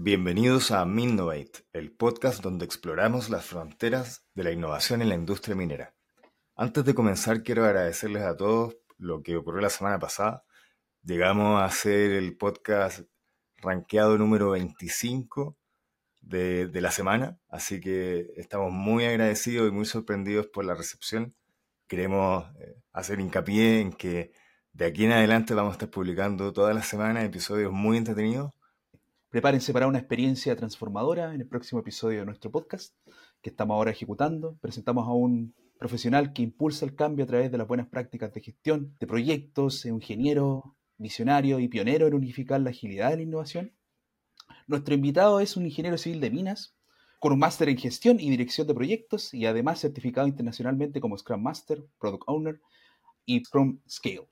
Bienvenidos 0.00 0.70
a 0.70 0.84
Minnovate, 0.84 1.64
el 1.72 1.90
podcast 1.90 2.40
donde 2.40 2.64
exploramos 2.64 3.30
las 3.30 3.46
fronteras 3.46 4.24
de 4.32 4.44
la 4.44 4.52
innovación 4.52 5.02
en 5.02 5.08
la 5.08 5.16
industria 5.16 5.56
minera. 5.56 5.92
Antes 6.54 6.84
de 6.84 6.94
comenzar, 6.94 7.42
quiero 7.42 7.64
agradecerles 7.64 8.22
a 8.22 8.36
todos 8.36 8.76
lo 8.96 9.24
que 9.24 9.36
ocurrió 9.36 9.60
la 9.60 9.70
semana 9.70 9.98
pasada. 9.98 10.44
Llegamos 11.02 11.60
a 11.60 11.64
hacer 11.64 12.12
el 12.12 12.36
podcast 12.36 13.08
rankeado 13.56 14.16
número 14.18 14.50
25 14.50 15.58
de, 16.20 16.70
la 16.74 16.92
semana, 16.92 17.40
así 17.48 17.80
que 17.80 18.28
estamos 18.36 18.70
muy 18.70 19.04
agradecidos 19.04 19.68
y 19.68 19.72
muy 19.72 19.84
sorprendidos 19.84 20.46
por 20.46 20.64
la 20.64 20.76
recepción. 20.76 21.34
Queremos 21.88 22.44
eh, 22.60 22.76
hacer 22.92 23.18
hincapié 23.18 23.80
en 23.80 23.92
que 23.92 24.30
de 24.72 24.86
aquí 24.86 25.06
en 25.06 25.12
adelante 25.12 25.54
vamos 25.54 25.72
a 25.72 25.74
estar 25.74 25.90
publicando 25.90 26.52
todas 26.52 26.72
las 26.72 26.86
semanas 26.86 27.24
episodios 27.24 27.72
muy 27.72 27.96
entretenidos. 27.96 28.52
Prepárense 29.30 29.74
para 29.74 29.86
una 29.86 29.98
experiencia 29.98 30.56
transformadora 30.56 31.34
en 31.34 31.42
el 31.42 31.46
próximo 31.46 31.82
episodio 31.82 32.20
de 32.20 32.24
nuestro 32.24 32.50
podcast 32.50 32.96
que 33.42 33.50
estamos 33.50 33.74
ahora 33.74 33.90
ejecutando. 33.90 34.56
Presentamos 34.62 35.06
a 35.06 35.12
un 35.12 35.54
profesional 35.78 36.32
que 36.32 36.40
impulsa 36.40 36.86
el 36.86 36.94
cambio 36.94 37.26
a 37.26 37.28
través 37.28 37.52
de 37.52 37.58
las 37.58 37.68
buenas 37.68 37.88
prácticas 37.88 38.32
de 38.32 38.40
gestión 38.40 38.96
de 38.98 39.06
proyectos, 39.06 39.84
un 39.84 39.96
ingeniero, 39.96 40.78
visionario 40.96 41.60
y 41.60 41.68
pionero 41.68 42.06
en 42.06 42.14
unificar 42.14 42.62
la 42.62 42.70
agilidad 42.70 43.10
de 43.10 43.16
la 43.16 43.22
innovación. 43.24 43.74
Nuestro 44.66 44.94
invitado 44.94 45.40
es 45.40 45.58
un 45.58 45.66
ingeniero 45.66 45.98
civil 45.98 46.20
de 46.20 46.30
minas, 46.30 46.74
con 47.20 47.30
un 47.30 47.38
máster 47.38 47.68
en 47.68 47.76
gestión 47.76 48.20
y 48.20 48.30
dirección 48.30 48.66
de 48.66 48.74
proyectos 48.74 49.34
y 49.34 49.44
además 49.44 49.80
certificado 49.80 50.26
internacionalmente 50.26 51.02
como 51.02 51.18
Scrum 51.18 51.42
Master, 51.42 51.84
Product 52.00 52.24
Owner 52.28 52.62
y 53.26 53.44
Scrum 53.44 53.78
Scale. 53.86 54.26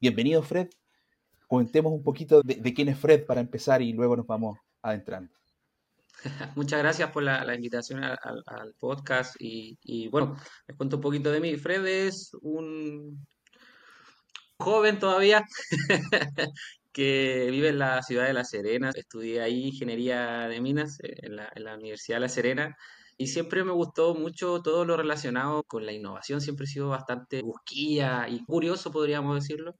Bienvenido, 0.00 0.40
Fred. 0.44 0.68
Comentemos 1.48 1.92
un 1.92 2.02
poquito 2.02 2.42
de, 2.42 2.74
quién 2.74 2.88
es 2.88 2.98
Fred 2.98 3.26
para 3.26 3.40
empezar 3.40 3.82
y 3.82 3.92
luego 3.92 4.16
nos 4.16 4.26
vamos 4.26 4.58
adentrando. 4.82 5.32
Muchas 6.56 6.78
gracias 6.80 7.10
por 7.10 7.22
la, 7.22 7.54
invitación 7.54 8.02
al, 8.02 8.74
podcast 8.78 9.36
y, 9.38 10.08
bueno, 10.08 10.36
les 10.66 10.76
cuento 10.76 10.96
un 10.96 11.02
poquito 11.02 11.30
de 11.30 11.40
mí. 11.40 11.56
Fred 11.56 11.86
es 11.86 12.30
un 12.40 13.26
joven 14.58 14.98
todavía 14.98 15.44
que 16.92 17.48
vive 17.50 17.68
en 17.68 17.78
la 17.78 18.02
ciudad 18.02 18.26
de 18.26 18.32
La 18.32 18.44
Serena. 18.44 18.90
Estudié 18.94 19.42
ahí 19.42 19.66
ingeniería 19.66 20.48
de 20.48 20.60
minas 20.60 20.98
eh, 21.02 21.14
en 21.22 21.36
la, 21.36 21.52
en 21.54 21.64
la 21.64 21.74
Universidad 21.74 22.16
de 22.16 22.20
La 22.20 22.28
Serena. 22.28 22.76
Y 23.16 23.28
siempre 23.28 23.62
me 23.62 23.72
gustó 23.72 24.14
mucho 24.14 24.60
todo 24.62 24.84
lo 24.84 24.96
relacionado 24.96 25.62
con 25.64 25.86
la 25.86 25.92
innovación. 25.92 26.40
Siempre 26.40 26.64
he 26.64 26.68
sido 26.68 26.88
bastante 26.88 27.42
busquilla 27.42 28.28
y 28.28 28.42
curioso, 28.44 28.90
podríamos 28.90 29.36
decirlo. 29.36 29.76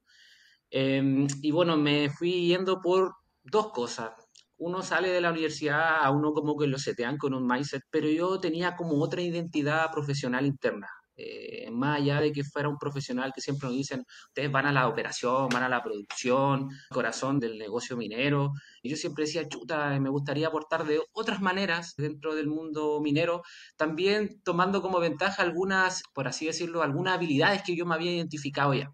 Em, 0.77 1.28
y 1.41 1.53
bueno, 1.53 1.77
me 1.77 2.11
fui 2.11 2.48
yendo 2.48 2.80
por 2.80 3.14
dos 3.44 3.70
cosas. 3.70 4.11
Uno 4.56 4.83
sale 4.83 5.08
de 5.11 5.20
la 5.20 5.30
universidad, 5.30 6.03
a 6.03 6.11
uno 6.11 6.33
como 6.33 6.56
que 6.58 6.67
lo 6.67 6.78
setean 6.78 7.17
con 7.17 7.33
un 7.33 7.47
mindset, 7.47 7.83
pero 7.91 8.08
yo 8.08 8.41
tenía 8.41 8.75
como 8.75 9.00
otra 9.00 9.22
identidad 9.22 9.92
profesional 9.92 10.47
interna. 10.47 10.89
Eh, 11.17 11.70
más 11.70 12.00
allá 12.00 12.20
de 12.20 12.33
que 12.33 12.42
fuera 12.42 12.69
un 12.69 12.77
profesional 12.77 13.33
que 13.33 13.41
siempre 13.41 13.69
nos 13.69 13.77
dicen, 13.77 14.05
ustedes 14.28 14.50
van 14.50 14.67
a 14.67 14.72
la 14.72 14.89
operación, 14.89 15.48
van 15.48 15.62
a 15.62 15.69
la 15.69 15.80
producción, 15.80 16.70
corazón 16.91 17.39
del 17.39 17.56
negocio 17.56 17.97
minero. 17.97 18.52
Y 18.83 18.91
yo 18.91 18.97
siempre 18.97 19.27
decía, 19.27 19.48
chuta, 19.48 20.00
me 20.00 20.11
gustaría 20.11 20.48
aportar 20.48 20.84
de 20.86 21.00
otras 21.12 21.41
maneras 21.41 21.95
dentro 21.97 22.34
del 22.34 22.48
mundo 22.48 23.00
minero, 23.00 23.42
también 23.77 24.41
tomando 24.42 24.83
como 24.83 24.98
ventaja 24.98 25.42
algunas, 25.42 26.02
por 26.14 26.27
así 26.27 26.47
decirlo, 26.47 26.83
algunas 26.83 27.14
habilidades 27.14 27.62
que 27.62 27.77
yo 27.77 27.86
me 27.86 27.95
había 27.95 28.12
identificado 28.12 28.75
ya. 28.75 28.91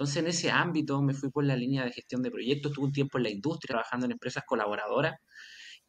Entonces, 0.00 0.16
en 0.16 0.28
ese 0.28 0.50
ámbito 0.50 1.02
me 1.02 1.12
fui 1.12 1.30
por 1.30 1.44
la 1.44 1.54
línea 1.54 1.84
de 1.84 1.92
gestión 1.92 2.22
de 2.22 2.30
proyectos, 2.30 2.72
tuve 2.72 2.86
un 2.86 2.92
tiempo 2.92 3.18
en 3.18 3.24
la 3.24 3.28
industria 3.28 3.74
trabajando 3.74 4.06
en 4.06 4.12
empresas 4.12 4.44
colaboradoras 4.46 5.16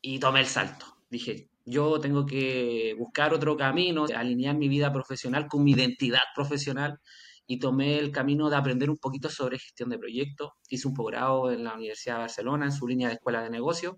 y 0.01 0.19
tomé 0.19 0.41
el 0.41 0.47
salto. 0.47 0.85
Dije, 1.09 1.49
yo 1.65 1.97
tengo 2.01 2.25
que 2.25 2.93
buscar 2.99 3.33
otro 3.33 3.55
camino, 3.55 4.05
alinear 4.13 4.57
mi 4.57 4.67
vida 4.67 4.91
profesional 4.91 5.47
con 5.47 5.63
mi 5.63 5.71
identidad 5.71 6.23
profesional 6.35 6.99
y 7.47 7.59
tomé 7.59 7.99
el 7.99 8.11
camino 8.11 8.49
de 8.49 8.57
aprender 8.57 8.89
un 8.89 8.97
poquito 8.97 9.29
sobre 9.29 9.57
gestión 9.59 9.89
de 9.89 9.97
proyectos. 9.97 10.49
Hice 10.67 10.89
un 10.89 10.93
posgrado 10.93 11.49
en 11.49 11.63
la 11.63 11.75
Universidad 11.75 12.15
de 12.15 12.21
Barcelona 12.23 12.65
en 12.65 12.73
su 12.73 12.89
línea 12.89 13.07
de 13.07 13.13
escuela 13.13 13.41
de 13.41 13.49
negocios 13.49 13.95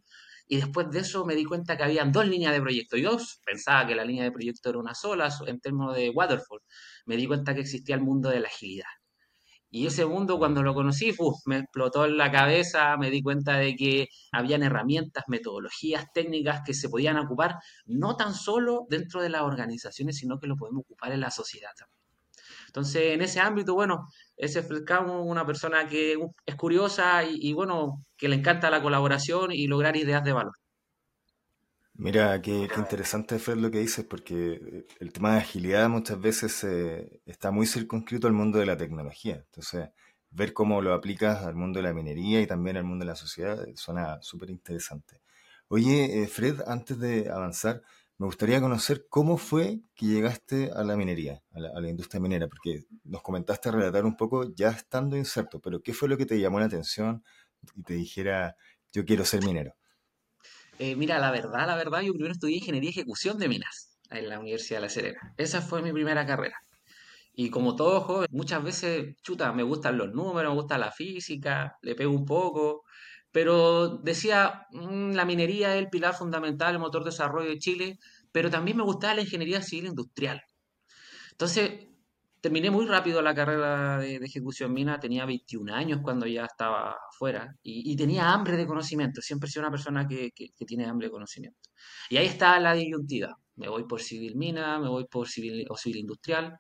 y 0.48 0.58
después 0.58 0.92
de 0.92 1.00
eso 1.00 1.26
me 1.26 1.34
di 1.34 1.44
cuenta 1.44 1.76
que 1.76 1.86
habían 1.86 2.12
dos 2.12 2.28
líneas 2.28 2.54
de 2.54 2.62
proyecto. 2.62 2.98
Yo 2.98 3.18
pensaba 3.44 3.88
que 3.88 3.96
la 3.96 4.06
línea 4.06 4.26
de 4.26 4.32
proyecto 4.32 4.70
era 4.70 4.78
una 4.78 4.94
sola 4.94 5.28
en 5.48 5.60
términos 5.60 5.96
de 5.96 6.12
waterfall. 6.12 6.60
Me 7.08 7.18
di 7.18 7.26
cuenta 7.26 7.56
que 7.56 7.62
existía 7.62 7.96
el 7.96 8.02
mundo 8.04 8.30
de 8.30 8.42
la 8.42 8.48
agilidad. 8.50 8.86
Y 9.76 9.88
ese 9.88 10.06
mundo 10.06 10.38
cuando 10.38 10.62
lo 10.62 10.76
conocí, 10.76 11.16
me 11.46 11.58
explotó 11.58 12.06
en 12.06 12.16
la 12.16 12.32
cabeza, 12.32 12.96
me 12.96 13.10
di 13.10 13.24
cuenta 13.24 13.58
de 13.58 13.76
que 13.76 14.08
habían 14.32 14.62
herramientas, 14.62 15.24
metodologías, 15.28 16.06
técnicas 16.14 16.62
que 16.64 16.76
se 16.76 16.90
podían 16.90 17.18
ocupar 17.18 17.56
no 17.88 18.16
tan 18.16 18.36
solo 18.36 18.86
dentro 18.88 19.20
de 19.20 19.30
las 19.30 19.42
organizaciones, 19.42 20.18
sino 20.18 20.38
que 20.38 20.46
lo 20.46 20.58
podemos 20.58 20.82
ocupar 20.82 21.12
en 21.12 21.22
la 21.22 21.32
sociedad 21.32 21.72
también. 21.76 21.98
Entonces, 22.68 23.16
en 23.16 23.24
ese 23.24 23.40
ámbito, 23.40 23.74
bueno, 23.74 24.08
ese 24.38 24.60
es 24.60 24.68
una 25.02 25.44
persona 25.44 25.88
que 25.88 26.20
es 26.46 26.56
curiosa 26.56 27.24
y, 27.24 27.52
bueno, 27.54 28.06
que 28.16 28.28
le 28.28 28.36
encanta 28.36 28.70
la 28.70 28.84
colaboración 28.84 29.52
y 29.52 29.66
lograr 29.66 29.98
ideas 29.98 30.24
de 30.24 30.34
valor. 30.34 30.54
Mira, 31.96 32.42
qué, 32.42 32.68
interesante 32.78 33.38
Fred 33.40 33.58
lo 33.58 33.70
que 33.70 33.80
dices, 33.80 34.04
porque 34.06 34.54
eh, 34.54 34.88
el 35.00 35.14
tema 35.14 35.34
de 35.34 35.38
agilidad 35.42 35.90
muchas 35.90 36.20
veces 36.20 36.64
eh, 36.64 37.22
está 37.26 37.52
muy 37.52 37.68
circunscrito 37.68 38.26
al 38.28 38.34
mundo 38.34 38.58
de 38.58 38.66
la 38.66 38.76
tecnología. 38.78 39.36
Entonces, 39.36 39.90
ver 40.32 40.54
cómo 40.54 40.82
lo 40.82 40.94
aplicas 40.94 41.44
al 41.46 41.54
mundo 41.56 41.80
de 41.80 41.84
la 41.84 41.94
minería 41.94 42.42
y 42.42 42.48
también 42.48 42.78
al 42.78 42.84
mundo 42.84 43.06
de 43.06 43.10
la 43.12 43.16
sociedad 43.16 43.68
eh, 43.68 43.74
suena 43.76 44.20
súper 44.22 44.50
interesante. 44.50 45.22
Oye, 45.68 46.28
Fred, 46.28 46.62
antes 46.68 46.98
de 47.00 47.30
avanzar, 47.30 47.84
me 48.18 48.26
gustaría 48.26 48.60
conocer 48.60 49.06
cómo 49.08 49.38
fue 49.38 49.82
que 49.96 50.08
llegaste 50.08 50.72
a 50.72 50.84
la 50.84 50.96
minería, 50.98 51.44
a 51.52 51.60
la, 51.60 51.70
a 51.76 51.82
la 51.82 51.90
industria 51.90 52.20
minera, 52.22 52.48
porque 52.48 52.86
nos 53.04 53.22
comentaste 53.22 53.72
relatar 53.72 54.06
un 54.06 54.18
poco 54.18 54.54
ya 54.56 54.70
estando 54.72 55.16
inserto, 55.16 55.60
pero 55.62 55.82
¿qué 55.82 55.94
fue 55.94 56.10
lo 56.10 56.18
que 56.18 56.26
te 56.26 56.40
llamó 56.40 56.60
la 56.60 56.66
atención 56.66 57.24
y 57.76 57.84
te 57.84 57.94
dijera, 57.96 58.56
yo 58.92 59.06
quiero 59.06 59.26
ser 59.26 59.44
minero? 59.46 59.76
Eh, 60.80 60.96
mira, 60.96 61.20
la 61.20 61.32
verdad, 61.32 61.68
la 61.68 61.76
verdad, 61.76 62.02
yo 62.02 62.14
primero 62.14 62.34
estudié 62.34 62.58
ingeniería 62.58 62.90
y 62.90 62.94
ejecución 62.94 63.38
de 63.38 63.48
minas 63.48 63.98
en 64.10 64.30
la 64.30 64.40
Universidad 64.40 64.78
de 64.78 64.82
La 64.82 64.90
Serena. 64.90 65.34
Esa 65.38 65.62
fue 65.62 65.82
mi 65.82 65.92
primera 65.92 66.26
carrera. 66.26 66.58
Y 67.36 67.50
como 67.50 67.76
todo 67.76 68.02
joven, 68.02 68.28
muchas 68.32 68.64
veces, 68.64 69.16
chuta, 69.24 69.52
me 69.54 69.64
gustan 69.64 69.98
los 69.98 70.12
números, 70.14 70.54
me 70.54 70.62
gusta 70.62 70.78
la 70.78 70.92
física, 70.92 71.78
le 71.82 71.96
pego 71.96 72.12
un 72.14 72.26
poco, 72.26 72.84
pero 73.32 73.98
decía, 73.98 74.68
mm, 74.72 75.14
la 75.14 75.26
minería 75.26 75.76
es 75.76 75.82
el 75.84 75.90
pilar 75.90 76.16
fundamental, 76.16 76.76
el 76.76 76.80
motor 76.80 77.04
de 77.04 77.12
desarrollo 77.12 77.50
de 77.50 77.60
Chile, 77.60 78.00
pero 78.32 78.50
también 78.52 78.78
me 78.78 78.84
gustaba 78.84 79.16
la 79.16 79.22
ingeniería 79.22 79.62
civil 79.62 79.88
industrial. 79.88 80.42
Entonces, 81.32 81.88
Terminé 82.44 82.70
muy 82.70 82.86
rápido 82.86 83.22
la 83.22 83.34
carrera 83.34 84.00
de, 84.00 84.18
ejecución 84.18 84.74
mina, 84.74 85.00
tenía 85.00 85.26
21 85.26 85.74
años 85.74 86.02
cuando 86.04 86.28
ya 86.28 86.44
estaba 86.44 86.98
fuera 87.18 87.56
y, 87.64 87.96
tenía 87.96 88.34
hambre 88.34 88.58
de 88.58 88.68
conocimiento, 88.68 89.22
siempre 89.22 89.48
he 89.48 89.50
sido 89.50 89.62
una 89.62 89.72
persona 89.72 90.06
que, 90.06 90.32
tiene 90.68 90.86
hambre 90.86 91.08
de 91.08 91.12
conocimiento. 91.12 91.58
Y 92.10 92.18
ahí 92.18 92.26
está 92.26 92.60
la 92.60 92.74
disyuntiva, 92.74 93.38
me 93.56 93.70
voy 93.70 93.86
por 93.86 94.02
civil 94.02 94.36
mina, 94.36 94.78
me 94.78 94.90
voy 94.90 95.06
por 95.06 95.30
civil 95.30 95.66
o 95.70 95.78
civil 95.78 96.00
industrial. 96.00 96.58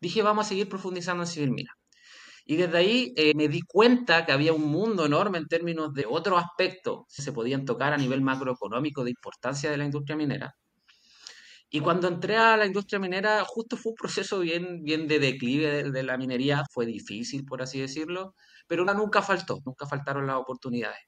Dije, 0.00 0.22
vamos 0.22 0.46
a 0.46 0.48
seguir 0.48 0.66
profundizando 0.66 1.24
en 1.24 1.26
civil 1.26 1.50
mina. 1.50 1.74
Y 2.46 2.56
desde 2.56 2.78
ahí 2.78 3.12
eh, 3.14 3.34
me 3.36 3.48
di 3.48 3.60
cuenta 3.60 4.24
que 4.24 4.32
había 4.32 4.54
un 4.54 4.64
mundo 4.64 5.04
enorme 5.04 5.36
en 5.36 5.46
términos 5.46 5.92
de 5.92 6.06
otros 6.08 6.42
aspectos 6.42 7.00
que 7.14 7.20
se 7.20 7.32
podían 7.32 7.66
tocar 7.66 7.92
a 7.92 7.98
nivel 7.98 8.22
macroeconómico 8.22 9.04
de 9.04 9.10
importancia 9.10 9.70
de 9.70 9.76
la 9.76 9.84
industria 9.84 10.16
minera 10.16 10.54
y 11.70 11.80
cuando 11.80 12.08
entré 12.08 12.36
a 12.36 12.56
la 12.56 12.64
industria 12.66 12.98
minera, 12.98 13.44
justo 13.44 13.76
fue 13.76 13.90
un 13.90 13.96
proceso 13.96 14.40
bien, 14.40 14.82
bien 14.84 15.06
de 15.06 15.18
declive 15.18 15.90
de, 15.90 16.02
la 16.02 16.16
minería, 16.16 16.64
fue 16.72 16.86
difícil, 16.86 17.44
por 17.44 17.60
así 17.60 17.78
decirlo, 17.78 18.34
pero 18.66 18.84
nunca 18.94 19.20
faltó, 19.20 19.60
nunca 19.66 19.86
faltaron 19.86 20.26
las 20.26 20.36
oportunidades. 20.36 21.00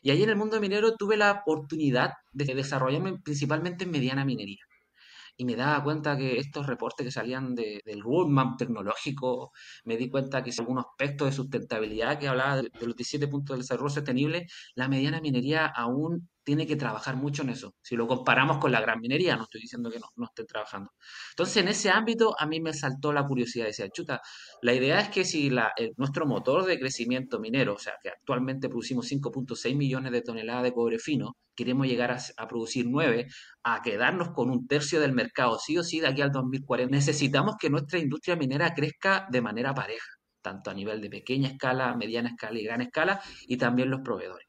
Y 0.00 0.10
ahí 0.10 0.22
en 0.22 0.30
el 0.30 0.36
mundo 0.36 0.60
minero 0.60 0.96
tuve 0.96 1.16
la 1.16 1.32
oportunidad 1.32 2.12
de 2.32 2.54
desarrollarme 2.54 3.18
principalmente 3.22 3.84
en 3.84 3.90
mediana 3.90 4.24
minería. 4.24 4.64
Y 5.36 5.44
me 5.44 5.56
daba 5.56 5.84
cuenta 5.84 6.16
que 6.16 6.38
estos 6.38 6.66
reportes 6.66 7.06
que 7.06 7.12
salían 7.12 7.54
del 7.54 8.00
roadmap 8.00 8.58
tecnológico, 8.58 9.52
me 9.84 9.96
di 9.96 10.08
cuenta 10.10 10.42
que 10.42 10.52
algunos 10.58 10.86
aspectos 10.86 11.28
de 11.28 11.32
sustentabilidad 11.36 12.18
que 12.18 12.28
hablaba 12.28 12.56
de, 12.56 12.70
de 12.70 12.86
los 12.86 12.96
17 12.96 13.28
puntos 13.28 13.54
del 13.54 13.62
desarrollo 13.62 13.90
sostenible, 13.90 14.46
la 14.74 14.88
mediana 14.88 15.20
minería 15.20 15.66
aún 15.66 16.28
tiene 16.48 16.66
que 16.66 16.76
trabajar 16.76 17.14
mucho 17.14 17.42
en 17.42 17.50
eso. 17.50 17.74
Si 17.82 17.94
lo 17.94 18.06
comparamos 18.06 18.56
con 18.56 18.72
la 18.72 18.80
gran 18.80 19.00
minería, 19.00 19.36
no 19.36 19.42
estoy 19.42 19.60
diciendo 19.60 19.90
que 19.90 19.98
no, 19.98 20.06
no 20.16 20.24
estén 20.24 20.46
trabajando. 20.46 20.92
Entonces, 21.32 21.58
en 21.58 21.68
ese 21.68 21.90
ámbito, 21.90 22.34
a 22.38 22.46
mí 22.46 22.58
me 22.58 22.72
saltó 22.72 23.12
la 23.12 23.22
curiosidad. 23.26 23.66
Decía, 23.66 23.90
chuta, 23.90 24.22
la 24.62 24.72
idea 24.72 24.98
es 24.98 25.10
que 25.10 25.26
si 25.26 25.50
nuestro 25.98 26.24
motor 26.24 26.64
de 26.64 26.78
crecimiento 26.78 27.38
minero, 27.38 27.74
o 27.74 27.78
sea, 27.78 27.96
que 28.02 28.08
actualmente 28.08 28.70
producimos 28.70 29.12
5.6 29.12 29.76
millones 29.76 30.10
de 30.10 30.22
toneladas 30.22 30.62
de 30.62 30.72
cobre 30.72 30.98
fino, 30.98 31.36
queremos 31.54 31.86
llegar 31.86 32.12
a, 32.12 32.18
a, 32.38 32.48
producir 32.48 32.86
9, 32.88 33.26
a 33.64 33.82
quedarnos 33.82 34.30
con 34.30 34.48
un 34.48 34.66
tercio 34.66 35.00
del 35.00 35.12
mercado, 35.12 35.58
sí 35.58 35.76
o 35.76 35.82
sí, 35.82 36.00
de 36.00 36.06
aquí 36.06 36.22
al 36.22 36.32
2040, 36.32 36.90
necesitamos 36.96 37.56
que 37.60 37.68
nuestra 37.68 37.98
industria 37.98 38.36
minera 38.36 38.72
crezca 38.72 39.26
de 39.30 39.42
manera 39.42 39.74
pareja, 39.74 40.08
tanto 40.40 40.70
a 40.70 40.74
nivel 40.74 41.02
de 41.02 41.10
pequeña 41.10 41.50
escala, 41.50 41.94
mediana 41.94 42.30
escala 42.30 42.58
y 42.58 42.64
gran 42.64 42.80
escala, 42.80 43.20
y 43.46 43.58
también 43.58 43.90
los 43.90 44.00
proveedores. 44.00 44.47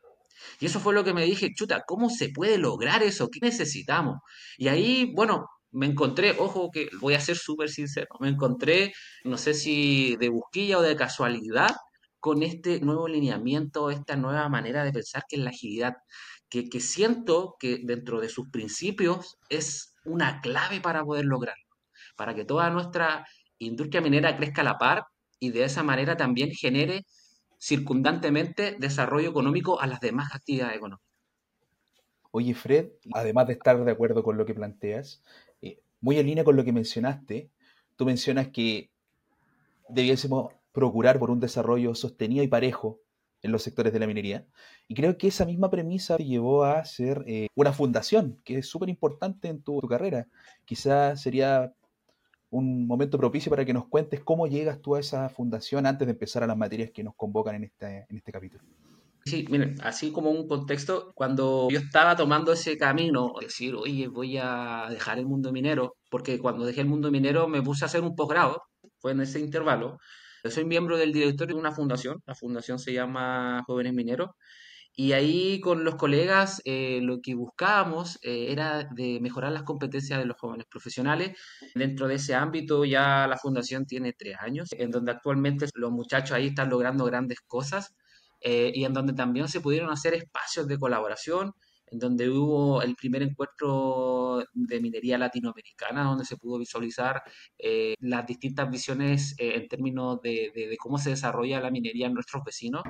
Y 0.60 0.66
eso 0.68 0.80
fue 0.80 0.94
lo 0.94 1.04
que 1.04 1.14
me 1.14 1.26
dije, 1.26 1.54
chuta, 1.54 1.84
¿cómo 1.86 2.10
se 2.10 2.30
puede 2.30 2.58
lograr 2.58 3.04
eso? 3.04 3.30
¿Qué 3.30 3.40
necesitamos? 3.42 4.18
Y 4.58 4.68
ahí, 4.68 5.12
bueno, 5.16 5.48
me 5.72 5.86
encontré, 5.86 6.36
ojo 6.38 6.70
que 6.72 6.90
voy 7.00 7.14
a 7.14 7.20
ser 7.20 7.38
súper 7.38 7.70
sincero, 7.70 8.08
me 8.20 8.30
encontré, 8.30 8.94
no 9.24 9.38
sé 9.38 9.54
si 9.54 10.16
de 10.18 10.30
busquilla 10.30 10.80
o 10.80 10.82
de 10.82 10.96
casualidad, 10.96 11.76
con 12.20 12.44
este 12.44 12.82
nuevo 12.82 13.08
lineamiento, 13.08 13.90
esta 13.92 14.16
nueva 14.16 14.50
manera 14.50 14.84
de 14.84 14.92
pensar 14.92 15.24
que 15.30 15.38
es 15.38 15.42
la 15.42 15.52
agilidad, 15.52 15.94
que, 16.50 16.68
que 16.70 16.80
siento 16.80 17.56
que 17.60 17.80
dentro 17.84 18.20
de 18.20 18.30
sus 18.30 18.50
principios 18.50 19.38
es 19.50 19.96
una 20.06 20.42
clave 20.42 20.82
para 20.82 21.04
poder 21.04 21.26
lograrlo, 21.26 21.64
para 22.16 22.36
que 22.36 22.46
toda 22.46 22.70
nuestra 22.70 23.26
industria 23.60 24.02
minera 24.02 24.36
crezca 24.36 24.62
a 24.62 24.66
la 24.66 24.78
par 24.78 25.04
y 25.40 25.52
de 25.52 25.64
esa 25.64 25.84
manera 25.84 26.18
también 26.18 26.52
genere 26.52 27.06
circundantemente 27.60 28.76
desarrollo 28.80 29.30
económico 29.30 29.82
a 29.82 29.88
las 29.88 30.00
demás 30.00 30.34
actividades 30.34 30.78
económicas. 30.78 31.08
Oye, 32.32 32.54
Fred, 32.54 32.90
además 33.14 33.48
de 33.48 33.54
estar 33.54 33.84
de 33.84 33.92
acuerdo 33.92 34.24
con 34.24 34.38
lo 34.38 34.46
que 34.46 34.54
planteas, 34.54 35.24
eh, 35.62 35.80
muy 36.00 36.18
en 36.18 36.28
línea 36.28 36.44
con 36.44 36.56
lo 36.56 36.64
que 36.64 36.72
mencionaste, 36.72 37.50
tú 37.96 38.06
mencionas 38.06 38.50
que 38.50 38.92
debiésemos 39.90 40.54
procurar 40.72 41.20
por 41.20 41.32
un 41.32 41.40
desarrollo 41.40 41.96
sostenido 41.96 42.44
y 42.44 42.48
parejo 42.48 43.02
en 43.42 43.52
los 43.52 43.64
sectores 43.64 43.94
de 43.94 44.00
la 44.00 44.08
minería. 44.08 44.46
Y 44.88 44.96
creo 44.96 45.18
que 45.18 45.28
esa 45.28 45.46
misma 45.46 45.70
premisa 45.70 46.18
llevó 46.18 46.66
a 46.66 46.84
ser 46.86 47.24
eh, 47.28 47.48
una 47.56 47.74
fundación, 47.74 48.40
que 48.44 48.60
es 48.60 48.68
súper 48.68 48.90
importante 48.90 49.48
en 49.48 49.62
tu, 49.62 49.80
tu, 49.80 49.88
carrera. 49.88 50.28
Quizás 50.66 51.22
sería 51.22 51.74
un 52.52 52.88
momento 52.88 53.18
propicio 53.18 53.50
para 53.50 53.66
que 53.66 53.74
nos 53.74 53.88
cuentes 53.88 54.22
cómo 54.22 54.48
llegas 54.48 54.82
tú 54.82 54.96
a 54.96 55.00
esa 55.00 55.30
fundación 55.30 55.86
antes 55.86 56.08
de 56.08 56.14
empezar 56.14 56.44
a 56.44 56.48
las 56.48 56.58
materias 56.58 56.92
que 56.92 57.04
nos 57.04 57.16
convocan 57.16 57.56
en 57.56 57.66
este, 57.66 58.06
en 58.10 58.18
este 58.18 58.32
capítulo. 58.32 58.64
Sí, 59.26 59.46
miren, 59.50 59.76
así 59.84 60.12
como 60.12 60.32
un 60.32 60.48
contexto, 60.48 61.12
cuando 61.14 61.68
yo 61.70 61.80
estaba 61.80 62.16
tomando 62.16 62.54
ese 62.54 62.78
camino, 62.78 63.34
decir, 63.40 63.76
oye, 63.76 64.08
voy 64.08 64.38
a 64.38 64.88
dejar 64.90 65.20
el 65.20 65.26
mundo 65.26 65.52
minero, 65.52 65.98
porque 66.10 66.40
cuando 66.40 66.66
dejé 66.66 66.82
el 66.82 66.88
mundo 66.88 67.12
minero 67.12 67.48
me 67.48 67.62
puse 67.62 67.86
a 67.86 67.88
hacer 67.88 68.02
un 68.02 68.16
posgrado, 68.16 68.64
fue 69.00 69.12
en 69.12 69.22
ese 69.22 69.40
intervalo. 69.40 69.98
Yo 70.44 70.50
soy 70.50 70.66
miembro 70.66 70.98
del 70.98 71.12
directorio 71.12 71.56
de 71.56 71.60
una 71.60 71.72
fundación, 71.72 72.24
la 72.26 72.34
fundación 72.34 72.80
se 72.80 72.94
llama 72.94 73.64
Jóvenes 73.68 73.94
Mineros, 73.94 74.30
y 74.96 75.14
ahí 75.14 75.60
con 75.62 75.84
los 75.84 75.96
colegas 75.96 76.62
eh, 76.66 77.00
lo 77.02 77.22
que 77.22 77.34
buscábamos 77.36 78.20
eh, 78.22 78.48
era 78.50 78.84
de 78.84 79.20
mejorar 79.22 79.52
las 79.52 79.64
competencias 79.64 80.20
de 80.20 80.26
los 80.26 80.38
jóvenes 80.38 80.66
profesionales. 80.70 81.38
Dentro 81.74 82.08
de 82.08 82.16
ese 82.16 82.36
ámbito 82.36 82.84
ya 82.86 83.26
la 83.28 83.38
fundación 83.38 83.86
tiene 83.86 84.14
tres 84.14 84.36
años, 84.40 84.70
en 84.72 84.92
donde 84.92 85.12
actualmente 85.12 85.68
los 85.76 85.92
muchachos 85.92 86.32
ahí 86.32 86.48
están 86.48 86.70
logrando 86.70 87.06
grandes 87.06 87.40
cosas 87.48 87.96
eh, 88.42 88.72
y 88.74 88.86
en 88.86 88.94
donde 88.94 89.14
también 89.14 89.48
se 89.48 89.62
pudieron 89.62 89.90
hacer 89.92 90.14
espacios 90.14 90.68
de 90.68 90.78
colaboración, 90.78 91.54
en 91.92 92.00
donde 92.00 92.30
hubo 92.30 92.82
el 92.82 92.96
primer 92.96 93.24
encuentro 93.24 94.44
de 94.54 94.80
minería 94.80 95.18
latinoamericana, 95.18 96.04
donde 96.04 96.26
se 96.26 96.38
pudo 96.38 96.60
visualizar 96.60 97.22
eh, 97.58 97.96
las 98.00 98.26
distintas 98.26 98.70
visiones 98.70 99.36
eh, 99.38 99.54
en 99.56 99.68
términos 99.68 100.22
de, 100.22 100.52
de, 100.54 100.68
de, 100.68 100.78
cómo 100.78 100.98
se 100.98 101.12
desarrolla 101.12 101.60
la 101.60 101.72
minería 101.72 102.08
en 102.08 102.14
nuestros 102.14 102.44
vecinos. 102.44 102.84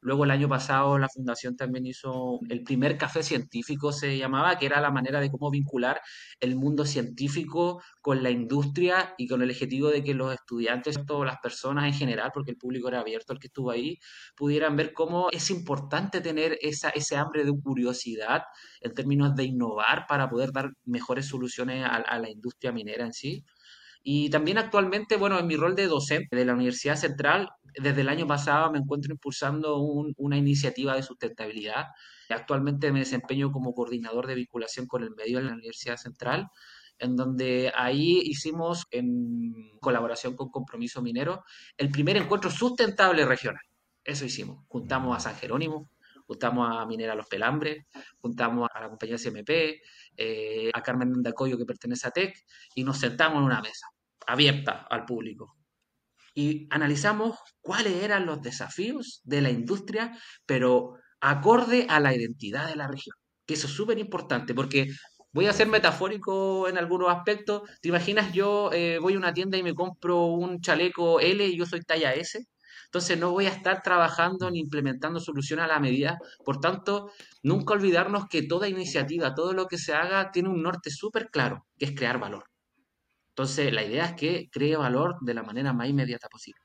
Luego 0.00 0.24
el 0.24 0.30
año 0.30 0.48
pasado 0.48 0.98
la 0.98 1.08
fundación 1.08 1.56
también 1.56 1.86
hizo 1.86 2.38
el 2.48 2.62
primer 2.62 2.98
café 2.98 3.22
científico, 3.22 3.92
se 3.92 4.16
llamaba, 4.18 4.58
que 4.58 4.66
era 4.66 4.80
la 4.80 4.90
manera 4.90 5.20
de 5.20 5.30
cómo 5.30 5.50
vincular 5.50 6.00
el 6.40 6.56
mundo 6.56 6.84
científico 6.84 7.82
con 8.00 8.22
la 8.22 8.30
industria 8.30 9.14
y 9.18 9.26
con 9.26 9.42
el 9.42 9.50
objetivo 9.50 9.88
de 9.88 10.04
que 10.04 10.14
los 10.14 10.32
estudiantes, 10.32 10.98
todas 11.06 11.26
las 11.26 11.38
personas 11.38 11.86
en 11.86 11.94
general, 11.94 12.30
porque 12.32 12.50
el 12.52 12.56
público 12.56 12.88
era 12.88 13.00
abierto, 13.00 13.32
el 13.32 13.38
que 13.38 13.48
estuvo 13.48 13.70
ahí, 13.70 13.98
pudieran 14.36 14.76
ver 14.76 14.92
cómo 14.92 15.30
es 15.30 15.50
importante 15.50 16.20
tener 16.20 16.58
esa, 16.60 16.90
ese 16.90 17.16
hambre 17.16 17.44
de 17.44 17.52
curiosidad 17.62 18.43
en 18.80 18.94
términos 18.94 19.34
de 19.34 19.44
innovar 19.44 20.06
para 20.06 20.28
poder 20.28 20.52
dar 20.52 20.70
mejores 20.84 21.26
soluciones 21.26 21.84
a, 21.86 22.18
la 22.18 22.30
industria 22.30 22.72
minera 22.72 23.04
en 23.04 23.12
sí. 23.12 23.44
Y 24.02 24.28
también 24.30 24.58
actualmente, 24.58 25.16
bueno, 25.16 25.38
en 25.38 25.46
mi 25.46 25.56
rol 25.56 25.74
de 25.74 25.86
docente 25.86 26.36
de 26.36 26.44
la 26.44 26.54
Universidad 26.54 26.96
Central, 26.96 27.48
desde 27.74 28.02
el 28.02 28.08
año 28.08 28.26
pasado 28.26 28.70
me 28.70 28.78
encuentro 28.78 29.12
impulsando 29.12 29.78
un, 29.78 30.14
una 30.18 30.36
iniciativa 30.36 30.94
de 30.94 31.02
sustentabilidad. 31.02 31.86
Actualmente 32.28 32.92
me 32.92 33.00
desempeño 33.00 33.50
como 33.50 33.74
coordinador 33.74 34.26
de 34.26 34.34
vinculación 34.34 34.86
con 34.86 35.02
el 35.02 35.10
medio 35.14 35.38
en 35.38 35.46
la 35.46 35.54
Universidad 35.54 35.96
Central, 35.96 36.48
en 36.98 37.16
donde 37.16 37.72
ahí 37.74 38.20
hicimos, 38.24 38.84
en 38.90 39.78
colaboración 39.80 40.36
con 40.36 40.50
Compromiso 40.50 41.02
Minero, 41.02 41.44
el 41.76 41.90
primer 41.90 42.16
encuentro 42.16 42.50
sustentable 42.50 43.24
regional. 43.26 43.62
Eso 44.04 44.24
hicimos. 44.24 44.64
Juntamos 44.68 45.16
a 45.16 45.20
San 45.20 45.36
Jerónimo, 45.36 45.88
juntamos 46.26 46.68
a 46.70 46.86
Minera 46.86 47.14
Los 47.14 47.26
Pelambres, 47.26 47.84
juntamos 48.20 48.68
a 48.72 48.80
la 48.80 48.88
compañía 48.88 49.16
CMP, 49.16 49.80
eh, 50.16 50.70
a 50.72 50.82
Carmen 50.82 51.22
Dacoyo 51.22 51.58
que 51.58 51.66
pertenece 51.66 52.08
a 52.08 52.10
TEC, 52.10 52.34
y 52.74 52.84
nos 52.84 52.98
sentamos 52.98 53.38
en 53.38 53.44
una 53.44 53.60
mesa 53.60 53.86
abierta 54.26 54.86
al 54.90 55.04
público. 55.04 55.56
Y 56.34 56.66
analizamos 56.70 57.38
cuáles 57.60 58.02
eran 58.02 58.26
los 58.26 58.42
desafíos 58.42 59.20
de 59.24 59.40
la 59.40 59.50
industria, 59.50 60.18
pero 60.46 60.94
acorde 61.20 61.86
a 61.88 62.00
la 62.00 62.14
identidad 62.14 62.68
de 62.68 62.76
la 62.76 62.88
región. 62.88 63.16
Que 63.46 63.54
eso 63.54 63.66
es 63.66 63.72
súper 63.72 63.98
importante, 63.98 64.54
porque 64.54 64.88
voy 65.32 65.46
a 65.46 65.52
ser 65.52 65.68
metafórico 65.68 66.68
en 66.68 66.78
algunos 66.78 67.10
aspectos. 67.10 67.62
¿Te 67.80 67.88
imaginas 67.88 68.32
yo 68.32 68.70
eh, 68.72 68.98
voy 69.00 69.14
a 69.14 69.18
una 69.18 69.34
tienda 69.34 69.58
y 69.58 69.62
me 69.62 69.74
compro 69.74 70.26
un 70.26 70.60
chaleco 70.60 71.20
L 71.20 71.46
y 71.46 71.56
yo 71.56 71.66
soy 71.66 71.82
talla 71.82 72.14
S? 72.14 72.44
Entonces 72.86 73.18
no 73.18 73.30
voy 73.30 73.46
a 73.46 73.50
estar 73.50 73.82
trabajando 73.82 74.50
ni 74.50 74.60
implementando 74.60 75.20
soluciones 75.20 75.64
a 75.64 75.68
la 75.68 75.80
medida. 75.80 76.18
Por 76.44 76.60
tanto, 76.60 77.10
nunca 77.42 77.74
olvidarnos 77.74 78.26
que 78.28 78.42
toda 78.42 78.68
iniciativa, 78.68 79.34
todo 79.34 79.52
lo 79.52 79.66
que 79.66 79.78
se 79.78 79.94
haga, 79.94 80.30
tiene 80.30 80.48
un 80.48 80.62
norte 80.62 80.90
súper 80.90 81.30
claro, 81.30 81.66
que 81.78 81.86
es 81.86 81.94
crear 81.94 82.18
valor. 82.18 82.44
Entonces, 83.30 83.72
la 83.72 83.82
idea 83.82 84.06
es 84.06 84.12
que 84.14 84.48
cree 84.50 84.76
valor 84.76 85.16
de 85.20 85.34
la 85.34 85.42
manera 85.42 85.72
más 85.72 85.88
inmediata 85.88 86.28
posible. 86.28 86.60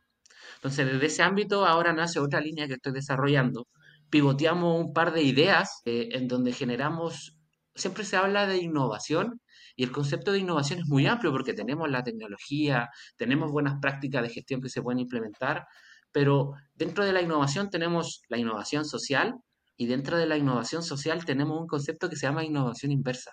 Entonces, 0.56 0.86
desde 0.86 1.06
ese 1.08 1.24
ámbito, 1.24 1.66
ahora 1.66 1.94
nace 1.94 2.20
otra 2.20 2.42
línea 2.42 2.68
que 2.68 2.74
estoy 2.74 2.94
desarrollando. 2.94 3.68
Pivoteamos 4.10 4.80
un 4.80 4.94
par 4.94 5.14
de 5.14 5.24
ideas 5.24 5.82
eh, 5.86 6.10
en 6.12 6.28
donde 6.28 6.52
generamos, 6.54 7.36
siempre 7.74 8.04
se 8.04 8.18
habla 8.18 8.46
de 8.46 8.58
innovación 8.58 9.42
y 9.76 9.84
el 9.84 9.92
concepto 9.92 10.32
de 10.32 10.40
innovación 10.40 10.80
es 10.80 10.88
muy 10.88 11.08
amplio 11.08 11.32
porque 11.32 11.54
tenemos 11.54 11.90
la 11.90 12.04
tecnología, 12.04 12.90
tenemos 13.16 13.52
buenas 13.52 13.80
prácticas 13.80 14.22
de 14.24 14.30
gestión 14.30 14.62
que 14.62 14.70
se 14.70 14.82
pueden 14.82 15.00
implementar, 15.00 15.66
pero 16.12 16.54
dentro 16.76 17.06
de 17.06 17.14
la 17.14 17.22
innovación 17.22 17.70
tenemos 17.70 18.22
la 18.30 18.38
innovación 18.38 18.86
social 18.86 19.36
y 19.78 19.88
dentro 19.88 20.18
de 20.18 20.26
la 20.26 20.38
innovación 20.38 20.84
social 20.84 21.26
tenemos 21.26 21.60
un 21.60 21.68
concepto 21.68 22.10
que 22.10 22.16
se 22.16 22.28
llama 22.28 22.44
innovación 22.44 22.92
inversa, 22.92 23.32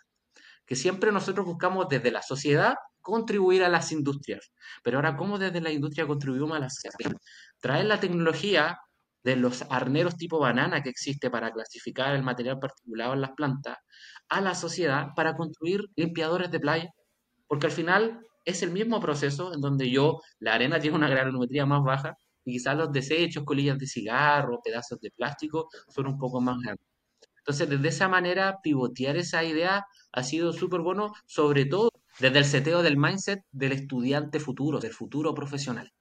que 0.64 0.76
siempre 0.76 1.12
nosotros 1.12 1.46
buscamos 1.46 1.88
desde 1.88 2.10
la 2.10 2.22
sociedad 2.22 2.74
contribuir 3.00 3.64
a 3.64 3.68
las 3.68 3.92
industrias. 3.92 4.52
Pero 4.82 4.98
ahora, 4.98 5.16
¿cómo 5.16 5.38
desde 5.38 5.60
la 5.60 5.70
industria 5.70 6.06
contribuimos 6.06 6.56
a 6.56 6.60
la 6.60 6.70
sociedad? 6.70 7.16
Traer 7.60 7.86
la 7.86 8.00
tecnología 8.00 8.78
de 9.22 9.36
los 9.36 9.62
arneros 9.70 10.16
tipo 10.16 10.38
banana 10.38 10.82
que 10.82 10.88
existe 10.90 11.30
para 11.30 11.50
clasificar 11.50 12.14
el 12.14 12.22
material 12.22 12.58
particulado 12.58 13.14
en 13.14 13.20
las 13.20 13.32
plantas 13.32 13.76
a 14.28 14.40
la 14.40 14.54
sociedad 14.54 15.08
para 15.16 15.36
construir 15.36 15.84
limpiadores 15.96 16.50
de 16.50 16.60
playa. 16.60 16.90
Porque 17.48 17.66
al 17.66 17.72
final 17.72 18.20
es 18.44 18.62
el 18.62 18.70
mismo 18.70 19.00
proceso 19.00 19.52
en 19.52 19.60
donde 19.60 19.90
yo, 19.90 20.20
la 20.38 20.54
arena 20.54 20.78
tiene 20.78 20.96
una 20.96 21.08
granometría 21.08 21.66
más 21.66 21.82
baja 21.82 22.16
y 22.46 22.52
quizás 22.52 22.76
los 22.76 22.92
desechos, 22.92 23.44
colillas 23.44 23.78
de 23.78 23.86
cigarro, 23.86 24.60
pedazos 24.62 25.00
de 25.00 25.10
plástico 25.10 25.68
son 25.88 26.06
un 26.06 26.16
poco 26.16 26.40
más 26.40 26.56
grandes. 26.62 26.86
Entonces, 27.38 27.68
desde 27.68 27.88
esa 27.88 28.08
manera, 28.08 28.58
pivotear 28.62 29.16
esa 29.16 29.44
idea 29.44 29.84
ha 30.12 30.22
sido 30.22 30.52
súper 30.52 30.80
bueno, 30.80 31.12
sobre 31.26 31.64
todo 31.66 31.90
desde 32.18 32.38
el 32.38 32.44
seteo 32.44 32.82
del 32.82 32.96
mindset 32.96 33.40
del 33.52 33.72
estudiante 33.72 34.40
futuro, 34.40 34.80
del 34.80 34.92
futuro 34.92 35.34
profesional, 35.34 35.92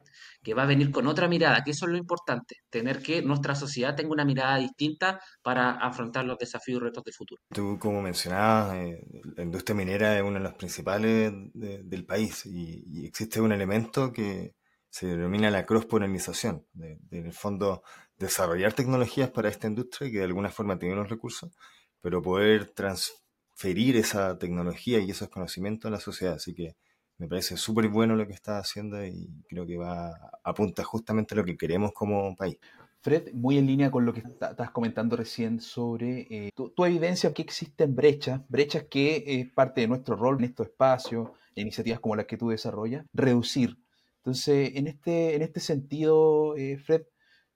que 0.41 0.53
va 0.53 0.63
a 0.63 0.67
venir 0.67 0.89
con 0.91 1.05
otra 1.07 1.27
mirada, 1.27 1.63
que 1.63 1.71
eso 1.71 1.85
es 1.85 1.91
lo 1.91 1.97
importante, 1.97 2.57
tener 2.69 3.01
que 3.01 3.21
nuestra 3.21 3.53
sociedad 3.53 3.95
tenga 3.95 4.11
una 4.11 4.25
mirada 4.25 4.57
distinta 4.57 5.19
para 5.43 5.71
afrontar 5.71 6.25
los 6.25 6.37
desafíos 6.37 6.81
y 6.81 6.83
retos 6.85 7.03
del 7.03 7.13
futuro. 7.13 7.41
Tú, 7.53 7.77
como 7.79 8.01
mencionabas, 8.01 8.75
eh, 8.77 9.05
la 9.35 9.43
industria 9.43 9.75
minera 9.75 10.17
es 10.17 10.23
una 10.23 10.39
de 10.39 10.45
las 10.45 10.55
principales 10.55 11.31
de, 11.53 11.83
del 11.83 12.05
país 12.05 12.45
y, 12.45 12.85
y, 12.87 13.05
existe 13.05 13.41
un 13.41 13.51
elemento 13.51 14.11
que 14.11 14.53
se 14.95 15.07
denomina 15.07 15.51
la 15.51 15.65
cross-polinización, 15.65 16.65
de, 16.71 16.97
en 17.11 17.25
el 17.25 17.33
fondo 17.33 17.83
desarrollar 18.17 18.71
tecnologías 18.71 19.29
para 19.29 19.49
esta 19.49 19.67
industria 19.67 20.09
que 20.09 20.19
de 20.19 20.23
alguna 20.23 20.49
forma 20.49 20.79
tiene 20.79 20.95
los 20.95 21.09
recursos, 21.09 21.51
pero 21.99 22.21
poder 22.21 22.69
transferir 22.69 23.97
esa 23.97 24.37
tecnología 24.37 24.99
y 24.99 25.11
esos 25.11 25.27
conocimientos 25.27 25.89
a 25.89 25.91
la 25.91 25.99
sociedad. 25.99 26.35
Así 26.35 26.53
que 26.53 26.77
me 27.17 27.27
parece 27.27 27.57
súper 27.57 27.89
bueno 27.89 28.15
lo 28.15 28.25
que 28.25 28.31
está 28.31 28.57
haciendo 28.57 29.05
y 29.05 29.43
creo 29.49 29.67
que 29.67 29.75
va 29.75 30.13
apunta 30.45 30.81
justamente 30.85 31.33
a 31.35 31.39
lo 31.39 31.43
que 31.43 31.57
queremos 31.57 31.91
como 31.91 32.33
país. 32.33 32.57
Fred, 33.01 33.33
muy 33.33 33.57
en 33.57 33.67
línea 33.67 33.91
con 33.91 34.05
lo 34.05 34.13
que 34.13 34.21
estás 34.21 34.71
comentando 34.71 35.17
recién 35.17 35.59
sobre 35.59 36.21
eh, 36.29 36.51
tu, 36.55 36.69
tu, 36.69 36.85
evidencia 36.85 37.33
que 37.33 37.41
existen 37.41 37.93
brechas, 37.93 38.39
brechas 38.47 38.85
que 38.89 39.25
es 39.27 39.51
parte 39.51 39.81
de 39.81 39.89
nuestro 39.89 40.15
rol 40.15 40.37
en 40.37 40.45
estos 40.45 40.67
espacios, 40.67 41.31
iniciativas 41.53 41.99
como 41.99 42.15
las 42.15 42.27
que 42.27 42.37
tú 42.37 42.47
desarrollas, 42.47 43.05
reducir. 43.11 43.77
Entonces, 44.25 44.71
en 44.75 44.87
este, 44.87 45.35
en 45.35 45.43
este 45.43 45.59
sentido, 45.59 46.55
eh, 46.57 46.77
Fred, 46.77 47.03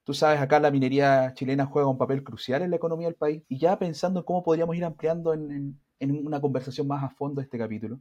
Tú 0.10 0.16
sabes, 0.16 0.42
acá 0.42 0.60
la 0.60 0.72
minería 0.72 1.36
chilena 1.36 1.68
juega 1.68 1.88
un 1.88 2.00
papel 2.00 2.24
crucial 2.24 2.64
en 2.64 2.72
la 2.72 2.78
economía 2.78 3.06
del 3.06 3.16
país. 3.16 3.44
Y 3.48 3.60
ya 3.60 3.78
pensando 3.78 4.22
en 4.22 4.26
cómo 4.26 4.42
podríamos 4.42 4.76
ir 4.76 4.84
ampliando 4.84 5.36
en, 5.36 5.80
una 6.00 6.42
conversación 6.42 6.88
más 6.88 7.04
a 7.04 7.12
fondo 7.12 7.42
este 7.42 7.60
capítulo, 7.60 8.00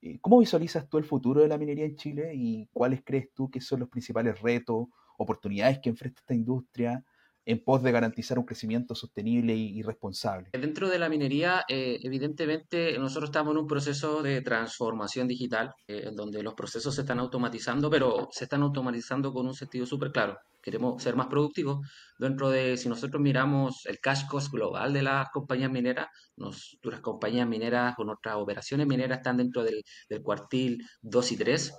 eh, 0.00 0.18
¿cómo 0.22 0.38
visualizas 0.38 0.88
tú 0.88 0.96
el 0.96 1.04
futuro 1.04 1.42
de 1.42 1.48
la 1.48 1.58
minería 1.58 1.84
en 1.84 1.96
Chile 1.96 2.32
y 2.34 2.68
cuáles 2.72 3.02
crees 3.04 3.34
tú 3.34 3.50
que 3.50 3.60
son 3.60 3.80
los 3.80 3.90
principales 3.90 4.40
retos, 4.40 4.86
oportunidades 5.18 5.78
que 5.80 5.90
enfrenta 5.90 6.20
esta 6.20 6.32
industria? 6.32 7.04
En 7.44 7.62
pos 7.64 7.82
de 7.82 7.92
garantizar 7.92 8.38
un 8.38 8.44
crecimiento 8.44 8.94
sostenible 8.94 9.54
y, 9.54 9.82
responsable. 9.82 10.50
Dentro 10.52 10.88
de 10.88 10.98
la 10.98 11.08
minería, 11.08 11.64
eh, 11.68 11.98
evidentemente, 12.02 12.96
nosotros 12.98 13.30
estamos 13.30 13.52
en 13.52 13.58
un 13.58 13.66
proceso 13.66 14.22
de 14.22 14.42
transformación 14.42 15.26
digital, 15.26 15.74
eh, 15.88 16.04
en 16.06 16.16
donde 16.16 16.42
los 16.42 16.54
procesos 16.54 16.94
se 16.94 17.00
están 17.00 17.18
automatizando, 17.18 17.90
pero 17.90 18.28
se 18.30 18.44
están 18.44 18.62
automatizando 18.62 19.32
con 19.32 19.46
un 19.46 19.54
sentido 19.54 19.86
súper 19.86 20.12
claro. 20.12 20.38
Queremos 20.62 21.02
ser 21.02 21.16
más 21.16 21.26
productivos. 21.26 21.86
Dentro 22.18 22.48
de, 22.48 22.76
si 22.76 22.88
nosotros 22.88 23.20
miramos 23.20 23.84
el 23.86 23.98
cash 23.98 24.26
cost 24.28 24.52
global 24.52 24.92
de 24.92 25.02
las 25.02 25.28
compañías 25.30 25.72
mineras, 25.72 26.06
nos, 26.36 26.78
las 26.82 27.00
compañías 27.00 27.48
mineras 27.48 27.96
con 27.96 28.06
nuestras 28.06 28.36
operaciones 28.36 28.86
mineras 28.86 29.18
están 29.18 29.38
dentro 29.38 29.64
del, 29.64 29.82
del 30.08 30.22
cuartil 30.22 30.84
2 31.02 31.32
y 31.32 31.36
3 31.36 31.72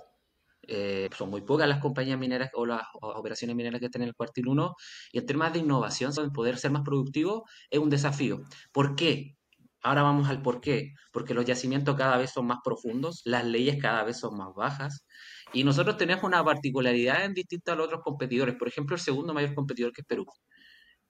eh, 0.68 1.08
son 1.16 1.30
muy 1.30 1.42
pocas 1.42 1.68
las 1.68 1.80
compañías 1.80 2.18
mineras 2.18 2.50
o 2.54 2.66
las 2.66 2.82
operaciones 3.00 3.56
mineras 3.56 3.80
que 3.80 3.86
están 3.86 4.02
en 4.02 4.08
el 4.08 4.14
cuartil 4.14 4.48
1 4.48 4.74
y 5.12 5.18
en 5.18 5.26
temas 5.26 5.52
de 5.52 5.60
innovación, 5.60 6.12
poder 6.32 6.58
ser 6.58 6.70
más 6.70 6.82
productivo 6.82 7.44
es 7.70 7.78
un 7.78 7.90
desafío. 7.90 8.42
¿Por 8.72 8.96
qué? 8.96 9.36
Ahora 9.82 10.02
vamos 10.02 10.28
al 10.30 10.42
por 10.42 10.60
qué. 10.60 10.94
Porque 11.12 11.34
los 11.34 11.44
yacimientos 11.44 11.96
cada 11.96 12.16
vez 12.16 12.30
son 12.32 12.46
más 12.46 12.58
profundos, 12.64 13.20
las 13.24 13.44
leyes 13.44 13.76
cada 13.80 14.02
vez 14.04 14.18
son 14.18 14.36
más 14.36 14.54
bajas 14.54 15.06
y 15.52 15.64
nosotros 15.64 15.96
tenemos 15.96 16.24
una 16.24 16.42
particularidad 16.44 17.24
en 17.24 17.34
distinto 17.34 17.72
a 17.72 17.76
los 17.76 17.86
otros 17.86 18.02
competidores. 18.02 18.56
Por 18.56 18.68
ejemplo, 18.68 18.96
el 18.96 19.02
segundo 19.02 19.34
mayor 19.34 19.54
competidor 19.54 19.92
que 19.92 20.00
es 20.00 20.06
Perú. 20.06 20.26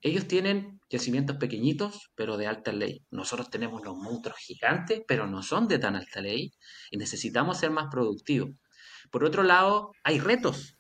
Ellos 0.03 0.29
tienen 0.29 0.81
yacimientos 0.91 1.37
pequeñitos, 1.39 2.11
pero 2.15 2.37
de 2.37 2.47
alta 2.47 2.73
ley. 2.73 3.07
Nosotros 3.11 3.49
tenemos 3.49 3.83
los 3.83 3.97
monstruos 3.97 4.39
gigantes, 4.39 5.03
pero 5.09 5.27
no 5.27 5.43
son 5.43 5.67
de 5.67 5.79
tan 5.79 5.97
alta 5.97 6.21
ley 6.21 6.53
y 6.91 6.99
necesitamos 6.99 7.59
ser 7.59 7.71
más 7.71 7.87
productivos. 7.91 8.51
Por 9.15 9.23
otro 9.23 9.45
lado, 9.45 9.93
hay 10.03 10.19
retos 10.19 10.77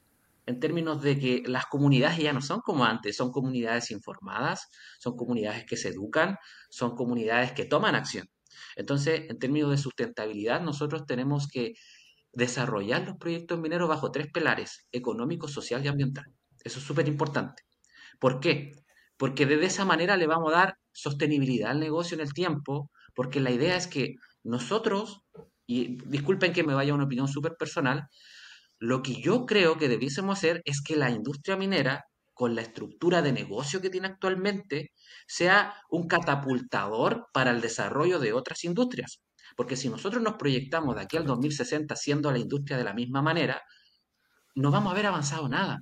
en 0.46 0.58
términos 0.58 1.00
de 1.00 1.16
que 1.20 1.44
las 1.46 1.66
comunidades 1.66 2.18
ya 2.18 2.32
no 2.32 2.40
son 2.40 2.62
como 2.62 2.84
antes, 2.84 3.16
son 3.16 3.30
comunidades 3.30 3.92
informadas, 3.92 4.70
son 4.98 5.14
comunidades 5.14 5.64
que 5.66 5.76
se 5.76 5.90
educan, 5.90 6.36
son 6.68 6.96
comunidades 6.96 7.52
que 7.52 7.64
toman 7.64 7.94
acción. 7.94 8.28
Entonces, 8.74 9.30
en 9.30 9.38
términos 9.38 9.70
de 9.70 9.76
sustentabilidad, 9.76 10.60
nosotros 10.62 11.06
tenemos 11.06 11.46
que 11.46 11.74
desarrollar 12.32 13.02
los 13.06 13.18
proyectos 13.18 13.60
mineros 13.60 13.88
bajo 13.88 14.10
tres 14.10 14.26
pilares, 14.34 14.88
económico, 14.90 15.46
social 15.46 15.84
y 15.84 15.86
ambiental. 15.86 16.24
Eso 16.64 16.80
es 16.80 16.84
súper 16.84 17.06
importante. 17.06 17.62
¿Por 18.18 18.40
qué? 18.40 18.72
Porque 19.16 19.46
de 19.46 19.64
esa 19.64 19.84
manera 19.84 20.16
le 20.16 20.26
vamos 20.26 20.52
a 20.52 20.56
dar 20.56 20.78
sostenibilidad 20.90 21.70
al 21.70 21.78
negocio 21.78 22.16
en 22.16 22.22
el 22.22 22.34
tiempo, 22.34 22.90
porque 23.14 23.38
la 23.38 23.52
idea 23.52 23.76
es 23.76 23.86
que 23.86 24.16
nosotros 24.42 25.22
y 25.66 25.96
disculpen 26.06 26.52
que 26.52 26.64
me 26.64 26.74
vaya 26.74 26.92
a 26.92 26.94
una 26.94 27.04
opinión 27.04 27.28
súper 27.28 27.54
personal, 27.58 28.08
lo 28.78 29.02
que 29.02 29.20
yo 29.20 29.46
creo 29.46 29.78
que 29.78 29.88
debiésemos 29.88 30.38
hacer 30.38 30.62
es 30.64 30.82
que 30.82 30.96
la 30.96 31.10
industria 31.10 31.56
minera, 31.56 32.04
con 32.34 32.54
la 32.54 32.62
estructura 32.62 33.22
de 33.22 33.32
negocio 33.32 33.80
que 33.80 33.90
tiene 33.90 34.08
actualmente, 34.08 34.90
sea 35.26 35.74
un 35.88 36.08
catapultador 36.08 37.26
para 37.32 37.52
el 37.52 37.60
desarrollo 37.60 38.18
de 38.18 38.32
otras 38.32 38.64
industrias. 38.64 39.20
Porque 39.56 39.76
si 39.76 39.88
nosotros 39.88 40.22
nos 40.22 40.34
proyectamos 40.34 40.96
de 40.96 41.02
aquí 41.02 41.16
al 41.16 41.26
2060 41.26 41.94
siendo 41.96 42.32
la 42.32 42.38
industria 42.38 42.76
de 42.76 42.84
la 42.84 42.92
misma 42.92 43.22
manera, 43.22 43.62
no 44.56 44.70
vamos 44.70 44.90
a 44.90 44.92
haber 44.92 45.06
avanzado 45.06 45.48
nada. 45.48 45.78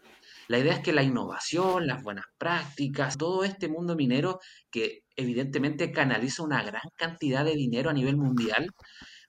La 0.49 0.59
idea 0.59 0.75
es 0.75 0.81
que 0.81 0.93
la 0.93 1.03
innovación, 1.03 1.87
las 1.87 2.03
buenas 2.03 2.27
prácticas, 2.39 3.17
todo 3.17 3.45
este 3.45 3.69
mundo 3.69 3.97
minero 3.97 4.41
que 4.71 5.01
evidentemente 5.17 5.93
canaliza 5.93 6.43
una 6.43 6.63
gran 6.63 6.83
cantidad 6.97 7.45
de 7.45 7.55
dinero 7.55 7.91
a 7.91 7.95
nivel 7.95 8.17
mundial, 8.17 8.69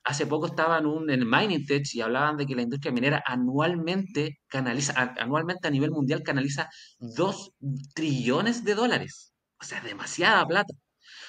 hace 0.04 0.26
poco 0.26 0.46
estaban 0.46 0.84
en, 0.86 1.10
el 1.10 1.26
Mining 1.26 1.66
Tech 1.66 1.84
y 1.94 2.00
hablaban 2.00 2.36
de 2.36 2.46
que 2.46 2.54
la 2.54 2.62
industria 2.62 2.92
minera 2.92 3.22
anualmente 3.26 4.40
canaliza, 4.46 5.14
anualmente 5.18 5.66
a 5.66 5.70
nivel 5.70 5.90
mundial 5.90 6.22
canaliza 6.22 6.68
2 6.98 7.52
trillones 7.94 8.64
de 8.64 8.74
dólares. 8.74 9.32
O 9.60 9.64
sea, 9.64 9.80
demasiada 9.80 10.46
plata. 10.46 10.74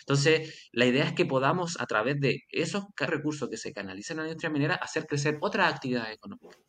Entonces, 0.02 0.70
la 0.72 0.86
idea 0.86 1.06
es 1.06 1.14
que 1.14 1.26
podamos, 1.26 1.80
a 1.80 1.86
través 1.86 2.20
de 2.20 2.42
esos 2.50 2.84
recursos 2.98 3.50
que 3.50 3.58
se 3.58 3.74
canalizan 3.74 4.18
en 4.18 4.24
la 4.24 4.30
industria 4.30 4.52
minera, 4.52 4.76
hacer 4.76 5.06
crecer 5.08 5.38
otras 5.42 5.74
actividades 5.74 6.16
económicas. 6.16 6.62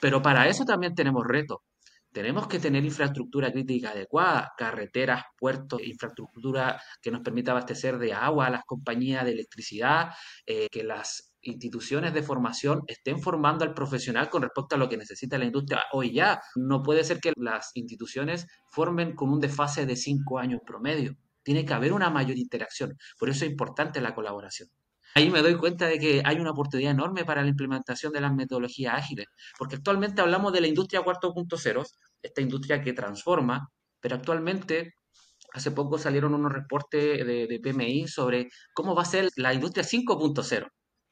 Pero 0.00 0.22
para 0.22 0.48
eso 0.48 0.64
también 0.64 0.94
tenemos 0.94 1.24
retos. 1.26 1.58
Tenemos 2.12 2.46
que 2.48 2.58
tener 2.58 2.84
infraestructura 2.84 3.52
crítica 3.52 3.90
adecuada, 3.90 4.52
carreteras, 4.56 5.24
puertos, 5.36 5.82
infraestructura 5.82 6.80
que 7.02 7.10
nos 7.10 7.20
permita 7.20 7.50
abastecer 7.50 7.98
de 7.98 8.14
agua 8.14 8.46
a 8.46 8.50
las 8.50 8.64
compañías 8.64 9.24
de 9.24 9.32
electricidad, 9.32 10.12
eh, 10.46 10.68
que 10.70 10.84
las 10.84 11.27
instituciones 11.42 12.14
de 12.14 12.22
formación 12.22 12.82
estén 12.86 13.20
formando 13.20 13.64
al 13.64 13.74
profesional 13.74 14.28
con 14.28 14.42
respecto 14.42 14.74
a 14.74 14.78
lo 14.78 14.88
que 14.88 14.96
necesita 14.96 15.38
la 15.38 15.44
industria 15.44 15.84
hoy 15.92 16.12
ya. 16.12 16.40
No 16.56 16.82
puede 16.82 17.04
ser 17.04 17.20
que 17.20 17.32
las 17.36 17.70
instituciones 17.74 18.46
formen 18.70 19.14
con 19.14 19.30
un 19.30 19.40
desfase 19.40 19.86
de 19.86 19.96
cinco 19.96 20.38
años 20.38 20.60
promedio. 20.66 21.16
Tiene 21.42 21.64
que 21.64 21.74
haber 21.74 21.92
una 21.92 22.10
mayor 22.10 22.36
interacción. 22.36 22.96
Por 23.18 23.30
eso 23.30 23.44
es 23.44 23.50
importante 23.50 24.00
la 24.00 24.14
colaboración. 24.14 24.68
Ahí 25.14 25.30
me 25.30 25.42
doy 25.42 25.56
cuenta 25.56 25.86
de 25.86 25.98
que 25.98 26.22
hay 26.24 26.38
una 26.38 26.50
oportunidad 26.50 26.92
enorme 26.92 27.24
para 27.24 27.42
la 27.42 27.48
implementación 27.48 28.12
de 28.12 28.20
las 28.20 28.34
metodologías 28.34 28.94
ágiles, 28.94 29.26
porque 29.58 29.76
actualmente 29.76 30.20
hablamos 30.20 30.52
de 30.52 30.60
la 30.60 30.68
industria 30.68 31.00
4.0, 31.00 31.86
esta 32.22 32.40
industria 32.40 32.82
que 32.82 32.92
transforma, 32.92 33.68
pero 34.00 34.16
actualmente 34.16 34.94
hace 35.52 35.70
poco 35.70 35.98
salieron 35.98 36.34
unos 36.34 36.52
reportes 36.52 37.26
de, 37.26 37.60
PMI 37.62 38.06
sobre 38.06 38.48
cómo 38.74 38.94
va 38.94 39.02
a 39.02 39.06
ser 39.06 39.28
la 39.36 39.54
industria 39.54 39.82
5.0. 39.84 40.68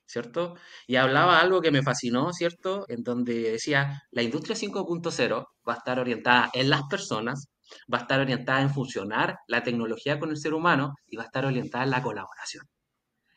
¿cierto? 0.06 0.54
Y 0.86 0.96
hablaba 0.96 1.40
algo 1.40 1.60
que 1.60 1.70
me 1.70 1.82
fascinó, 1.82 2.32
¿cierto? 2.32 2.84
En 2.88 3.02
donde 3.02 3.52
decía, 3.52 4.02
la 4.10 4.22
industria 4.22 4.56
5.0 4.56 5.46
va 5.68 5.75
a 5.75 5.76
estar 5.76 5.98
orientada 5.98 6.50
en 6.54 6.70
las 6.70 6.82
personas, 6.84 7.48
va 7.92 7.98
a 7.98 8.00
estar 8.02 8.20
orientada 8.20 8.62
en 8.62 8.70
funcionar 8.70 9.38
la 9.48 9.62
tecnología 9.62 10.18
con 10.18 10.30
el 10.30 10.38
ser 10.38 10.54
humano 10.54 10.94
y 11.06 11.16
va 11.16 11.25
a 11.25 11.26
estar 11.26 11.44
orientada 11.44 11.84
en 11.84 11.90
la 11.90 12.02
colaboración. 12.02 12.64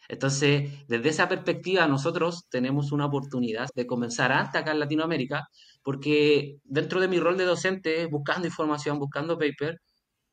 Entonces, 0.09 0.71
desde 0.88 1.09
esa 1.09 1.29
perspectiva, 1.29 1.88
nosotros 1.88 2.45
tenemos 2.49 2.91
una 2.91 3.05
oportunidad 3.05 3.67
de 3.75 3.85
comenzar 3.85 4.31
antes 4.31 4.59
acá 4.59 4.71
en 4.71 4.79
Latinoamérica, 4.79 5.47
porque 5.83 6.57
dentro 6.63 6.99
de 6.99 7.07
mi 7.07 7.19
rol 7.19 7.38
de 7.38 7.45
docente, 7.45 8.07
buscando 8.07 8.47
información, 8.47 8.97
buscando 8.97 9.38
paper, 9.38 9.79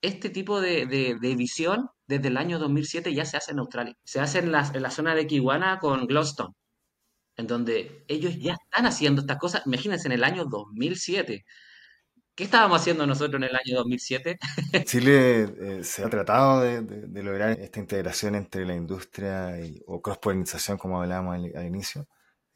este 0.02 0.30
tipo 0.30 0.60
de, 0.60 1.16
visión 1.36 1.88
desde 2.06 2.28
el 2.28 2.36
año 2.36 2.58
2007 2.58 3.14
ya 3.14 3.24
se 3.24 3.36
hace 3.36 3.52
en 3.52 3.58
Australia. 3.60 3.94
Se 4.04 4.20
hace 4.20 4.38
en 4.38 4.52
la, 4.52 4.70
en 4.72 4.82
la 4.82 4.90
zona 4.90 5.14
de 5.14 5.26
Kiwana 5.26 5.78
con 5.78 6.06
Gladstone, 6.06 6.54
en 7.36 7.46
donde 7.46 8.04
ellos 8.08 8.36
ya 8.38 8.54
están 8.54 8.86
haciendo 8.86 9.22
estas 9.22 9.38
cosas. 9.38 9.62
Imagínense, 9.66 10.08
en 10.08 10.12
el 10.12 10.24
año 10.24 10.44
2007. 10.46 11.44
¿Qué 12.34 12.44
estábamos 12.44 12.82
haciendo 12.82 13.06
nosotros 13.06 13.42
en 13.42 13.48
el 13.48 13.56
año 13.56 13.78
2007? 13.78 14.38
Chile 14.84 15.42
eh, 15.44 15.84
se 15.84 16.04
ha 16.04 16.10
tratado 16.10 16.60
de, 16.60 17.22
lograr 17.22 17.58
esta 17.58 17.80
integración 17.80 18.34
entre 18.34 18.66
la 18.66 18.74
industria 18.74 19.58
y, 19.58 19.80
o 19.86 20.02
cross-polinización, 20.02 20.76
como 20.76 21.00
hablábamos 21.00 21.36
al 21.54 21.66
inicio, 21.66 22.06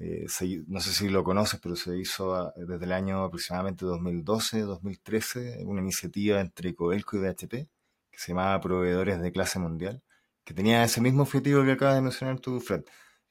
eh, 0.00 0.26
no 0.66 0.80
sé 0.80 0.92
si 0.92 1.10
lo 1.10 1.22
conoces, 1.22 1.60
pero 1.60 1.76
se 1.76 1.98
hizo 1.98 2.34
ah, 2.34 2.54
desde 2.56 2.86
el 2.86 2.92
año 2.92 3.22
aproximadamente 3.22 3.84
2012-2013 3.84 5.62
una 5.66 5.82
iniciativa 5.82 6.40
entre 6.40 6.74
Coelco 6.74 7.18
y 7.18 7.20
BHP 7.20 7.50
que 7.50 8.18
se 8.18 8.32
llamaba 8.32 8.58
Proveedores 8.62 9.20
de 9.20 9.30
Clase 9.30 9.58
Mundial, 9.58 10.02
que 10.44 10.54
tenía 10.54 10.82
ese 10.84 11.02
mismo 11.02 11.24
objetivo 11.24 11.64
que 11.64 11.72
acabas 11.72 11.96
de 11.96 12.00
mencionar 12.00 12.40
tú, 12.40 12.60
Fred, 12.60 12.84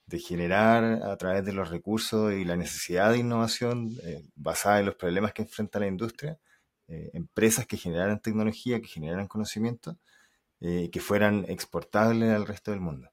de 0.05 0.19
generar 0.19 0.83
a 1.03 1.17
través 1.17 1.43
de 1.43 1.53
los 1.53 1.69
recursos 1.69 2.33
y 2.33 2.45
la 2.45 2.55
necesidad 2.55 3.11
de 3.11 3.17
innovación 3.19 3.89
eh, 4.03 4.23
basada 4.35 4.79
en 4.79 4.85
los 4.85 4.95
problemas 4.95 5.33
que 5.33 5.41
enfrenta 5.43 5.79
la 5.79 5.87
industria, 5.87 6.39
eh, 6.87 7.09
empresas 7.13 7.65
que 7.65 7.77
generaran 7.77 8.21
tecnología, 8.21 8.79
que 8.81 8.87
generaran 8.87 9.27
conocimiento, 9.27 9.97
que 10.61 10.99
fueran 10.99 11.45
exportables 11.47 12.31
al 12.31 12.45
resto 12.45 12.71
del 12.71 12.81
mundo. 12.81 13.09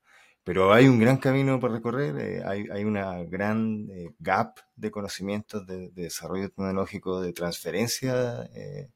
Pero 0.46 0.72
hay 0.72 0.86
un 0.86 1.00
gran 1.00 1.16
camino 1.16 1.58
por 1.58 1.72
recorrer, 1.72 2.16
eh, 2.20 2.42
hay, 2.46 2.66
hay, 2.72 2.84
una 2.84 3.24
gran 3.24 3.88
eh, 3.90 4.14
gap 4.20 4.60
de 4.76 4.92
conocimientos, 4.92 5.66
de, 5.66 5.90
desarrollo 5.90 6.48
tecnológico, 6.50 7.20
de 7.20 7.32
transferencia 7.32 8.44
eh, 8.54 8.88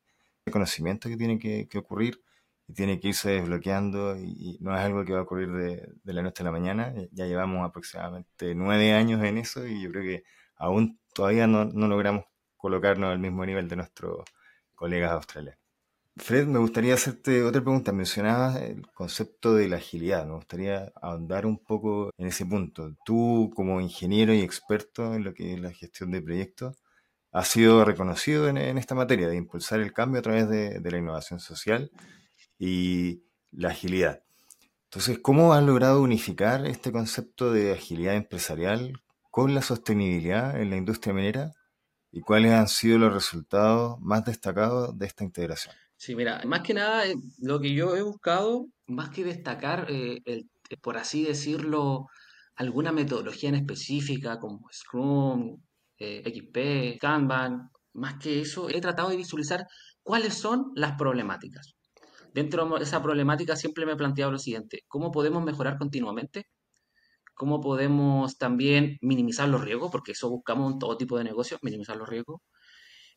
de 0.46 0.52
conocimiento 0.52 1.08
que 1.08 1.16
tiene 1.16 1.40
que, 1.40 1.68
ocurrir 1.76 2.22
y 2.68 2.74
tiene 2.74 3.00
que 3.00 3.08
irse 3.08 3.30
desbloqueando 3.30 4.16
y, 4.16 4.58
no 4.60 4.76
es 4.76 4.80
algo 4.80 5.04
que 5.04 5.12
va 5.12 5.20
a 5.20 5.22
ocurrir 5.22 5.50
de, 5.52 5.88
de, 6.04 6.12
la 6.12 6.22
noche 6.22 6.44
a 6.44 6.46
la 6.46 6.52
mañana. 6.52 6.94
Ya 7.12 7.26
llevamos 7.26 7.68
aproximadamente 7.68 8.54
nueve 8.54 8.92
años 8.92 9.22
en 9.24 9.38
eso 9.38 9.66
y 9.66 9.82
yo 9.82 9.90
creo 9.90 10.04
que 10.04 10.24
aún 10.56 11.00
todavía 11.14 11.48
no, 11.48 11.64
no 11.64 11.88
logramos 11.88 12.26
colocarnos 12.56 13.10
al 13.10 13.18
mismo 13.18 13.44
nivel 13.44 13.68
de 13.68 13.76
nuestros 13.76 14.24
colegas 14.76 15.10
australianos. 15.12 15.59
Fred, 16.20 16.46
me 16.46 16.58
gustaría 16.58 16.94
hacerte 16.94 17.42
otra 17.42 17.62
pregunta. 17.62 17.92
Mencionabas 17.92 18.56
el 18.60 18.86
concepto 18.92 19.54
de 19.54 19.68
la 19.68 19.76
agilidad. 19.76 20.26
Me 20.26 20.34
gustaría 20.34 20.92
ahondar 21.00 21.46
un 21.46 21.58
poco 21.58 22.10
en 22.18 22.26
ese 22.26 22.44
punto. 22.46 22.94
Tú, 23.04 23.50
como 23.56 23.80
ingeniero 23.80 24.34
y 24.34 24.40
experto 24.42 25.14
en 25.14 25.24
lo 25.24 25.32
que 25.34 25.54
es 25.54 25.60
la 25.60 25.72
gestión 25.72 26.10
de 26.10 26.22
proyectos, 26.22 26.76
ha 27.32 27.44
sido 27.44 27.84
reconocido 27.84 28.48
en, 28.48 28.58
esta 28.58 28.94
materia, 28.94 29.28
de 29.28 29.36
impulsar 29.36 29.80
el 29.80 29.92
cambio 29.92 30.20
a 30.20 30.22
través 30.22 30.48
de, 30.48 30.80
la 30.90 30.98
innovación 30.98 31.40
social 31.40 31.90
y 32.58 33.22
la 33.50 33.70
agilidad. 33.70 34.22
Entonces, 34.84 35.18
¿cómo 35.20 35.54
has 35.54 35.64
logrado 35.64 36.02
unificar 36.02 36.66
este 36.66 36.92
concepto 36.92 37.52
de 37.52 37.72
agilidad 37.72 38.14
empresarial 38.14 39.00
con 39.30 39.54
la 39.54 39.62
sostenibilidad 39.62 40.60
en 40.60 40.70
la 40.70 40.76
industria 40.76 41.14
minera? 41.14 41.52
¿Y 42.12 42.20
cuáles 42.20 42.52
han 42.52 42.68
sido 42.68 42.98
los 42.98 43.12
resultados 43.12 43.98
más 44.00 44.24
destacados 44.24 44.98
de 44.98 45.06
esta 45.06 45.24
integración? 45.24 45.74
Sí, 46.02 46.14
mira, 46.16 46.40
más 46.46 46.62
que 46.62 46.72
nada, 46.72 47.06
eh, 47.06 47.14
lo 47.42 47.60
que 47.60 47.74
yo 47.74 47.94
he 47.94 48.00
buscado, 48.02 48.66
más 48.86 49.10
que 49.10 49.22
destacar, 49.22 49.86
eh, 49.90 50.20
el, 50.24 50.48
por 50.80 50.96
así 50.96 51.24
decirlo, 51.24 52.06
alguna 52.56 52.90
metodología 52.90 53.50
en 53.50 53.56
específica 53.56 54.38
como 54.38 54.66
Scrum, 54.72 55.58
eh, 55.98 56.22
XP, 56.24 56.98
Kanban, 56.98 57.70
más 57.92 58.14
que 58.14 58.40
eso, 58.40 58.70
he 58.70 58.80
tratado 58.80 59.10
de 59.10 59.18
visualizar 59.18 59.66
cuáles 60.02 60.34
son 60.34 60.72
las 60.74 60.96
problemáticas. 60.96 61.74
Dentro 62.32 62.66
de 62.78 62.84
esa 62.84 63.02
problemática 63.02 63.54
siempre 63.56 63.84
me 63.84 63.92
he 63.92 63.96
planteado 63.96 64.32
lo 64.32 64.38
siguiente, 64.38 64.84
¿cómo 64.88 65.10
podemos 65.12 65.44
mejorar 65.44 65.76
continuamente? 65.78 66.46
¿Cómo 67.34 67.60
podemos 67.60 68.38
también 68.38 68.98
minimizar 69.02 69.48
los 69.50 69.62
riesgos? 69.62 69.90
Porque 69.90 70.12
eso 70.12 70.30
buscamos 70.30 70.72
en 70.72 70.78
todo 70.78 70.96
tipo 70.96 71.18
de 71.18 71.24
negocios, 71.24 71.60
minimizar 71.62 71.96
los 71.96 72.08
riesgos. 72.08 72.40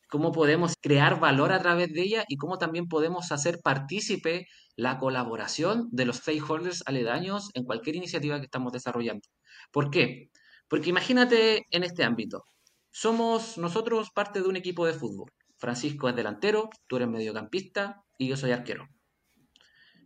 ¿Cómo 0.09 0.31
podemos 0.31 0.73
crear 0.79 1.19
valor 1.19 1.51
a 1.51 1.59
través 1.59 1.91
de 1.93 2.01
ella? 2.01 2.25
Y 2.27 2.37
cómo 2.37 2.57
también 2.57 2.87
podemos 2.87 3.31
hacer 3.31 3.59
partícipe 3.63 4.47
la 4.75 4.99
colaboración 4.99 5.87
de 5.91 6.05
los 6.05 6.17
stakeholders 6.17 6.83
aledaños 6.85 7.49
en 7.53 7.63
cualquier 7.63 7.95
iniciativa 7.95 8.39
que 8.39 8.45
estamos 8.45 8.73
desarrollando. 8.73 9.27
¿Por 9.71 9.89
qué? 9.89 10.29
Porque 10.67 10.89
imagínate 10.89 11.65
en 11.71 11.83
este 11.83 12.03
ámbito, 12.03 12.45
somos 12.91 13.57
nosotros 13.57 14.11
parte 14.11 14.41
de 14.41 14.47
un 14.47 14.55
equipo 14.55 14.85
de 14.85 14.93
fútbol. 14.93 15.31
Francisco 15.57 16.09
es 16.09 16.15
delantero, 16.15 16.69
tú 16.87 16.97
eres 16.97 17.07
mediocampista 17.07 18.03
y 18.17 18.27
yo 18.27 18.37
soy 18.37 18.51
arquero. 18.51 18.87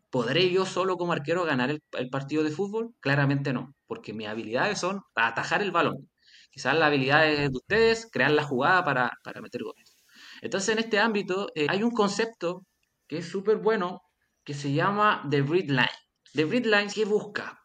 ¿Podré 0.10 0.50
yo 0.50 0.66
solo 0.66 0.98
como 0.98 1.14
arquero 1.14 1.44
ganar 1.44 1.70
el, 1.70 2.10
partido 2.10 2.44
de 2.44 2.52
fútbol? 2.52 2.94
Claramente 3.02 3.54
no, 3.54 3.76
porque 3.88 4.14
mis 4.14 4.28
habilidades 4.28 4.80
son 4.80 5.02
atajar 5.16 5.62
el 5.62 5.72
balón. 5.72 6.10
Quizás 6.50 6.76
las 6.76 6.88
habilidades 6.88 7.52
de 7.52 7.58
ustedes, 7.58 8.10
crear 8.12 8.32
la 8.32 8.44
jugada 8.44 8.84
para, 8.84 9.12
meter 9.42 9.64
goles. 9.64 9.87
Entonces, 10.42 10.70
en 10.70 10.80
este 10.80 11.00
ámbito 11.00 11.50
eh, 11.56 11.68
hay 11.70 11.84
un 11.84 11.92
concepto 11.92 12.66
que 13.08 13.20
es 13.20 13.28
súper 13.28 13.58
bueno 13.58 14.02
que 14.44 14.54
se 14.54 14.74
llama 14.74 15.28
The 15.30 15.42
Grid 15.42 15.70
Line. 15.70 15.90
The 16.34 16.46
Grid 16.46 16.66
Line, 16.66 16.88
¿qué 16.94 17.06
busca? 17.06 17.60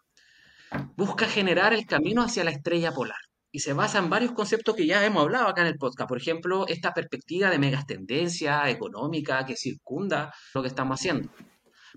Busca 0.97 1.27
generar 1.27 1.73
el 1.75 1.87
camino 1.87 2.23
hacia 2.23 2.45
la 2.45 2.51
estrella 2.51 2.93
polar 2.93 3.19
y 3.53 3.61
se 3.61 3.75
basa 3.75 3.99
en 3.99 4.09
varios 4.09 4.33
conceptos 4.33 4.75
que 4.75 4.87
ya 4.87 5.05
hemos 5.05 5.23
hablado 5.23 5.47
acá 5.47 5.61
en 5.61 5.69
el 5.69 5.77
podcast. 5.77 6.09
Por 6.09 6.19
ejemplo, 6.19 6.67
esta 6.67 6.93
perspectiva 6.93 7.51
de 7.51 7.59
megas 7.59 7.87
tendencia 7.87 8.69
económica 8.71 9.45
que 9.45 9.57
circunda 9.57 10.33
lo 10.55 10.63
que 10.63 10.69
estamos 10.69 10.99
haciendo. 10.99 11.31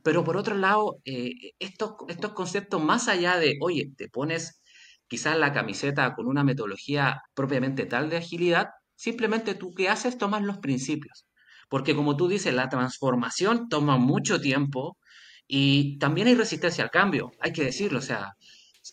Pero 0.03 0.23
por 0.25 0.35
otro 0.35 0.55
lado, 0.55 0.97
eh, 1.05 1.31
estos, 1.59 1.93
estos 2.09 2.33
conceptos, 2.33 2.83
más 2.83 3.07
allá 3.07 3.37
de, 3.37 3.57
oye, 3.61 3.91
te 3.97 4.09
pones 4.09 4.61
quizás 5.07 5.37
la 5.37 5.53
camiseta 5.53 6.13
con 6.13 6.27
una 6.27 6.43
metodología 6.43 7.21
propiamente 7.33 7.85
tal 7.85 8.09
de 8.09 8.17
agilidad, 8.17 8.67
simplemente 8.95 9.55
tú 9.55 9.73
qué 9.73 9.89
haces, 9.89 10.17
tomas 10.17 10.43
los 10.43 10.57
principios. 10.59 11.25
Porque 11.69 11.95
como 11.95 12.15
tú 12.15 12.27
dices, 12.27 12.53
la 12.53 12.69
transformación 12.69 13.69
toma 13.69 13.97
mucho 13.97 14.39
tiempo 14.39 14.97
y 15.47 15.97
también 15.99 16.27
hay 16.27 16.35
resistencia 16.35 16.83
al 16.83 16.91
cambio, 16.91 17.31
hay 17.39 17.53
que 17.53 17.63
decirlo. 17.63 17.99
O 17.99 18.03
sea, 18.03 18.33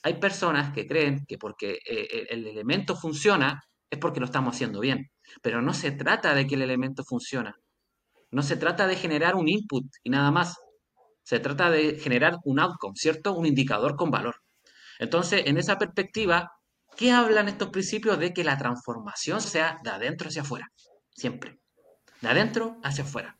hay 0.02 0.14
personas 0.14 0.72
que 0.72 0.86
creen 0.86 1.24
que 1.26 1.38
porque 1.38 1.78
eh, 1.86 2.26
el 2.30 2.46
elemento 2.46 2.96
funciona 2.96 3.62
es 3.90 3.98
porque 3.98 4.20
lo 4.20 4.26
estamos 4.26 4.54
haciendo 4.54 4.80
bien, 4.80 5.10
pero 5.42 5.60
no 5.60 5.74
se 5.74 5.92
trata 5.92 6.34
de 6.34 6.46
que 6.46 6.54
el 6.54 6.62
elemento 6.62 7.04
funciona. 7.04 7.54
No 8.30 8.42
se 8.42 8.56
trata 8.56 8.86
de 8.86 8.96
generar 8.96 9.34
un 9.36 9.48
input 9.48 9.84
y 10.02 10.08
nada 10.08 10.30
más. 10.30 10.56
Se 11.22 11.38
trata 11.38 11.70
de 11.70 11.98
generar 12.00 12.38
un 12.44 12.58
outcome, 12.58 12.94
¿cierto? 12.96 13.34
Un 13.34 13.46
indicador 13.46 13.94
con 13.94 14.10
valor. 14.10 14.36
Entonces, 14.98 15.42
en 15.44 15.58
esa 15.58 15.78
perspectiva, 15.78 16.50
¿qué 16.96 17.12
hablan 17.12 17.48
estos 17.48 17.70
principios 17.70 18.18
de 18.18 18.32
que 18.32 18.44
la 18.44 18.58
transformación 18.58 19.40
sea 19.40 19.78
de 19.82 19.90
adentro 19.90 20.28
hacia 20.28 20.42
afuera? 20.42 20.66
Siempre. 21.14 21.58
De 22.20 22.28
adentro 22.28 22.78
hacia 22.82 23.04
afuera. 23.04 23.36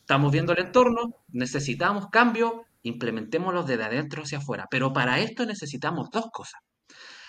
Estamos 0.00 0.30
viendo 0.30 0.52
el 0.52 0.60
entorno, 0.60 1.16
necesitamos 1.28 2.06
cambio, 2.12 2.64
implementémoslos 2.82 3.66
desde 3.66 3.84
adentro 3.84 4.22
hacia 4.22 4.38
afuera. 4.38 4.66
Pero 4.70 4.92
para 4.92 5.18
esto 5.20 5.44
necesitamos 5.46 6.10
dos 6.10 6.26
cosas. 6.32 6.60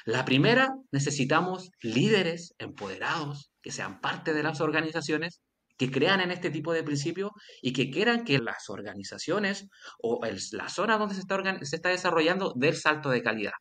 La 0.05 0.23
primera, 0.23 0.69
necesitamos 0.91 1.69
líderes 1.81 2.53
empoderados 2.59 3.51
que 3.61 3.71
sean 3.71 3.99
parte 3.99 4.33
de 4.33 4.43
las 4.43 4.61
organizaciones, 4.61 5.41
que 5.77 5.91
crean 5.91 6.21
en 6.21 6.31
este 6.31 6.49
tipo 6.49 6.71
de 6.71 6.83
principios 6.83 7.31
y 7.61 7.73
que 7.73 7.89
quieran 7.89 8.23
que 8.23 8.39
las 8.39 8.69
organizaciones 8.69 9.67
o 9.99 10.21
la 10.51 10.69
zona 10.69 10.97
donde 10.97 11.15
se 11.15 11.21
está, 11.21 11.37
se 11.61 11.75
está 11.75 11.89
desarrollando 11.89 12.53
dé 12.55 12.69
el 12.69 12.77
salto 12.77 13.09
de 13.09 13.21
calidad. 13.21 13.51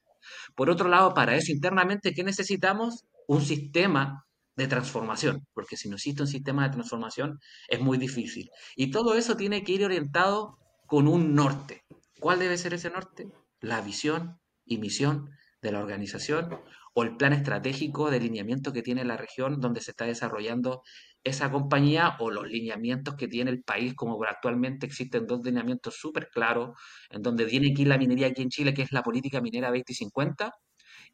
Por 0.57 0.71
otro 0.71 0.89
lado, 0.89 1.15
para 1.15 1.37
eso 1.37 1.53
internamente, 1.53 2.15
¿qué 2.15 2.25
necesitamos? 2.25 3.05
Un 3.29 3.43
sistema 3.43 4.27
de 4.57 4.67
transformación, 4.67 5.47
porque 5.53 5.77
si 5.77 5.89
no 5.89 5.97
existe 5.97 6.23
un 6.23 6.29
sistema 6.29 6.65
de 6.65 6.71
transformación 6.71 7.39
es 7.69 7.81
muy 7.81 7.99
difícil. 7.99 8.51
Y 8.75 8.91
todo 8.91 9.15
eso 9.15 9.37
tiene 9.37 9.63
que 9.63 9.73
ir 9.73 9.85
orientado 9.85 10.59
con 10.87 11.07
un 11.09 11.35
norte. 11.35 11.85
¿Cuál 12.19 12.39
debe 12.39 12.57
ser 12.57 12.73
ese 12.73 12.91
norte? 12.91 13.29
La 13.61 13.83
visión 13.83 14.41
y 14.65 14.79
misión 14.79 15.31
de 15.61 15.73
la 15.73 15.81
organización 15.81 16.59
o 16.95 17.03
el 17.03 17.17
plan 17.17 17.35
estratégico 17.35 18.11
de 18.11 18.21
lineamiento 18.21 18.73
que 18.73 18.83
tiene 18.83 19.05
la 19.05 19.19
región 19.19 19.61
donde 19.61 19.83
se 19.83 19.91
está 19.91 20.07
desarrollando 20.07 20.83
esa 21.27 21.51
compañía 21.51 22.17
o 22.21 22.31
los 22.31 22.47
lineamientos 22.47 23.15
que 23.17 23.29
tiene 23.29 23.51
el 23.51 23.63
país, 23.63 23.95
como 23.95 24.23
actualmente 24.25 24.87
existen 24.87 25.27
dos 25.27 25.41
lineamientos 25.45 25.95
súper 25.97 26.29
claros, 26.29 26.79
en 27.11 27.23
donde 27.23 27.47
tiene 27.47 27.75
que 27.75 27.83
ir 27.83 27.89
la 27.89 27.99
minería 27.99 28.29
aquí 28.29 28.43
en 28.43 28.51
Chile, 28.51 28.73
que 28.73 28.83
es 28.83 28.93
la 28.93 29.03
política 29.03 29.41
minera 29.41 29.69
2050, 29.69 30.53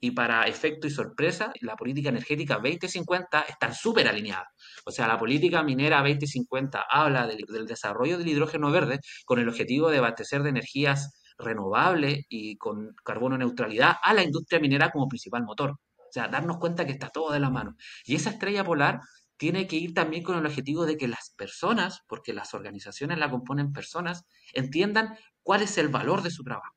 y 0.00 0.10
para 0.10 0.44
efecto 0.48 0.86
y 0.86 0.90
sorpresa, 0.90 1.52
la 1.60 1.76
política 1.76 2.08
energética 2.08 2.54
2050 2.54 3.42
están 3.42 3.74
súper 3.74 4.08
alineadas. 4.08 4.48
O 4.84 4.90
sea, 4.90 5.06
la 5.06 5.18
política 5.18 5.62
minera 5.62 5.98
2050 5.98 6.84
habla 6.90 7.26
del, 7.26 7.66
desarrollo 7.66 8.18
del 8.18 8.28
hidrógeno 8.28 8.70
verde 8.70 9.00
con 9.24 9.38
el 9.38 9.48
objetivo 9.48 9.90
de 9.90 9.98
abastecer 9.98 10.42
de 10.42 10.50
energías 10.50 11.12
renovables 11.38 12.24
y 12.28 12.56
con 12.56 12.94
carbono 13.04 13.38
neutralidad 13.38 13.96
a 14.02 14.12
la 14.12 14.22
industria 14.22 14.60
minera 14.60 14.90
como 14.90 15.08
principal 15.08 15.44
motor. 15.44 15.70
O 15.70 16.12
sea, 16.12 16.28
darnos 16.28 16.58
cuenta 16.58 16.84
que 16.84 16.92
está 16.92 17.08
todo 17.08 17.32
de 17.32 17.40
la 17.40 17.48
mano. 17.48 17.74
Y 18.04 18.16
esa 18.16 18.30
estrella 18.30 18.64
polar 18.64 19.00
tiene 19.42 19.66
que 19.66 19.74
ir 19.74 19.92
también 19.92 20.22
con 20.22 20.38
el 20.38 20.46
objetivo 20.46 20.86
de 20.86 20.96
que 20.96 21.08
las 21.08 21.34
personas, 21.36 22.02
porque 22.06 22.32
las 22.32 22.54
organizaciones 22.54 23.18
la 23.18 23.28
componen 23.28 23.72
personas, 23.72 24.24
entiendan 24.52 25.16
cuál 25.42 25.62
es 25.62 25.78
el 25.78 25.88
valor 25.88 26.22
de 26.22 26.30
su 26.30 26.44
trabajo. 26.44 26.76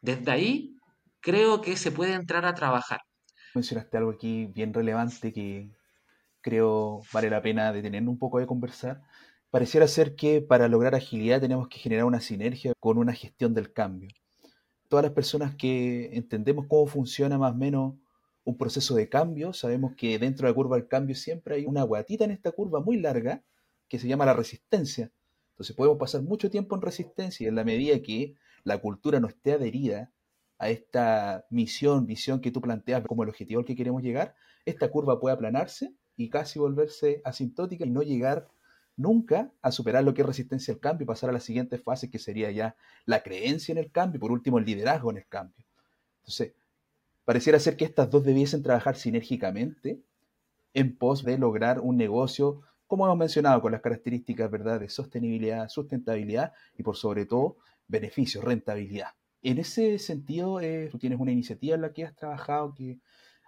Desde 0.00 0.30
ahí 0.30 0.76
creo 1.18 1.60
que 1.60 1.76
se 1.76 1.90
puede 1.90 2.12
entrar 2.12 2.46
a 2.46 2.54
trabajar. 2.54 3.00
Mencionaste 3.52 3.96
algo 3.96 4.12
aquí 4.12 4.46
bien 4.46 4.72
relevante 4.72 5.32
que 5.32 5.72
creo 6.40 7.02
vale 7.12 7.30
la 7.30 7.42
pena 7.42 7.72
detenernos 7.72 8.12
un 8.12 8.18
poco 8.20 8.38
de 8.38 8.46
conversar. 8.46 9.02
Pareciera 9.50 9.88
ser 9.88 10.14
que 10.14 10.40
para 10.40 10.68
lograr 10.68 10.94
agilidad 10.94 11.40
tenemos 11.40 11.66
que 11.66 11.80
generar 11.80 12.04
una 12.04 12.20
sinergia 12.20 12.74
con 12.78 12.98
una 12.98 13.12
gestión 13.12 13.54
del 13.54 13.72
cambio. 13.72 14.10
Todas 14.86 15.02
las 15.02 15.14
personas 15.14 15.56
que 15.56 16.10
entendemos 16.12 16.66
cómo 16.68 16.86
funciona 16.86 17.38
más 17.38 17.54
o 17.54 17.56
menos 17.56 17.94
un 18.48 18.56
proceso 18.56 18.94
de 18.94 19.10
cambio, 19.10 19.52
sabemos 19.52 19.92
que 19.94 20.18
dentro 20.18 20.46
de 20.46 20.52
la 20.52 20.54
curva 20.54 20.76
del 20.76 20.88
cambio 20.88 21.14
siempre 21.14 21.56
hay 21.56 21.66
una 21.66 21.82
guatita 21.82 22.24
en 22.24 22.30
esta 22.30 22.50
curva 22.50 22.80
muy 22.80 22.98
larga 22.98 23.42
que 23.88 23.98
se 23.98 24.08
llama 24.08 24.24
la 24.24 24.32
resistencia. 24.32 25.12
Entonces 25.50 25.76
podemos 25.76 25.98
pasar 25.98 26.22
mucho 26.22 26.48
tiempo 26.48 26.74
en 26.74 26.80
resistencia 26.80 27.44
y 27.44 27.48
en 27.48 27.56
la 27.56 27.64
medida 27.64 28.00
que 28.00 28.36
la 28.64 28.78
cultura 28.78 29.20
no 29.20 29.28
esté 29.28 29.52
adherida 29.52 30.10
a 30.58 30.70
esta 30.70 31.44
misión, 31.50 32.06
visión 32.06 32.40
que 32.40 32.50
tú 32.50 32.62
planteas 32.62 33.04
como 33.06 33.22
el 33.22 33.28
objetivo 33.28 33.60
al 33.60 33.66
que 33.66 33.76
queremos 33.76 34.02
llegar, 34.02 34.34
esta 34.64 34.90
curva 34.90 35.20
puede 35.20 35.34
aplanarse 35.34 35.92
y 36.16 36.30
casi 36.30 36.58
volverse 36.58 37.20
asintótica 37.26 37.84
y 37.84 37.90
no 37.90 38.00
llegar 38.00 38.48
nunca 38.96 39.52
a 39.60 39.70
superar 39.72 40.04
lo 40.04 40.14
que 40.14 40.22
es 40.22 40.26
resistencia 40.26 40.72
al 40.72 40.80
cambio 40.80 41.04
y 41.04 41.06
pasar 41.06 41.28
a 41.28 41.34
la 41.34 41.40
siguiente 41.40 41.76
fase 41.76 42.08
que 42.08 42.18
sería 42.18 42.50
ya 42.50 42.76
la 43.04 43.22
creencia 43.22 43.72
en 43.72 43.78
el 43.78 43.92
cambio 43.92 44.16
y 44.16 44.20
por 44.20 44.32
último 44.32 44.58
el 44.58 44.64
liderazgo 44.64 45.10
en 45.10 45.18
el 45.18 45.26
cambio. 45.28 45.66
Entonces, 46.20 46.54
pareciera 47.28 47.60
ser 47.60 47.76
que 47.76 47.84
estas 47.84 48.08
dos 48.08 48.24
debiesen 48.24 48.62
trabajar 48.62 48.96
sinérgicamente 48.96 50.00
en 50.72 50.96
pos 50.96 51.24
de 51.24 51.36
lograr 51.36 51.78
un 51.78 51.98
negocio, 51.98 52.62
como 52.86 53.04
hemos 53.04 53.18
mencionado, 53.18 53.60
con 53.60 53.70
las 53.70 53.82
características 53.82 54.50
de 54.50 54.88
sostenibilidad, 54.88 55.68
sustentabilidad 55.68 56.54
y 56.78 56.82
por 56.82 56.96
sobre 56.96 57.26
todo 57.26 57.58
beneficio, 57.86 58.40
rentabilidad. 58.40 59.08
En 59.42 59.58
ese 59.58 59.98
sentido, 59.98 60.62
eh, 60.62 60.88
tú 60.90 60.96
tienes 60.96 61.20
una 61.20 61.30
iniciativa 61.30 61.74
en 61.74 61.82
la 61.82 61.92
que 61.92 62.06
has 62.06 62.16
trabajado 62.16 62.72
que 62.74 62.98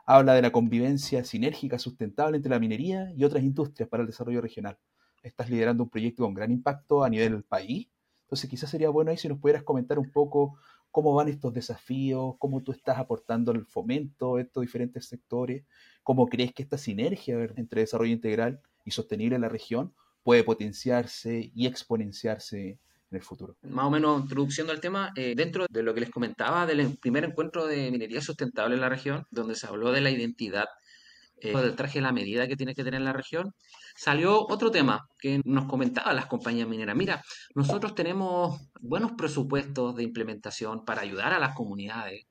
habla 0.05 0.35
de 0.35 0.43
la 0.43 0.53
convivencia 0.53 1.25
sinérgica 1.25 1.79
sustentable 1.79 2.37
entre 2.37 2.51
la 2.51 2.59
minería 2.59 3.11
y 3.17 3.25
otras 3.25 3.43
industrias 3.43 3.89
para 3.89 4.03
el 4.03 4.09
desarrollo 4.09 4.43
regional. 4.43 4.77
Estás 5.23 5.49
liderando 5.49 5.85
un 5.85 5.89
proyecto 5.89 6.25
con 6.25 6.35
gran 6.35 6.51
impacto 6.51 7.03
a 7.03 7.09
nivel 7.09 7.45
país. 7.45 7.89
Entonces, 8.25 8.51
quizás 8.51 8.69
sería 8.69 8.91
bueno 8.91 9.11
ahí 9.11 9.17
si 9.17 9.27
nos 9.27 9.39
pudieras 9.39 9.63
comentar 9.63 9.99
un 9.99 10.13
poco 10.13 10.59
cómo 10.91 11.15
van 11.15 11.29
estos 11.29 11.53
desafíos, 11.53 12.35
cómo 12.39 12.63
tú 12.63 12.73
estás 12.73 12.99
aportando 12.99 13.53
el 13.53 13.65
fomento 13.67 14.37
a 14.37 14.41
estos 14.41 14.63
diferentes 14.63 15.07
sectores, 15.07 15.65
cómo 16.03 16.27
crees 16.27 16.53
que 16.53 16.63
esta 16.63 16.79
sinergia 16.79 17.37
entre 17.57 17.83
desarrollo 17.83 18.13
integral 18.13 18.61
y 18.85 18.91
sostenible 18.91 19.37
en 19.37 19.43
la 19.43 19.49
región 19.49 19.95
puede 20.23 20.45
potenciarse 20.45 21.51
y 21.55 21.67
exponenciarse 21.67 22.79
en 23.11 23.17
el 23.17 23.23
futuro. 23.23 23.57
Más 23.63 23.87
o 23.87 23.91
menos 23.91 24.23
introduciendo 24.23 24.73
al 24.73 24.81
tema, 24.81 25.13
eh, 25.17 25.35
dentro 25.37 25.67
de 25.69 25.83
lo 25.83 25.95
que 25.95 26.01
les 26.01 26.11
comentaba 26.11 26.67
del 26.67 26.97
primer 26.99 27.25
encuentro 27.25 27.67
de 27.67 27.91
minería 27.91 28.21
sustentable 28.21 28.75
en 28.75 28.81
la 28.81 28.89
región, 28.89 29.27
donde 29.31 29.55
se 29.55 29.67
habló 29.67 29.93
de 29.93 30.01
la 30.01 30.11
identidad 30.11 30.67
eh, 31.41 31.57
del 31.57 31.77
traje 31.77 32.01
la 32.01 32.13
medida 32.13 32.47
que 32.47 32.57
tiene 32.57 32.75
que 32.75 32.85
tener 32.85 33.01
la 33.01 33.13
región, 33.13 33.53
salió 33.97 34.47
otro 34.47 34.71
tema 34.71 35.07
que 35.19 35.41
nos 35.45 35.67
comentaban 35.67 36.17
las 36.17 36.27
compañías 36.27 36.69
mineras. 36.69 36.97
Mira, 36.97 37.23
nosotros 37.55 37.95
tenemos 37.95 38.61
buenos 38.81 39.13
presupuestos 39.13 39.97
de 39.97 40.05
implementación 40.05 40.85
para 40.85 41.03
ayudar 41.03 41.33
a 41.33 41.39
las 41.39 41.55
comunidades. 41.55 42.27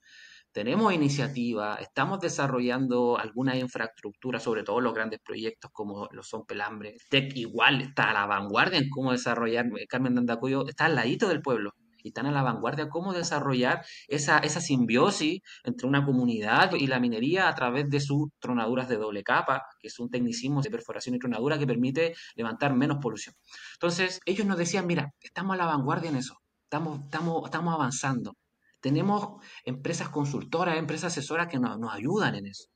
Tenemos 0.51 0.93
iniciativas, 0.93 1.79
estamos 1.79 2.19
desarrollando 2.19 3.17
alguna 3.19 3.55
infraestructura, 3.55 4.39
sobre 4.39 4.63
todo 4.63 4.81
los 4.81 4.93
grandes 4.93 5.19
proyectos 5.23 5.69
como 5.71 6.07
lo 6.11 6.23
son 6.23 6.45
Pelambre. 6.45 6.95
TEC 7.09 7.35
igual 7.37 7.81
está 7.81 8.09
a 8.09 8.13
la 8.13 8.25
vanguardia 8.25 8.79
en 8.79 8.89
cómo 8.89 9.11
desarrollar, 9.11 9.67
Carmen 9.87 10.15
Dandacuyo 10.15 10.67
está 10.67 10.85
al 10.85 10.95
ladito 10.95 11.27
del 11.27 11.41
pueblo 11.41 11.73
y 12.03 12.09
están 12.09 12.25
a 12.25 12.31
la 12.31 12.43
vanguardia 12.43 12.89
cómo 12.89 13.13
desarrollar 13.13 13.85
esa, 14.07 14.39
esa 14.39 14.61
simbiosis 14.61 15.41
entre 15.63 15.87
una 15.87 16.05
comunidad 16.05 16.73
y 16.73 16.87
la 16.87 16.99
minería 16.99 17.47
a 17.47 17.55
través 17.55 17.89
de 17.89 17.99
sus 17.99 18.29
tronaduras 18.39 18.89
de 18.89 18.97
doble 18.97 19.23
capa, 19.23 19.63
que 19.79 19.87
es 19.87 19.99
un 19.99 20.09
tecnicismo 20.09 20.61
de 20.61 20.69
perforación 20.69 21.15
y 21.15 21.19
tronadura 21.19 21.57
que 21.57 21.67
permite 21.67 22.13
levantar 22.35 22.75
menos 22.75 22.97
polución. 23.01 23.35
Entonces, 23.73 24.19
ellos 24.25 24.45
nos 24.45 24.57
decían, 24.57 24.87
mira, 24.87 25.13
estamos 25.21 25.53
a 25.55 25.57
la 25.57 25.65
vanguardia 25.65 26.09
en 26.09 26.17
eso, 26.17 26.37
estamos, 26.63 27.01
estamos, 27.05 27.43
estamos 27.45 27.73
avanzando. 27.73 28.35
Tenemos 28.81 29.43
empresas 29.65 30.09
consultoras, 30.09 30.77
empresas 30.77 31.11
asesoras 31.11 31.47
que 31.47 31.59
nos, 31.59 31.77
nos 31.79 31.93
ayudan 31.93 32.35
en 32.35 32.45
eso. 32.47 32.69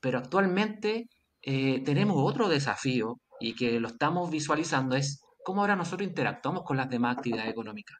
Pero 0.00 0.18
actualmente 0.18 1.08
eh, 1.42 1.82
tenemos 1.84 2.16
otro 2.18 2.48
desafío 2.48 3.20
y 3.40 3.54
que 3.54 3.80
lo 3.80 3.88
estamos 3.88 4.30
visualizando 4.30 4.96
es 4.96 5.22
cómo 5.44 5.60
ahora 5.62 5.76
nosotros 5.76 6.08
interactuamos 6.08 6.62
con 6.64 6.76
las 6.76 6.88
demás 6.88 7.16
actividades 7.16 7.50
económicas. 7.50 7.98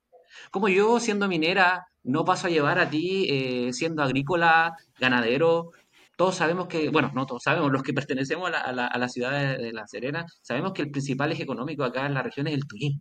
Como 0.50 0.68
yo, 0.68 1.00
siendo 1.00 1.28
minera, 1.28 1.86
no 2.02 2.24
paso 2.24 2.46
a 2.46 2.50
llevar 2.50 2.78
a 2.78 2.90
ti, 2.90 3.26
eh, 3.30 3.72
siendo 3.72 4.02
agrícola, 4.02 4.74
ganadero, 4.98 5.72
todos 6.20 6.36
sabemos 6.36 6.68
que, 6.68 6.90
bueno, 6.90 7.10
no 7.14 7.24
todos 7.24 7.42
sabemos, 7.42 7.72
los 7.72 7.82
que 7.82 7.94
pertenecemos 7.94 8.48
a 8.48 8.72
la, 8.72 8.86
a 8.86 8.98
la, 8.98 9.08
ciudad 9.08 9.56
de, 9.56 9.72
La 9.72 9.86
Serena, 9.86 10.26
sabemos 10.42 10.72
que 10.74 10.82
el 10.82 10.90
principal 10.90 11.32
eje 11.32 11.44
económico 11.44 11.82
acá 11.82 12.04
en 12.04 12.12
la 12.12 12.22
región 12.22 12.46
es 12.46 12.52
el 12.52 12.66
turismo. 12.66 13.00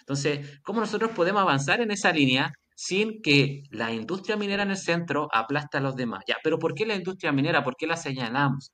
Entonces, 0.00 0.60
¿cómo 0.62 0.80
nosotros 0.80 1.12
podemos 1.12 1.40
avanzar 1.40 1.80
en 1.80 1.90
esa 1.90 2.12
línea 2.12 2.52
sin 2.74 3.22
que 3.22 3.62
la 3.70 3.90
industria 3.92 4.36
minera 4.36 4.64
en 4.64 4.70
el 4.72 4.76
centro 4.76 5.28
aplaste 5.32 5.78
a 5.78 5.80
los 5.80 5.96
demás? 5.96 6.24
Ya, 6.28 6.36
pero 6.44 6.58
¿por 6.58 6.74
qué 6.74 6.84
la 6.84 6.94
industria 6.94 7.32
minera? 7.32 7.64
¿Por 7.64 7.74
qué 7.74 7.86
la 7.86 7.96
señalamos? 7.96 8.72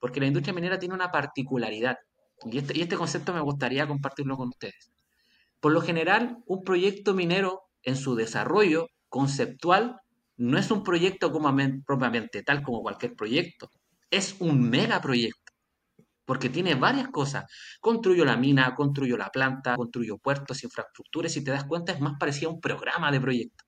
Porque 0.00 0.18
la 0.18 0.26
industria 0.26 0.52
minera 0.52 0.78
tiene 0.78 0.96
una 0.96 1.12
particularidad. 1.12 1.98
Y 2.50 2.58
este, 2.58 2.76
y 2.76 2.82
este 2.82 2.96
concepto 2.96 3.32
me 3.32 3.40
gustaría 3.40 3.86
compartirlo 3.86 4.36
con 4.36 4.48
ustedes. 4.48 4.90
Por 5.60 5.72
lo 5.72 5.80
general, 5.80 6.38
un 6.46 6.62
proyecto 6.64 7.14
minero 7.14 7.62
en 7.82 7.96
su 7.96 8.14
desarrollo 8.14 8.88
conceptual 9.08 10.00
no 10.36 10.58
es 10.58 10.70
un 10.70 10.82
proyecto 10.82 11.32
propiamente 11.86 12.42
tal 12.42 12.62
como 12.62 12.82
cualquier 12.82 13.14
proyecto, 13.14 13.70
es 14.10 14.36
un 14.38 14.68
megaproyecto, 14.68 15.52
porque 16.24 16.50
tiene 16.50 16.74
varias 16.74 17.08
cosas. 17.08 17.44
Construyo 17.80 18.24
la 18.24 18.36
mina, 18.36 18.74
construyo 18.74 19.16
la 19.16 19.30
planta, 19.30 19.76
construyo 19.76 20.18
puertos, 20.18 20.62
infraestructuras, 20.62 21.32
y 21.32 21.40
si 21.40 21.44
te 21.44 21.52
das 21.52 21.64
cuenta 21.64 21.92
es 21.92 22.00
más 22.00 22.14
parecido 22.18 22.50
a 22.50 22.54
un 22.54 22.60
programa 22.60 23.10
de 23.10 23.20
proyecto. 23.20 23.64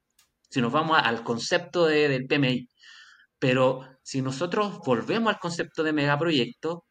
Si 0.50 0.60
nos 0.60 0.72
vamos 0.72 0.98
al 1.02 1.22
concepto 1.22 1.86
del 1.86 2.26
PMI. 2.26 2.68
Pero 3.38 3.98
si 4.02 4.20
nosotros 4.20 4.80
volvemos 4.84 5.32
al 5.32 5.38
concepto 5.38 5.82
de 5.82 5.92
megaproyecto, 5.92 6.84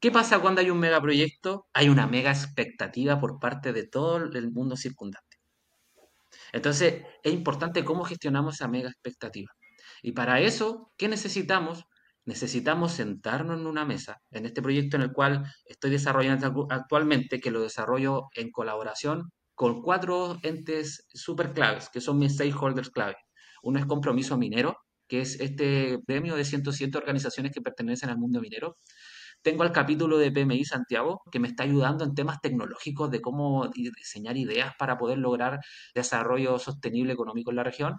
¿Qué 0.00 0.10
pasa 0.10 0.40
cuando 0.40 0.60
hay 0.60 0.70
un 0.70 0.78
megaproyecto? 0.78 1.66
Hay 1.72 1.88
una 1.88 2.06
mega 2.06 2.30
expectativa 2.30 3.18
por 3.18 3.38
parte 3.38 3.72
de 3.72 3.86
todo 3.86 4.16
el 4.16 4.50
mundo 4.50 4.76
circundante. 4.76 5.38
Entonces, 6.52 7.02
es 7.22 7.32
importante 7.32 7.84
cómo 7.84 8.04
gestionamos 8.04 8.56
esa 8.56 8.68
mega 8.68 8.88
expectativa. 8.88 9.52
Y 10.02 10.12
para 10.12 10.40
eso, 10.40 10.92
¿qué 10.96 11.08
necesitamos? 11.08 11.84
Necesitamos 12.24 12.92
sentarnos 12.92 13.58
en 13.58 13.66
una 13.66 13.84
mesa, 13.84 14.20
en 14.30 14.46
este 14.46 14.62
proyecto 14.62 14.96
en 14.96 15.02
el 15.02 15.12
cual 15.12 15.44
estoy 15.64 15.90
desarrollando 15.90 16.66
actualmente, 16.70 17.40
que 17.40 17.50
lo 17.50 17.62
desarrollo 17.62 18.28
en 18.34 18.50
colaboración 18.50 19.30
con 19.54 19.80
cuatro 19.80 20.38
entes 20.42 21.06
súper 21.14 21.52
claves, 21.52 21.88
que 21.88 22.00
son 22.00 22.18
mis 22.18 22.34
stakeholders 22.34 22.90
clave. 22.90 23.16
Uno 23.62 23.78
es 23.78 23.86
Compromiso 23.86 24.36
Minero, 24.36 24.76
que 25.08 25.20
es 25.20 25.40
este 25.40 25.98
premio 26.06 26.36
de 26.36 26.44
107 26.44 26.98
organizaciones 26.98 27.52
que 27.52 27.62
pertenecen 27.62 28.10
al 28.10 28.18
mundo 28.18 28.40
minero. 28.40 28.76
Tengo 29.42 29.62
el 29.64 29.72
capítulo 29.72 30.18
de 30.18 30.32
PMI 30.32 30.64
Santiago 30.64 31.22
que 31.30 31.38
me 31.38 31.48
está 31.48 31.62
ayudando 31.62 32.04
en 32.04 32.14
temas 32.14 32.40
tecnológicos 32.40 33.10
de 33.10 33.20
cómo 33.20 33.68
diseñar 33.68 34.36
ideas 34.36 34.74
para 34.78 34.98
poder 34.98 35.18
lograr 35.18 35.60
desarrollo 35.94 36.58
sostenible 36.58 37.12
económico 37.12 37.50
en 37.50 37.56
la 37.56 37.64
región. 37.64 37.96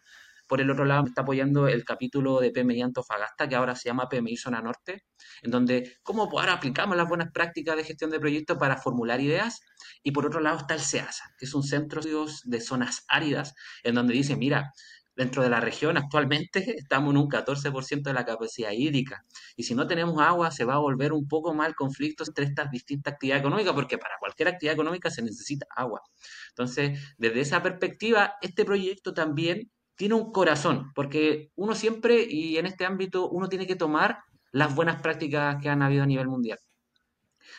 Por 0.48 0.62
el 0.62 0.72
otro 0.72 0.86
lado, 0.86 1.04
me 1.04 1.10
está 1.10 1.24
apoyando 1.24 1.68
el 1.68 1.84
capítulo 1.84 2.40
de 2.40 2.52
PMI 2.52 2.82
Antofagasta, 2.82 3.50
que 3.50 3.56
ahora 3.56 3.76
se 3.76 3.90
llama 3.90 4.08
PMI 4.08 4.38
Zona 4.38 4.62
Norte, 4.62 5.04
en 5.42 5.52
donde 5.52 5.98
cómo 6.04 6.24
ahora 6.24 6.54
aplicamos 6.54 6.96
las 6.96 7.08
buenas 7.10 7.32
prácticas 7.34 7.76
de 7.76 7.84
gestión 7.84 8.12
de 8.12 8.20
proyectos 8.20 8.58
para 8.58 8.78
formular 8.78 9.20
ideas. 9.20 9.60
Y 10.04 10.12
por 10.12 10.26
otro 10.26 10.40
lado 10.40 10.60
está 10.60 10.76
el 10.76 10.80
SEASA, 10.80 11.34
que 11.38 11.46
es 11.46 11.54
un 11.54 11.64
centro 11.64 12.02
de 12.46 12.62
zonas 12.62 13.04
áridas, 13.10 13.56
en 13.84 13.96
donde 13.96 14.14
dice, 14.14 14.38
mira, 14.38 14.72
dentro 15.18 15.42
de 15.42 15.50
la 15.50 15.60
región 15.60 15.98
actualmente 15.98 16.78
estamos 16.78 17.12
en 17.12 17.18
un 17.18 17.28
14% 17.28 18.04
de 18.04 18.14
la 18.14 18.24
capacidad 18.24 18.72
hídrica. 18.72 19.26
Y 19.56 19.64
si 19.64 19.74
no 19.74 19.88
tenemos 19.88 20.22
agua, 20.22 20.52
se 20.52 20.64
va 20.64 20.76
a 20.76 20.78
volver 20.78 21.12
un 21.12 21.28
poco 21.28 21.56
mal 21.56 21.76
conflicto 21.76 22.24
entre 22.26 22.46
estas 22.46 22.70
distintas 22.70 23.14
actividades 23.14 23.42
económicas, 23.42 23.74
porque 23.74 23.98
para 23.98 24.16
cualquier 24.20 24.50
actividad 24.50 24.76
económica 24.76 25.10
se 25.10 25.24
necesita 25.24 25.66
agua. 25.76 26.02
Entonces, 26.50 27.00
desde 27.18 27.42
esa 27.42 27.64
perspectiva, 27.64 28.36
este 28.42 28.64
proyecto 28.64 29.14
también 29.14 29.72
tiene 29.96 30.14
un 30.14 30.32
corazón, 30.32 30.92
porque 30.94 31.50
uno 31.56 31.74
siempre, 31.74 32.24
y 32.30 32.58
en 32.58 32.68
este 32.68 32.86
ámbito, 32.86 33.28
uno 33.30 33.50
tiene 33.50 33.66
que 33.66 33.76
tomar 33.76 34.20
las 34.52 34.76
buenas 34.76 35.02
prácticas 35.02 35.58
que 35.60 35.70
han 35.70 35.82
habido 35.82 36.04
a 36.04 36.06
nivel 36.06 36.28
mundial. 36.28 36.60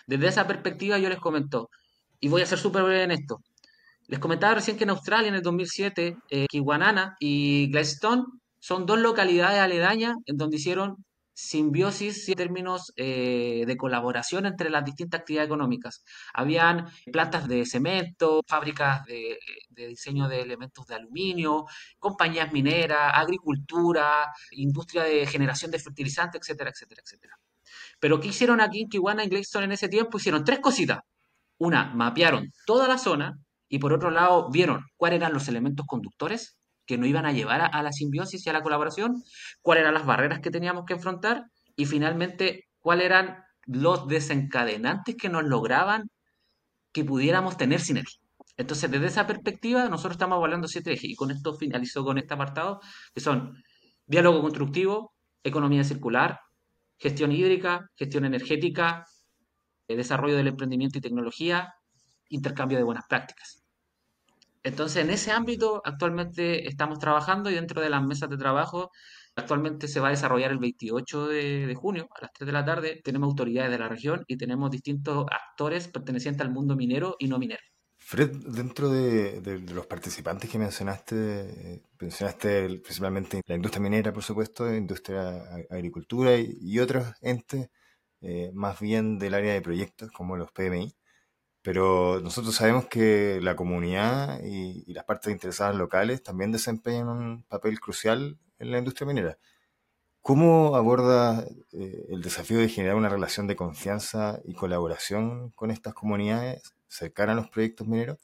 Desde 0.07 0.29
esa 0.29 0.47
perspectiva 0.47 0.99
yo 0.99 1.09
les 1.09 1.18
comento, 1.18 1.71
y 2.21 2.29
voy 2.29 2.42
a 2.42 2.47
ser 2.47 2.59
súper 2.59 2.85
breve 2.85 3.03
en 3.03 3.11
esto, 3.11 3.40
les 4.09 4.18
comentaba 4.18 4.55
recién 4.55 4.79
que 4.79 4.85
en 4.85 4.90
Australia, 4.90 5.29
en 5.29 5.35
el 5.35 5.42
2007, 5.42 6.16
eh, 6.31 6.47
Kiwanana 6.49 7.16
y 7.21 7.71
Gladstone 7.71 8.25
son 8.59 8.87
dos 8.87 8.99
localidades 8.99 9.61
aledañas 9.61 10.16
en 10.25 10.37
donde 10.38 10.57
hicieron 10.57 11.05
simbiosis 11.35 12.29
en 12.31 12.35
términos 12.35 12.92
eh, 12.97 13.64
de 13.66 13.77
colaboración 13.77 14.47
entre 14.47 14.71
las 14.71 14.85
distintas 14.85 15.21
actividades 15.21 15.49
económicas. 15.49 16.05
Habían 16.33 16.88
plantas 17.12 17.47
de 17.47 17.64
cemento, 17.66 18.42
fábricas 18.47 19.05
de, 19.05 19.38
diseño 19.68 20.27
de 20.27 20.40
elementos 20.40 20.87
de 20.87 20.97
aluminio, 20.97 21.66
compañías 21.99 22.51
mineras, 22.51 23.12
agricultura, 23.14 24.27
industria 24.53 25.05
de 25.05 25.27
generación 25.27 25.71
de 25.71 25.79
fertilizantes, 25.79 26.40
etcétera, 26.40 26.71
etcétera, 26.71 27.03
etcétera. 27.05 27.38
Pero 28.01 28.18
¿qué 28.18 28.29
hicieron 28.29 28.61
aquí 28.61 28.81
en 28.81 28.88
Kiwana 28.88 29.25
y 29.25 29.29
Gladstone 29.29 29.66
en 29.66 29.73
ese 29.73 29.88
tiempo? 29.88 30.16
Hicieron 30.16 30.44
tres 30.44 30.61
cositas. 30.61 31.01
Una, 31.59 31.92
mapearon 31.94 32.51
toda 32.66 32.88
la 32.88 32.99
zona, 32.99 33.38
y 33.68 33.78
por 33.78 33.92
otro 33.92 34.11
lado 34.11 34.50
vieron 34.50 34.85
cuáles 34.96 35.18
eran 35.18 35.33
los 35.33 35.48
elementos 35.48 35.87
conductores 35.87 36.59
que 36.87 36.96
nos 36.96 37.07
iban 37.07 37.26
a 37.26 37.33
llevar 37.33 37.68
a, 37.72 37.83
la 37.83 37.92
simbiosis 37.92 38.46
y 38.46 38.50
a 38.50 38.54
la 38.54 38.62
colaboración, 38.62 39.22
cuáles 39.61 39.83
eran 39.83 39.94
las 39.94 40.07
barreras 40.07 40.40
que 40.40 40.50
teníamos 40.50 40.87
que 40.87 40.94
enfrentar 40.94 41.44
y 41.76 41.85
finalmente 41.85 42.68
cuáles 42.81 43.07
eran 43.07 43.44
los 43.66 44.09
desencadenantes 44.09 45.14
que 45.16 45.28
nos 45.28 45.44
lograban 45.44 46.11
que 46.92 47.04
pudiéramos 47.04 47.59
tener 47.59 47.81
sinergia. 47.81 48.18
Entonces, 48.57 48.90
desde 48.90 49.07
esa 49.07 49.26
perspectiva, 49.26 49.88
nosotros 49.88 50.14
estamos 50.14 50.38
evaluando 50.38 50.66
siete 50.66 50.92
ejes 50.92 51.11
y 51.11 51.14
con 51.14 51.31
esto 51.31 51.54
finalizo 51.54 52.02
con 52.04 52.16
este 52.16 52.33
apartado, 52.35 52.81
que 53.14 53.20
son 53.20 53.62
diálogo 54.07 54.40
constructivo, 54.40 55.12
economía 55.44 55.85
circular, 55.85 56.40
gestión 56.98 57.31
hídrica, 57.33 57.90
gestión 57.96 58.24
energética, 58.24 59.04
eh, 59.87 59.96
desarrollo 59.96 60.37
del 60.37 60.48
emprendimiento 60.48 60.98
y 60.98 61.02
tecnología, 61.02 61.74
intercambio 62.29 62.79
de 62.79 62.85
buenas 62.85 63.07
prácticas. 63.09 63.62
Entonces, 64.62 65.05
en 65.05 65.11
ese 65.11 65.33
ámbito 65.33 65.81
actualmente 65.85 66.69
estamos 66.69 66.99
trabajando 66.99 67.51
y 67.51 67.55
dentro 67.55 67.81
de 67.81 67.91
las 67.91 68.05
mesas 68.05 68.29
de 68.29 68.37
trabajo, 68.37 68.91
actualmente 69.37 69.88
se 69.88 70.01
va 70.01 70.09
a 70.09 70.11
desarrollar 70.11 70.51
el 70.51 70.59
28 70.59 71.29
de, 71.29 71.75
junio 71.75 72.09
a 72.14 72.23
las 72.23 72.33
3 72.33 72.47
de 72.47 72.53
la 72.53 72.64
tarde. 72.64 73.01
Tenemos 73.03 73.29
autoridades 73.29 73.71
de 73.71 73.79
la 73.79 73.88
región 73.88 74.25
y 74.27 74.37
tenemos 74.37 74.71
distintos 74.71 75.27
actores 75.31 75.88
pertenecientes 75.88 76.43
al 76.43 76.53
mundo 76.53 76.77
minero 76.77 77.17
y 77.19 77.29
no 77.29 77.38
minero. 77.38 77.62
Fred, 77.97 78.31
dentro 78.31 78.91
de, 78.91 79.61
los 79.73 79.87
participantes 79.87 80.51
que 80.51 80.59
mencionaste, 80.59 81.83
mencionaste 82.01 82.81
principalmente 82.81 83.43
la 83.47 83.55
industria 83.55 83.83
minera, 83.83 84.12
por 84.12 84.23
supuesto, 84.23 84.73
industria 84.75 85.45
agricultura 85.71 86.37
y, 86.37 86.79
otros 86.79 87.07
entes, 87.21 87.69
eh, 88.21 88.51
más 88.55 88.81
bien 88.81 89.19
del 89.19 89.35
área 89.35 89.53
de 89.53 89.61
proyectos 89.61 90.11
como 90.11 90.37
los 90.37 90.51
PMI. 90.53 90.95
Pero 91.62 92.21
nosotros 92.21 92.55
sabemos 92.55 92.87
que 92.87 93.40
la 93.42 93.57
comunidad 93.57 94.40
y, 94.44 94.92
las 94.92 95.05
partes 95.05 95.33
interesadas 95.33 95.77
locales 95.77 96.23
también 96.23 96.53
desempeñan 96.53 97.09
un 97.09 97.42
papel 97.44 97.81
crucial 97.81 98.38
en 98.59 98.71
la 98.71 98.79
industria 98.79 99.07
minera. 99.07 99.38
¿Cómo 100.23 100.77
aborda 100.77 101.47
eh, 101.73 102.07
el 102.11 102.23
desafío 102.23 102.59
de 102.59 102.68
generar 102.68 102.97
una 102.97 103.09
relación 103.09 103.47
de 103.47 103.57
confianza 103.57 104.40
y 104.44 104.55
colaboración 104.55 105.51
con 105.51 105.71
estas 105.71 105.94
comunidades 105.94 106.75
cercanas 106.88 107.35
a 107.35 107.40
los 107.40 107.51
proyectos 107.51 107.87
mineros? 107.87 108.18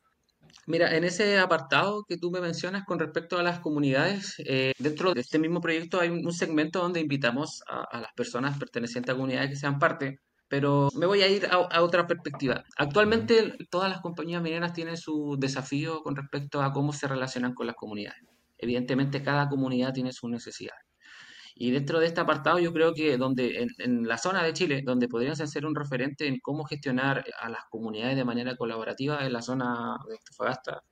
Mira, 0.66 0.96
en 0.96 1.04
ese 1.04 1.38
apartado 1.38 2.04
que 2.04 2.16
tú 2.16 2.30
me 2.30 2.40
mencionas 2.40 2.84
con 2.84 2.98
respecto 2.98 3.38
a 3.38 3.42
las 3.42 3.60
comunidades, 3.60 4.36
eh, 4.38 4.72
dentro 4.78 5.12
de 5.12 5.20
este 5.20 5.38
mismo 5.38 5.60
proyecto 5.60 6.00
hay 6.00 6.08
un 6.08 6.32
segmento 6.32 6.80
donde 6.80 7.00
invitamos 7.00 7.62
a, 7.68 8.00
las 8.00 8.12
personas 8.14 8.58
pertenecientes 8.58 9.12
a 9.12 9.16
comunidades 9.16 9.50
que 9.50 9.56
sean 9.56 9.78
parte, 9.78 10.20
pero 10.48 10.88
me 10.94 11.06
voy 11.06 11.22
a 11.22 11.28
ir 11.28 11.46
a, 11.46 11.82
otra 11.82 12.06
perspectiva. 12.06 12.62
Actualmente 12.76 13.56
todas 13.70 13.88
las 13.90 14.00
compañías 14.00 14.42
mineras 14.42 14.72
tienen 14.72 14.96
su 14.96 15.36
desafío 15.38 16.02
con 16.02 16.16
respecto 16.16 16.62
a 16.62 16.72
cómo 16.72 16.92
se 16.92 17.08
relacionan 17.08 17.54
con 17.54 17.66
las 17.66 17.76
comunidades. 17.76 18.22
Evidentemente 18.58 19.22
cada 19.22 19.48
comunidad 19.48 19.92
tiene 19.92 20.12
su 20.12 20.28
necesidad. 20.28 20.76
Y 21.56 21.70
dentro 21.70 22.00
de 22.00 22.06
este 22.06 22.20
apartado 22.20 22.58
yo 22.58 22.72
creo 22.72 22.94
que 22.94 23.16
donde 23.16 23.66
en, 23.78 24.08
la 24.08 24.18
zona 24.18 24.42
de 24.42 24.52
Chile, 24.52 24.82
donde 24.84 25.08
podrían 25.08 25.36
ser 25.36 25.66
un 25.66 25.74
referente 25.74 26.26
en 26.26 26.40
cómo 26.40 26.64
gestionar 26.64 27.24
a 27.40 27.48
las 27.48 27.64
comunidades 27.70 28.16
de 28.16 28.24
manera 28.24 28.56
colaborativa, 28.56 29.24
es 29.24 29.30
la 29.30 29.40
zona 29.40 29.96
de 30.08 30.16
Antofagasta 30.16 30.82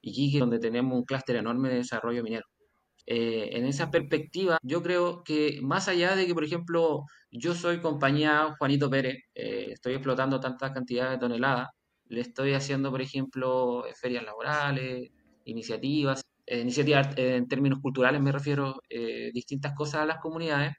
y 0.00 0.12
Quique, 0.12 0.38
donde 0.38 0.58
tenemos 0.58 0.96
un 0.96 1.04
clúster 1.04 1.36
enorme 1.36 1.68
de 1.68 1.76
desarrollo 1.76 2.22
minero. 2.22 2.46
Eh, 3.06 3.50
en 3.56 3.66
esa 3.66 3.90
perspectiva, 3.90 4.58
yo 4.62 4.82
creo 4.82 5.22
que 5.22 5.60
más 5.62 5.86
allá 5.88 6.16
de 6.16 6.26
que, 6.26 6.34
por 6.34 6.44
ejemplo, 6.44 7.04
yo 7.30 7.54
soy 7.54 7.80
compañía 7.80 8.54
Juanito 8.58 8.90
Pérez, 8.90 9.16
eh, 9.34 9.68
estoy 9.72 9.94
explotando 9.94 10.40
tantas 10.40 10.72
cantidades 10.72 11.12
de 11.12 11.18
toneladas, 11.18 11.68
le 12.08 12.20
estoy 12.20 12.54
haciendo, 12.54 12.90
por 12.90 13.00
ejemplo, 13.02 13.84
ferias 14.00 14.24
laborales, 14.24 15.10
iniciativas, 15.44 16.22
eh, 16.46 16.60
iniciativas 16.60 17.16
en 17.16 17.46
términos 17.48 17.80
culturales 17.80 18.20
me 18.20 18.32
refiero, 18.32 18.80
distintas 19.32 19.74
cosas 19.74 20.02
a 20.02 20.06
las 20.06 20.18
comunidades. 20.18 20.72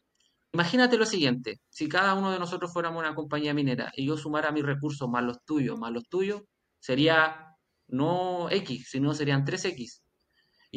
Imagínate 0.53 0.97
lo 0.97 1.05
siguiente, 1.05 1.59
si 1.69 1.87
cada 1.89 2.13
uno 2.15 2.31
de 2.31 2.39
nosotros 2.39 2.71
fuéramos 2.73 2.99
una 2.99 3.15
compañía 3.15 3.53
minera 3.53 3.91
y 3.95 4.05
yo 4.07 4.17
sumara 4.17 4.51
mis 4.51 4.63
recursos 4.65 5.09
más 5.09 5.23
los 5.23 5.43
tuyos, 5.45 5.77
más 5.77 5.91
los 5.91 6.07
tuyos, 6.09 6.41
sería 6.79 7.55
no 7.87 8.49
X, 8.49 8.89
sino 8.89 9.13
serían 9.13 9.45
3X. 9.45 10.01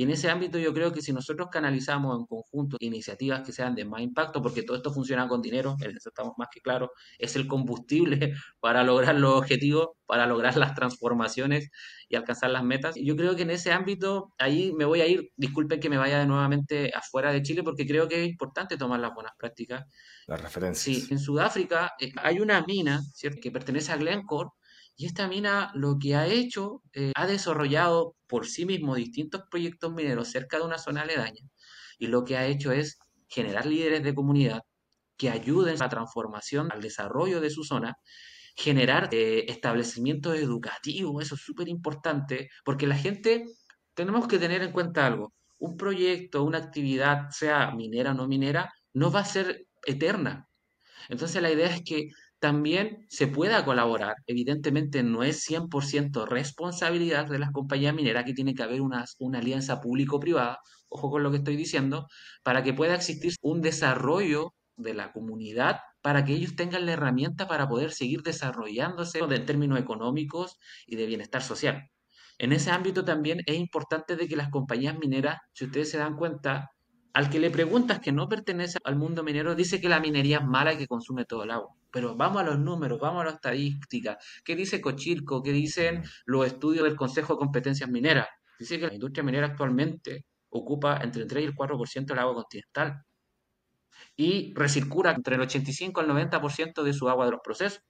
Y 0.00 0.04
en 0.04 0.10
ese 0.12 0.30
ámbito 0.30 0.58
yo 0.58 0.72
creo 0.72 0.94
que 0.94 1.02
si 1.02 1.12
nosotros 1.12 1.48
canalizamos 1.52 2.18
en 2.18 2.24
conjunto 2.24 2.78
iniciativas 2.80 3.42
que 3.42 3.52
sean 3.52 3.74
de 3.74 3.84
más 3.84 4.00
impacto, 4.00 4.40
porque 4.40 4.62
todo 4.62 4.78
esto 4.78 4.90
funciona 4.90 5.28
con 5.28 5.42
dinero, 5.42 5.76
en 5.78 5.94
eso 5.94 6.08
estamos 6.08 6.32
más 6.38 6.48
que 6.50 6.62
claros, 6.62 6.88
es 7.18 7.36
el 7.36 7.46
combustible 7.46 8.32
para 8.60 8.82
lograr 8.82 9.16
los 9.16 9.34
objetivos, 9.34 9.88
para 10.06 10.24
lograr 10.24 10.56
las 10.56 10.74
transformaciones 10.74 11.70
y 12.08 12.16
alcanzar 12.16 12.48
las 12.48 12.64
metas. 12.64 12.94
Yo 12.96 13.14
creo 13.14 13.36
que 13.36 13.42
en 13.42 13.50
ese 13.50 13.72
ámbito, 13.72 14.32
ahí 14.38 14.72
me 14.72 14.86
voy 14.86 15.02
a 15.02 15.06
ir, 15.06 15.32
disculpen 15.36 15.80
que 15.80 15.90
me 15.90 15.98
vaya 15.98 16.20
de 16.20 16.24
nuevamente 16.24 16.90
afuera 16.94 17.30
de 17.30 17.42
Chile, 17.42 17.62
porque 17.62 17.86
creo 17.86 18.08
que 18.08 18.22
es 18.24 18.30
importante 18.30 18.78
tomar 18.78 19.00
las 19.00 19.12
buenas 19.12 19.32
prácticas. 19.36 19.84
Las 20.26 20.40
referencias. 20.40 20.96
Sí, 20.96 21.12
en 21.12 21.18
Sudáfrica 21.18 21.92
eh, 22.00 22.10
hay 22.22 22.40
una 22.40 22.62
mina 22.62 23.02
¿cierto? 23.12 23.38
que 23.42 23.50
pertenece 23.50 23.92
a 23.92 23.98
Glencore, 23.98 24.48
y 24.96 25.06
esta 25.06 25.28
mina 25.28 25.70
lo 25.74 25.98
que 25.98 26.14
ha 26.14 26.26
hecho, 26.26 26.82
eh, 26.92 27.12
ha 27.14 27.26
desarrollado 27.26 28.16
por 28.26 28.46
sí 28.46 28.66
mismo 28.66 28.94
distintos 28.94 29.42
proyectos 29.50 29.92
mineros 29.92 30.28
cerca 30.28 30.58
de 30.58 30.64
una 30.64 30.78
zona 30.78 31.02
aledaña. 31.02 31.42
Y 31.98 32.08
lo 32.08 32.24
que 32.24 32.36
ha 32.36 32.46
hecho 32.46 32.72
es 32.72 32.98
generar 33.28 33.66
líderes 33.66 34.02
de 34.02 34.14
comunidad 34.14 34.62
que 35.16 35.30
ayuden 35.30 35.76
a 35.76 35.78
la 35.78 35.88
transformación, 35.88 36.70
al 36.72 36.80
desarrollo 36.80 37.40
de 37.40 37.50
su 37.50 37.64
zona, 37.64 37.96
generar 38.56 39.08
eh, 39.12 39.46
establecimientos 39.48 40.36
educativos, 40.36 41.22
eso 41.22 41.34
es 41.34 41.40
súper 41.42 41.68
importante, 41.68 42.50
porque 42.64 42.86
la 42.86 42.96
gente, 42.96 43.44
tenemos 43.94 44.26
que 44.28 44.38
tener 44.38 44.62
en 44.62 44.72
cuenta 44.72 45.06
algo, 45.06 45.32
un 45.58 45.76
proyecto, 45.76 46.42
una 46.44 46.58
actividad, 46.58 47.30
sea 47.30 47.70
minera 47.72 48.12
o 48.12 48.14
no 48.14 48.28
minera, 48.28 48.72
no 48.94 49.10
va 49.10 49.20
a 49.20 49.24
ser 49.24 49.66
eterna. 49.86 50.48
Entonces 51.08 51.40
la 51.42 51.50
idea 51.50 51.68
es 51.74 51.82
que 51.84 52.08
también 52.40 53.06
se 53.08 53.28
pueda 53.28 53.64
colaborar. 53.64 54.16
Evidentemente 54.26 55.02
no 55.02 55.22
es 55.22 55.44
100% 55.48 56.26
responsabilidad 56.26 57.26
de 57.26 57.38
las 57.38 57.52
compañías 57.52 57.94
mineras, 57.94 58.24
que 58.24 58.34
tiene 58.34 58.54
que 58.54 58.62
haber 58.62 58.80
una, 58.80 59.04
una 59.18 59.38
alianza 59.38 59.80
público-privada, 59.80 60.58
ojo 60.88 61.10
con 61.10 61.22
lo 61.22 61.30
que 61.30 61.38
estoy 61.38 61.56
diciendo, 61.56 62.08
para 62.42 62.62
que 62.62 62.74
pueda 62.74 62.94
existir 62.94 63.34
un 63.42 63.60
desarrollo 63.60 64.54
de 64.76 64.94
la 64.94 65.12
comunidad 65.12 65.80
para 66.02 66.24
que 66.24 66.32
ellos 66.32 66.56
tengan 66.56 66.86
la 66.86 66.92
herramienta 66.92 67.46
para 67.46 67.68
poder 67.68 67.92
seguir 67.92 68.22
desarrollándose 68.22 69.18
en 69.18 69.46
términos 69.46 69.78
económicos 69.78 70.56
y 70.86 70.96
de 70.96 71.06
bienestar 71.06 71.42
social. 71.42 71.90
En 72.38 72.52
ese 72.52 72.70
ámbito 72.70 73.04
también 73.04 73.42
es 73.44 73.56
importante 73.56 74.16
de 74.16 74.26
que 74.26 74.36
las 74.36 74.48
compañías 74.48 74.98
mineras, 74.98 75.38
si 75.52 75.66
ustedes 75.66 75.90
se 75.90 75.98
dan 75.98 76.16
cuenta, 76.16 76.70
al 77.12 77.30
que 77.30 77.40
le 77.40 77.50
preguntas 77.50 78.00
que 78.00 78.12
no 78.12 78.28
pertenece 78.28 78.78
al 78.84 78.96
mundo 78.96 79.22
minero, 79.22 79.54
dice 79.54 79.80
que 79.80 79.88
la 79.88 80.00
minería 80.00 80.38
es 80.38 80.44
mala 80.44 80.72
y 80.72 80.78
que 80.78 80.86
consume 80.86 81.24
todo 81.24 81.44
el 81.44 81.50
agua. 81.50 81.74
Pero 81.90 82.16
vamos 82.16 82.42
a 82.42 82.44
los 82.44 82.58
números, 82.58 83.00
vamos 83.00 83.22
a 83.22 83.24
las 83.24 83.34
estadísticas. 83.34 84.24
¿Qué 84.44 84.54
dice 84.54 84.80
Cochilco? 84.80 85.42
¿Qué 85.42 85.52
dicen 85.52 86.02
los 86.26 86.46
estudios 86.46 86.84
del 86.84 86.96
Consejo 86.96 87.34
de 87.34 87.38
Competencias 87.38 87.90
Mineras? 87.90 88.28
Dice 88.58 88.78
que 88.78 88.86
la 88.86 88.94
industria 88.94 89.24
minera 89.24 89.46
actualmente 89.46 90.26
ocupa 90.50 91.00
entre 91.02 91.22
el 91.22 91.28
3 91.28 91.44
y 91.44 91.46
el 91.46 91.54
4% 91.54 92.06
del 92.06 92.18
agua 92.18 92.34
continental 92.34 93.04
y 94.16 94.52
recircula 94.54 95.12
entre 95.12 95.36
el 95.36 95.40
85 95.42 96.00
y 96.00 96.04
el 96.04 96.10
90% 96.10 96.82
de 96.82 96.92
su 96.92 97.08
agua 97.08 97.24
de 97.24 97.32
los 97.32 97.40
procesos. 97.42 97.82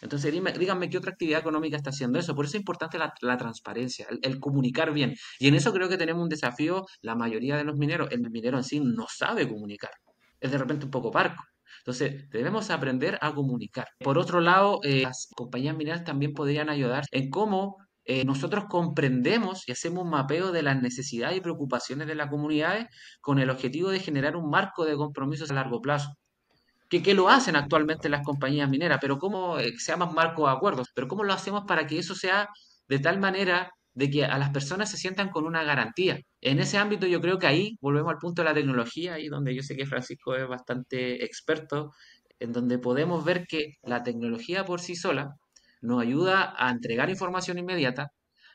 Entonces, 0.00 0.32
díganme 0.32 0.88
qué 0.90 0.98
otra 0.98 1.12
actividad 1.12 1.40
económica 1.40 1.76
está 1.76 1.90
haciendo 1.90 2.18
eso. 2.18 2.34
Por 2.34 2.44
eso 2.44 2.56
es 2.56 2.60
importante 2.60 2.98
la, 2.98 3.36
transparencia, 3.36 4.06
el, 4.22 4.40
comunicar 4.40 4.92
bien. 4.92 5.14
Y 5.38 5.48
en 5.48 5.54
eso 5.54 5.72
creo 5.72 5.88
que 5.88 5.96
tenemos 5.96 6.22
un 6.22 6.28
desafío 6.28 6.86
la 7.02 7.14
mayoría 7.14 7.56
de 7.56 7.64
los 7.64 7.76
mineros. 7.76 8.08
El 8.10 8.30
minero 8.30 8.58
en 8.58 8.64
sí 8.64 8.80
no 8.80 9.06
sabe 9.08 9.48
comunicar. 9.48 9.90
Es 10.40 10.50
de 10.52 10.58
repente 10.58 10.84
un 10.84 10.90
poco 10.90 11.10
parco. 11.10 11.42
Entonces, 11.80 12.28
debemos 12.30 12.70
aprender 12.70 13.18
a 13.20 13.34
comunicar. 13.34 13.88
Por 13.98 14.18
otro 14.18 14.40
lado, 14.40 14.80
eh, 14.82 15.02
las 15.02 15.28
compañías 15.34 15.76
mineras 15.76 16.04
también 16.04 16.34
podrían 16.34 16.68
ayudar 16.68 17.04
en 17.12 17.30
cómo 17.30 17.76
eh, 18.04 18.24
nosotros 18.24 18.64
comprendemos 18.68 19.68
y 19.68 19.72
hacemos 19.72 20.04
un 20.04 20.10
mapeo 20.10 20.50
de 20.50 20.62
las 20.62 20.80
necesidades 20.80 21.36
y 21.36 21.40
preocupaciones 21.40 22.06
de 22.06 22.14
las 22.14 22.30
comunidades 22.30 22.86
con 23.20 23.38
el 23.38 23.50
objetivo 23.50 23.90
de 23.90 24.00
generar 24.00 24.36
un 24.36 24.48
marco 24.48 24.86
de 24.86 24.96
compromisos 24.96 25.50
a 25.50 25.54
largo 25.54 25.80
plazo 25.82 26.14
que, 26.88 27.14
lo 27.14 27.28
hacen 27.28 27.56
actualmente 27.56 28.08
las 28.08 28.24
compañías 28.24 28.68
mineras, 28.68 28.98
pero 29.00 29.18
cómo 29.18 29.58
eh, 29.58 29.74
se 29.78 29.94
marcos 29.96 30.46
de 30.50 30.56
acuerdos, 30.56 30.88
pero 30.94 31.08
cómo 31.08 31.24
lo 31.24 31.32
hacemos 31.32 31.64
para 31.66 31.86
que 31.86 31.98
eso 31.98 32.14
sea 32.14 32.48
de 32.88 32.98
tal 32.98 33.18
manera 33.18 33.72
de 33.94 34.10
que 34.10 34.24
a 34.24 34.38
las 34.38 34.50
personas 34.50 34.90
se 34.90 34.96
sientan 34.96 35.30
con 35.30 35.44
una 35.44 35.64
garantía. 35.64 36.20
En 36.40 36.60
ese 36.60 36.78
ámbito 36.78 37.06
yo 37.06 37.20
creo 37.20 37.38
que 37.38 37.46
ahí 37.48 37.76
volvemos 37.80 38.12
al 38.12 38.18
punto 38.18 38.42
de 38.42 38.48
la 38.48 38.54
tecnología, 38.54 39.14
ahí 39.14 39.28
donde 39.28 39.54
yo 39.54 39.62
sé 39.62 39.76
que 39.76 39.86
Francisco 39.86 40.36
es 40.36 40.46
bastante 40.48 41.24
experto, 41.24 41.92
en 42.38 42.52
donde 42.52 42.78
podemos 42.78 43.24
ver 43.24 43.46
que 43.48 43.74
la 43.82 44.02
tecnología 44.02 44.64
por 44.64 44.80
sí 44.80 44.94
sola 44.94 45.34
nos 45.80 46.00
ayuda 46.02 46.54
a 46.56 46.70
entregar 46.70 47.10
información 47.10 47.58
inmediata, 47.58 48.12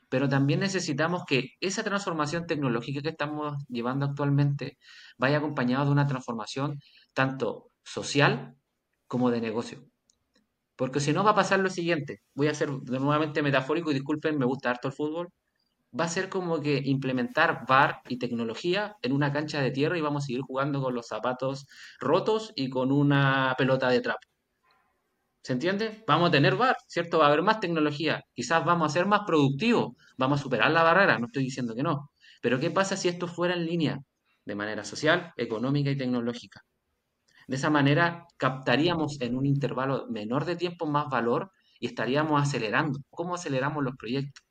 pero 0.08 0.28
también 0.28 0.60
necesitamos 0.60 1.24
que 1.26 1.50
esa 1.60 1.82
transformación 1.84 2.46
tecnológica 2.46 3.02
que 3.02 3.10
estamos 3.10 3.56
llevando 3.68 4.06
actualmente 4.06 4.78
vaya 5.18 5.38
acompañada 5.38 5.84
de 5.84 5.90
una 5.90 6.06
transformación 6.06 6.78
tanto 7.12 7.70
social 7.84 8.56
como 9.06 9.30
de 9.30 9.40
negocio. 9.40 9.84
Porque 10.76 11.00
si 11.00 11.12
no 11.12 11.24
va 11.24 11.32
a 11.32 11.34
pasar 11.34 11.60
lo 11.60 11.70
siguiente, 11.70 12.22
voy 12.34 12.48
a 12.48 12.54
ser 12.54 12.70
nuevamente 12.70 13.42
metafórico 13.42 13.90
y 13.90 13.94
disculpen, 13.94 14.38
me 14.38 14.46
gusta 14.46 14.70
harto 14.70 14.88
el 14.88 14.94
fútbol, 14.94 15.28
va 15.98 16.04
a 16.04 16.08
ser 16.08 16.28
como 16.28 16.60
que 16.60 16.82
implementar 16.84 17.64
VAR 17.68 18.02
y 18.08 18.18
tecnología 18.18 18.96
en 19.02 19.12
una 19.12 19.32
cancha 19.32 19.60
de 19.62 19.70
tierra 19.72 19.98
y 19.98 20.02
vamos 20.02 20.24
a 20.24 20.26
seguir 20.26 20.42
jugando 20.42 20.82
con 20.82 20.94
los 20.94 21.06
zapatos 21.08 21.66
rotos 22.00 22.52
y 22.56 22.70
con 22.70 22.92
una 22.92 23.54
pelota 23.58 23.88
de 23.90 24.00
trapo. 24.00 24.28
¿Se 25.42 25.52
entiende? 25.52 26.02
Vamos 26.08 26.28
a 26.28 26.32
tener 26.32 26.56
VAR, 26.56 26.76
¿cierto? 26.88 27.18
Va 27.18 27.26
a 27.26 27.28
haber 27.28 27.42
más 27.42 27.60
tecnología. 27.60 28.22
Quizás 28.34 28.64
vamos 28.64 28.90
a 28.90 28.94
ser 28.94 29.06
más 29.06 29.20
productivos, 29.26 29.92
vamos 30.16 30.40
a 30.40 30.42
superar 30.42 30.70
la 30.72 30.82
barrera, 30.82 31.18
no 31.18 31.26
estoy 31.26 31.44
diciendo 31.44 31.74
que 31.74 31.82
no. 31.82 32.10
Pero 32.40 32.58
¿qué 32.58 32.70
pasa 32.70 32.96
si 32.96 33.08
esto 33.08 33.28
fuera 33.28 33.54
en 33.54 33.66
línea? 33.66 33.98
De 34.44 34.54
manera 34.54 34.84
social, 34.84 35.32
económica 35.36 35.90
y 35.90 35.96
tecnológica. 35.96 36.62
De 37.46 37.56
esa 37.56 37.70
manera 37.70 38.26
captaríamos 38.36 39.20
en 39.20 39.36
un 39.36 39.46
intervalo 39.46 40.06
menor 40.08 40.44
de 40.44 40.56
tiempo 40.56 40.86
más 40.86 41.08
valor 41.08 41.50
y 41.78 41.86
estaríamos 41.86 42.42
acelerando. 42.42 42.98
¿Cómo 43.10 43.34
aceleramos 43.34 43.84
los 43.84 43.96
proyectos? 43.96 44.44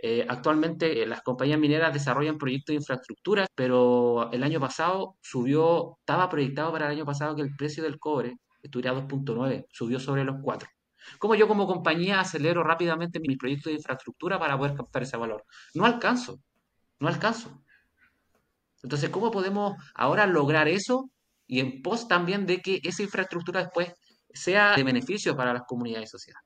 Eh, 0.00 0.24
actualmente 0.28 1.02
eh, 1.02 1.06
las 1.06 1.22
compañías 1.22 1.58
mineras 1.58 1.92
desarrollan 1.92 2.38
proyectos 2.38 2.72
de 2.72 2.76
infraestructura, 2.76 3.46
pero 3.54 4.30
el 4.30 4.44
año 4.44 4.60
pasado 4.60 5.16
subió, 5.20 5.96
estaba 6.00 6.28
proyectado 6.28 6.70
para 6.70 6.86
el 6.86 6.92
año 6.92 7.04
pasado 7.04 7.34
que 7.34 7.42
el 7.42 7.56
precio 7.56 7.82
del 7.82 7.98
cobre 7.98 8.36
estuviera 8.62 8.92
a 8.92 8.94
2.9, 8.94 9.66
subió 9.72 9.98
sobre 9.98 10.24
los 10.24 10.36
4. 10.40 10.68
¿Cómo 11.18 11.34
yo 11.34 11.48
como 11.48 11.66
compañía 11.66 12.20
acelero 12.20 12.62
rápidamente 12.62 13.18
mis 13.18 13.38
proyectos 13.38 13.72
de 13.72 13.78
infraestructura 13.78 14.38
para 14.38 14.56
poder 14.56 14.74
captar 14.74 15.02
ese 15.02 15.16
valor? 15.16 15.44
No 15.74 15.84
alcanzo, 15.84 16.40
no 17.00 17.08
alcanzo. 17.08 17.62
Entonces, 18.82 19.10
¿cómo 19.10 19.30
podemos 19.30 19.74
ahora 19.94 20.26
lograr 20.26 20.68
eso 20.68 21.10
y 21.48 21.58
en 21.60 21.82
pos 21.82 22.06
también 22.06 22.46
de 22.46 22.60
que 22.60 22.80
esa 22.84 23.02
infraestructura 23.02 23.62
después 23.62 23.92
sea 24.32 24.76
de 24.76 24.84
beneficio 24.84 25.36
para 25.36 25.52
las 25.52 25.62
comunidades 25.62 26.10
sociales. 26.10 26.42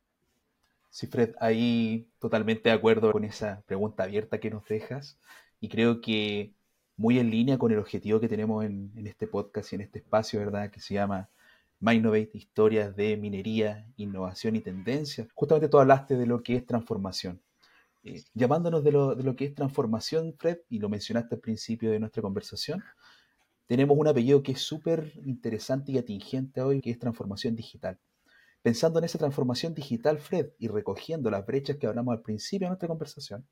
Sí, 0.89 1.09
Fred, 1.09 1.35
ahí 1.41 2.09
totalmente 2.19 2.69
de 2.69 2.75
acuerdo 2.75 3.13
con 3.13 3.25
esa 3.25 3.63
pregunta 3.67 4.05
abierta 4.05 4.39
que 4.39 4.51
nos 4.51 4.65
dejas 4.67 5.19
y 5.61 5.69
creo 5.69 6.01
que 6.01 6.55
muy 6.97 7.19
en 7.19 7.31
línea 7.31 7.59
con 7.59 7.73
el 7.73 7.79
objetivo 7.79 8.21
que 8.21 8.29
tenemos 8.29 8.65
en, 8.65 8.93
este 9.07 9.27
podcast 9.27 9.73
y 9.73 9.77
en 9.77 9.81
este 9.81 9.99
espacio, 9.99 10.39
¿verdad? 10.39 10.71
Que 10.71 10.81
se 10.81 10.95
llama 10.95 11.31
Mainnovate, 11.81 12.31
historias 12.35 12.95
de 12.95 13.17
minería, 13.17 13.89
innovación 13.97 14.55
y 14.55 14.61
tendencias. 14.61 15.27
Justamente 15.35 15.69
tú 15.69 15.79
hablaste 15.79 16.17
de 16.17 16.27
lo 16.27 16.43
que 16.43 16.55
es 16.55 16.65
transformación. 16.65 17.43
Eh, 18.05 18.23
llamándonos 18.35 18.85
de 18.85 18.93
lo, 18.93 19.15
de 19.15 19.25
lo 19.25 19.35
que 19.35 19.47
es 19.47 19.55
transformación, 19.55 20.35
Fred, 20.39 20.59
y 20.69 20.79
lo 20.79 20.89
mencionaste 20.89 21.37
al 21.37 21.41
principio 21.41 21.91
de 21.91 21.99
nuestra 21.99 22.23
conversación, 22.23 22.85
tenemos 23.73 23.97
un 23.97 24.07
apellido 24.07 24.43
que 24.43 24.53
es 24.53 24.61
súper 24.61 25.15
interesante 25.25 25.93
y 25.93 25.97
atingente 25.97 26.61
hoy, 26.61 26.83
que 26.83 26.91
es 26.91 26.99
transformación 26.99 27.57
digital. 27.57 27.99
Pensando 28.61 28.99
en 28.99 29.07
esa 29.07 29.17
transformación 29.17 29.73
digital, 29.73 30.19
Fred, 30.19 30.51
y 30.59 30.69
recogiendo 30.69 31.31
las 31.31 31.47
brechas 31.47 31.79
que 31.79 31.87
hablamos 31.87 32.13
al 32.13 32.21
principio 32.21 32.67
de 32.67 32.73
nuestra 32.73 32.89
conversación, 32.89 33.47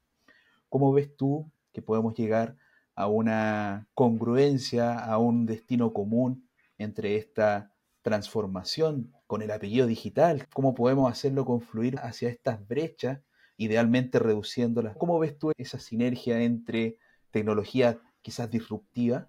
¿cómo 0.69 0.93
ves 0.93 1.17
tú 1.17 1.51
que 1.73 1.81
podemos 1.81 2.13
llegar 2.13 2.59
a 2.95 3.07
una 3.07 3.89
congruencia, 3.95 4.99
a 4.99 5.17
un 5.17 5.47
destino 5.47 5.95
común 5.95 6.47
entre 6.77 7.17
esta 7.17 7.73
transformación 8.03 9.15
con 9.27 9.41
el 9.41 9.51
apellido 9.51 9.87
digital? 9.87 10.49
¿Cómo 10.53 10.75
podemos 10.75 11.11
hacerlo 11.11 11.47
confluir 11.47 11.97
hacia 11.99 12.29
estas 12.29 12.69
brechas, 12.69 13.21
idealmente 13.57 14.19
reduciéndolas? 14.19 14.99
¿Cómo 14.99 15.19
ves 15.19 15.39
tú 15.39 15.53
esa 15.57 15.79
sinergia 15.79 16.43
entre 16.43 16.99
tecnología 17.31 17.99
quizás 18.21 18.51
disruptiva 18.51 19.27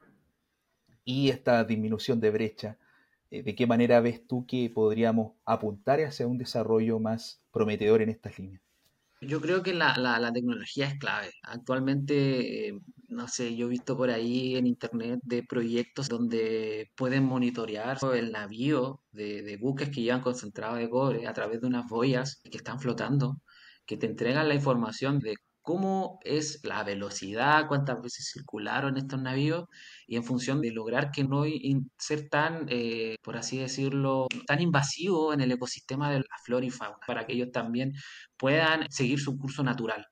y 1.04 1.30
esta 1.30 1.64
disminución 1.64 2.20
de 2.20 2.32
brecha? 2.32 2.78
Eh, 3.30 3.44
¿De 3.44 3.56
qué 3.56 3.66
manera 3.66 4.02
ves 4.02 4.26
tú 4.28 4.46
que 4.46 4.70
podríamos 4.70 5.34
apuntar 5.46 6.00
hacia 6.02 6.28
un 6.28 6.38
desarrollo 6.38 7.00
más 7.00 7.42
prometedor 7.52 8.02
en 8.02 8.10
estas 8.10 8.38
líneas? 8.38 8.62
Yo 9.22 9.40
creo 9.40 9.62
que 9.62 9.74
la, 9.74 9.96
la, 9.98 10.34
tecnología 10.34 10.88
es 10.88 10.98
clave. 10.98 11.32
Actualmente, 11.44 12.70
eh, 12.70 12.80
no 13.08 13.28
sé, 13.28 13.56
yo 13.56 13.68
he 13.68 13.70
visto 13.70 13.96
por 13.96 14.10
ahí 14.10 14.56
en 14.56 14.66
internet 14.66 15.20
de 15.24 15.44
proyectos 15.44 16.10
donde 16.10 16.90
pueden 16.96 17.26
monitorear 17.26 18.00
el 18.16 18.32
navío 18.32 19.04
de, 19.12 19.44
de 19.44 19.58
buques 19.58 19.90
que 19.90 20.02
llevan 20.02 20.22
concentrado 20.22 20.76
de 20.76 20.90
cobre 20.90 21.28
a 21.28 21.34
través 21.34 21.62
de 21.62 21.68
unas 21.68 21.88
boyas 21.88 22.42
que 22.50 22.58
están 22.58 22.80
flotando, 22.80 23.40
que 23.86 23.96
te 23.96 24.08
entregan 24.08 24.48
la 24.48 24.56
información 24.56 25.20
de 25.20 25.36
cómo 25.62 26.19
es 26.24 26.60
la 26.63 26.84
velocidad, 26.84 27.67
cuántas 27.67 28.02
veces 28.02 28.30
circularon 28.34 28.97
estos 28.97 29.21
navíos 29.21 29.65
y 30.08 30.15
en 30.15 30.24
función 30.24 30.62
de 30.62 30.71
lograr 30.71 31.12
que 31.12 31.24
no 31.24 31.43
ser 31.97 32.30
tan, 32.30 32.65
eh, 32.69 33.15
por 33.24 33.38
así 33.38 33.58
decirlo, 33.60 34.28
tan 34.47 34.62
invasivo 34.62 35.34
en 35.34 35.41
el 35.41 35.52
ecosistema 35.52 36.12
de 36.12 36.19
la 36.19 36.38
flora 36.43 36.65
y 36.65 36.69
fauna, 36.71 36.97
para 37.08 37.26
que 37.26 37.34
ellos 37.34 37.52
también 37.52 37.93
puedan 38.38 38.86
seguir 38.91 39.19
su 39.19 39.38
curso 39.38 39.63
natural. 39.63 40.06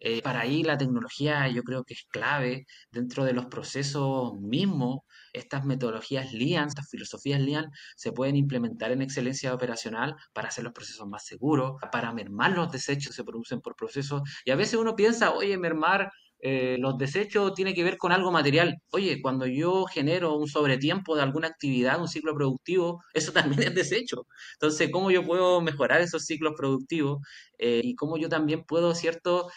Eh, 0.00 0.22
para 0.22 0.40
ahí 0.40 0.62
la 0.62 0.78
tecnología 0.78 1.48
yo 1.48 1.62
creo 1.62 1.84
que 1.84 1.94
es 1.94 2.04
clave 2.08 2.66
dentro 2.90 3.24
de 3.24 3.32
los 3.32 3.46
procesos 3.46 4.34
mismos. 4.40 5.00
Estas 5.32 5.64
metodologías 5.64 6.32
Lean, 6.32 6.68
estas 6.68 6.88
filosofías 6.88 7.40
Lean, 7.40 7.66
se 7.96 8.12
pueden 8.12 8.36
implementar 8.36 8.92
en 8.92 9.02
excelencia 9.02 9.54
operacional 9.54 10.14
para 10.32 10.48
hacer 10.48 10.64
los 10.64 10.72
procesos 10.72 11.06
más 11.08 11.24
seguros, 11.24 11.74
para 11.92 12.12
mermar 12.12 12.52
los 12.52 12.70
desechos 12.70 13.08
que 13.08 13.16
se 13.16 13.24
producen 13.24 13.60
por 13.60 13.76
procesos. 13.76 14.22
Y 14.44 14.50
a 14.50 14.56
veces 14.56 14.74
uno 14.74 14.94
piensa, 14.96 15.32
oye, 15.32 15.56
mermar 15.58 16.10
eh, 16.46 16.76
los 16.78 16.98
desechos 16.98 17.54
tiene 17.54 17.72
que 17.72 17.82
ver 17.84 17.96
con 17.96 18.12
algo 18.12 18.30
material. 18.30 18.76
Oye, 18.90 19.22
cuando 19.22 19.46
yo 19.46 19.86
genero 19.86 20.36
un 20.36 20.46
sobretiempo 20.46 21.16
de 21.16 21.22
alguna 21.22 21.48
actividad, 21.48 21.98
un 21.98 22.08
ciclo 22.08 22.34
productivo, 22.34 23.02
eso 23.14 23.32
también 23.32 23.62
es 23.62 23.74
desecho. 23.74 24.26
Entonces, 24.54 24.90
¿cómo 24.92 25.10
yo 25.10 25.24
puedo 25.24 25.62
mejorar 25.62 26.02
esos 26.02 26.24
ciclos 26.26 26.52
productivos? 26.56 27.20
Eh, 27.58 27.80
y 27.84 27.94
cómo 27.94 28.18
yo 28.18 28.28
también 28.28 28.64
puedo, 28.64 28.94
¿cierto?, 28.94 29.48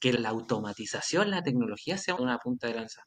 que 0.00 0.12
la 0.12 0.30
automatización, 0.30 1.30
la 1.30 1.42
tecnología 1.42 1.98
sea 1.98 2.14
una 2.14 2.38
punta 2.38 2.68
de 2.68 2.74
lanza, 2.74 3.02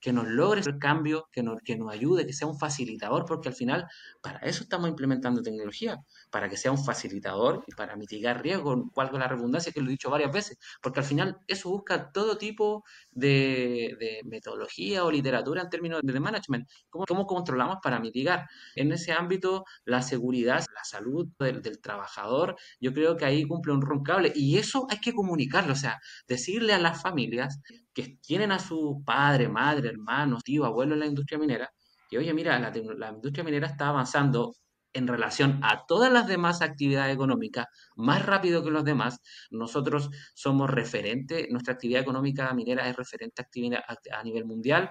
que 0.00 0.12
nos 0.12 0.26
logre 0.28 0.60
el 0.60 0.78
cambio, 0.78 1.28
que 1.32 1.42
nos, 1.42 1.60
que 1.62 1.76
nos 1.76 1.92
ayude, 1.92 2.26
que 2.26 2.32
sea 2.32 2.46
un 2.46 2.58
facilitador, 2.58 3.24
porque 3.24 3.48
al 3.48 3.54
final 3.54 3.86
para 4.22 4.38
eso 4.40 4.62
estamos 4.62 4.88
implementando 4.88 5.42
tecnología, 5.42 5.98
para 6.30 6.48
que 6.48 6.56
sea 6.56 6.72
un 6.72 6.84
facilitador 6.84 7.64
y 7.66 7.74
para 7.74 7.96
mitigar 7.96 8.42
riesgos, 8.42 8.78
valga 8.94 9.18
la 9.18 9.28
redundancia 9.28 9.72
que 9.72 9.80
lo 9.80 9.88
he 9.88 9.90
dicho 9.90 10.10
varias 10.10 10.32
veces, 10.32 10.58
porque 10.82 11.00
al 11.00 11.06
final 11.06 11.38
eso 11.46 11.70
busca 11.70 12.10
todo 12.12 12.36
tipo 12.38 12.84
de, 13.10 13.96
de 13.98 14.20
metodología 14.24 15.04
o 15.04 15.10
literatura 15.10 15.62
en 15.62 15.70
términos 15.70 16.00
de 16.02 16.20
management, 16.20 16.68
cómo, 16.90 17.04
cómo 17.06 17.26
controlamos 17.26 17.78
para 17.82 18.00
mitigar. 18.00 18.46
En 18.74 18.92
ese 18.92 19.12
ámbito, 19.12 19.64
la 19.84 20.02
seguridad, 20.02 20.64
la 20.74 20.84
salud 20.84 21.28
del, 21.38 21.62
del 21.62 21.80
trabajador, 21.80 22.56
yo 22.80 22.92
creo 22.92 23.16
que 23.16 23.24
ahí 23.24 23.44
cumple 23.44 23.72
un 23.72 23.82
rol 23.82 24.02
cable 24.02 24.32
y 24.34 24.58
eso 24.58 24.86
hay 24.90 24.98
que 24.98 25.14
comunicarlo, 25.14 25.72
o 25.72 25.76
sea, 25.76 25.98
decirle 26.26 26.72
a 26.72 26.78
las 26.78 27.00
familias 27.00 27.60
que 27.94 28.18
tienen 28.20 28.52
a 28.52 28.58
su 28.58 29.02
padre, 29.06 29.48
madre, 29.48 29.85
hermano, 29.86 30.38
tío, 30.44 30.64
abuelo 30.64 30.94
en 30.94 31.00
la 31.00 31.06
industria 31.06 31.38
minera, 31.38 31.70
que 32.08 32.18
oye, 32.18 32.32
mira, 32.34 32.58
la, 32.58 33.10
industria 33.10 33.44
minera 33.44 33.66
está 33.66 33.88
avanzando 33.88 34.54
en 34.92 35.06
relación 35.06 35.60
a 35.62 35.84
todas 35.86 36.10
las 36.10 36.26
demás 36.26 36.62
actividades 36.62 37.14
económicas 37.14 37.66
más 37.96 38.24
rápido 38.24 38.64
que 38.64 38.70
los 38.70 38.82
demás. 38.82 39.20
Nosotros 39.50 40.10
somos 40.34 40.70
referente, 40.70 41.48
nuestra 41.50 41.74
actividad 41.74 42.00
económica 42.00 42.52
minera 42.54 42.88
es 42.88 42.96
referente 42.96 43.42
a, 43.42 44.18
a 44.18 44.22
nivel 44.22 44.46
mundial. 44.46 44.90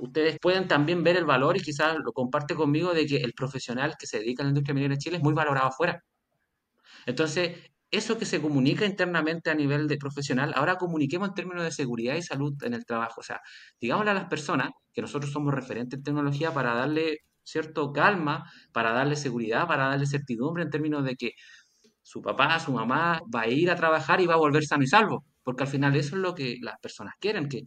Ustedes 0.00 0.38
pueden 0.40 0.66
también 0.66 1.04
ver 1.04 1.16
el 1.16 1.26
valor 1.26 1.56
y 1.58 1.60
quizás 1.60 1.96
lo 2.02 2.12
comparte 2.12 2.54
conmigo 2.54 2.94
de 2.94 3.06
que 3.06 3.16
el 3.16 3.34
profesional 3.34 3.96
que 3.98 4.06
se 4.06 4.18
dedica 4.20 4.42
a 4.42 4.44
la 4.44 4.50
industria 4.50 4.74
minera 4.74 4.94
en 4.94 5.00
Chile 5.00 5.16
es 5.18 5.22
muy 5.22 5.34
valorado 5.34 5.68
afuera. 5.68 6.02
Entonces, 7.06 7.73
eso 7.96 8.18
que 8.18 8.24
se 8.26 8.40
comunica 8.40 8.84
internamente 8.86 9.50
a 9.50 9.54
nivel 9.54 9.88
de 9.88 9.96
profesional, 9.98 10.52
ahora 10.56 10.76
comuniquemos 10.76 11.28
en 11.28 11.34
términos 11.34 11.64
de 11.64 11.70
seguridad 11.72 12.16
y 12.16 12.22
salud 12.22 12.54
en 12.62 12.74
el 12.74 12.84
trabajo. 12.84 13.20
O 13.20 13.24
sea, 13.24 13.40
digámosle 13.80 14.10
a 14.12 14.14
las 14.14 14.26
personas 14.26 14.70
que 14.92 15.02
nosotros 15.02 15.32
somos 15.32 15.54
referentes 15.54 15.98
en 15.98 16.04
tecnología 16.04 16.52
para 16.52 16.74
darle 16.74 17.18
cierto 17.42 17.92
calma, 17.92 18.50
para 18.72 18.92
darle 18.92 19.16
seguridad, 19.16 19.66
para 19.66 19.88
darle 19.88 20.06
certidumbre 20.06 20.62
en 20.64 20.70
términos 20.70 21.04
de 21.04 21.16
que 21.16 21.32
su 22.02 22.22
papá, 22.22 22.58
su 22.60 22.72
mamá 22.72 23.20
va 23.34 23.42
a 23.42 23.48
ir 23.48 23.70
a 23.70 23.76
trabajar 23.76 24.20
y 24.20 24.26
va 24.26 24.34
a 24.34 24.38
volver 24.38 24.64
sano 24.64 24.84
y 24.84 24.86
salvo. 24.86 25.24
Porque 25.42 25.64
al 25.64 25.68
final 25.68 25.94
eso 25.96 26.16
es 26.16 26.22
lo 26.22 26.34
que 26.34 26.58
las 26.62 26.78
personas 26.80 27.14
quieren, 27.20 27.48
que 27.48 27.62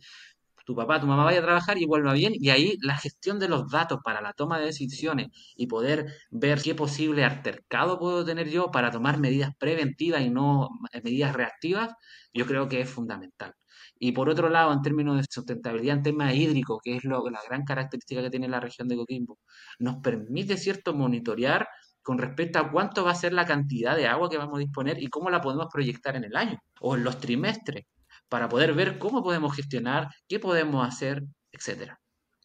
tu 0.67 0.75
papá, 0.75 0.99
tu 0.99 1.08
mamá 1.08 1.23
vaya 1.23 1.39
a 1.39 1.43
trabajar 1.43 1.77
y 1.77 1.86
vuelva 1.86 2.12
bien, 2.13 2.34
y 2.36 2.49
ahí 2.49 2.77
la 2.82 2.97
gestión 2.97 3.39
de 3.39 3.47
los 3.47 3.69
datos 3.71 3.99
para 4.03 4.21
la 4.21 4.34
toma 4.34 4.60
de 4.60 4.65
decisiones 4.65 5.30
y 5.56 5.67
poder 5.67 6.08
ver 6.30 6.62
qué 6.62 6.75
posible 6.75 7.23
altercado 7.23 7.97
puedo 7.97 8.25
tener 8.25 8.49
yo 8.49 8.69
para 8.69 8.91
tomar 8.91 9.17
medidas 9.17 9.51
preventivas 9.58 10.21
y 10.23 10.30
no 10.30 10.67
eh, 10.91 11.01
medidas 11.01 11.34
reactivas, 11.34 11.93
yo 12.34 12.45
creo 12.45 12.67
que 12.67 12.82
es 12.82 12.89
fundamental. 12.89 13.53
Y 13.97 14.12
por 14.12 14.30
otro 14.30 14.49
lado, 14.49 14.73
en 14.73 14.82
términos 14.82 15.17
de 15.17 15.23
sustentabilidad, 15.30 15.97
en 15.97 16.03
temas 16.03 16.36
hídricos, 16.36 16.80
que 16.84 16.97
es 16.97 17.03
lo, 17.06 17.30
la 17.30 17.39
gran 17.47 17.63
característica 17.63 18.21
que 18.21 18.30
tiene 18.30 18.49
la 18.49 18.60
región 18.60 18.89
de 18.89 18.97
Coquimbo, 18.97 19.39
nos 19.80 19.97
permite, 20.03 20.58
¿cierto?, 20.58 20.93
monitorear 20.93 21.67
con 22.03 22.17
respecto 22.17 22.60
a 22.60 22.69
cuánto 22.71 23.06
va 23.06 23.12
a 23.12 23.15
ser 23.15 23.32
la 23.34 23.45
cantidad 23.45 23.95
de 23.95 24.08
agua 24.08 24.30
que 24.30 24.38
vamos 24.38 24.58
a 24.58 24.60
disponer 24.60 25.01
y 25.01 25.08
cómo 25.08 25.30
la 25.30 25.39
podemos 25.41 25.67
proyectar 25.71 26.15
en 26.17 26.25
el 26.25 26.36
año 26.36 26.58
o 26.82 26.95
en 26.97 27.03
los 27.06 27.19
trimestres 27.19 27.86
para 28.30 28.50
poder 28.50 28.74
ver 28.74 28.98
cómo 29.00 29.24
podemos 29.24 29.56
gestionar, 29.56 30.10
qué 30.28 30.40
podemos 30.40 30.88
hacer, 30.88 31.24
etcétera. 31.52 32.00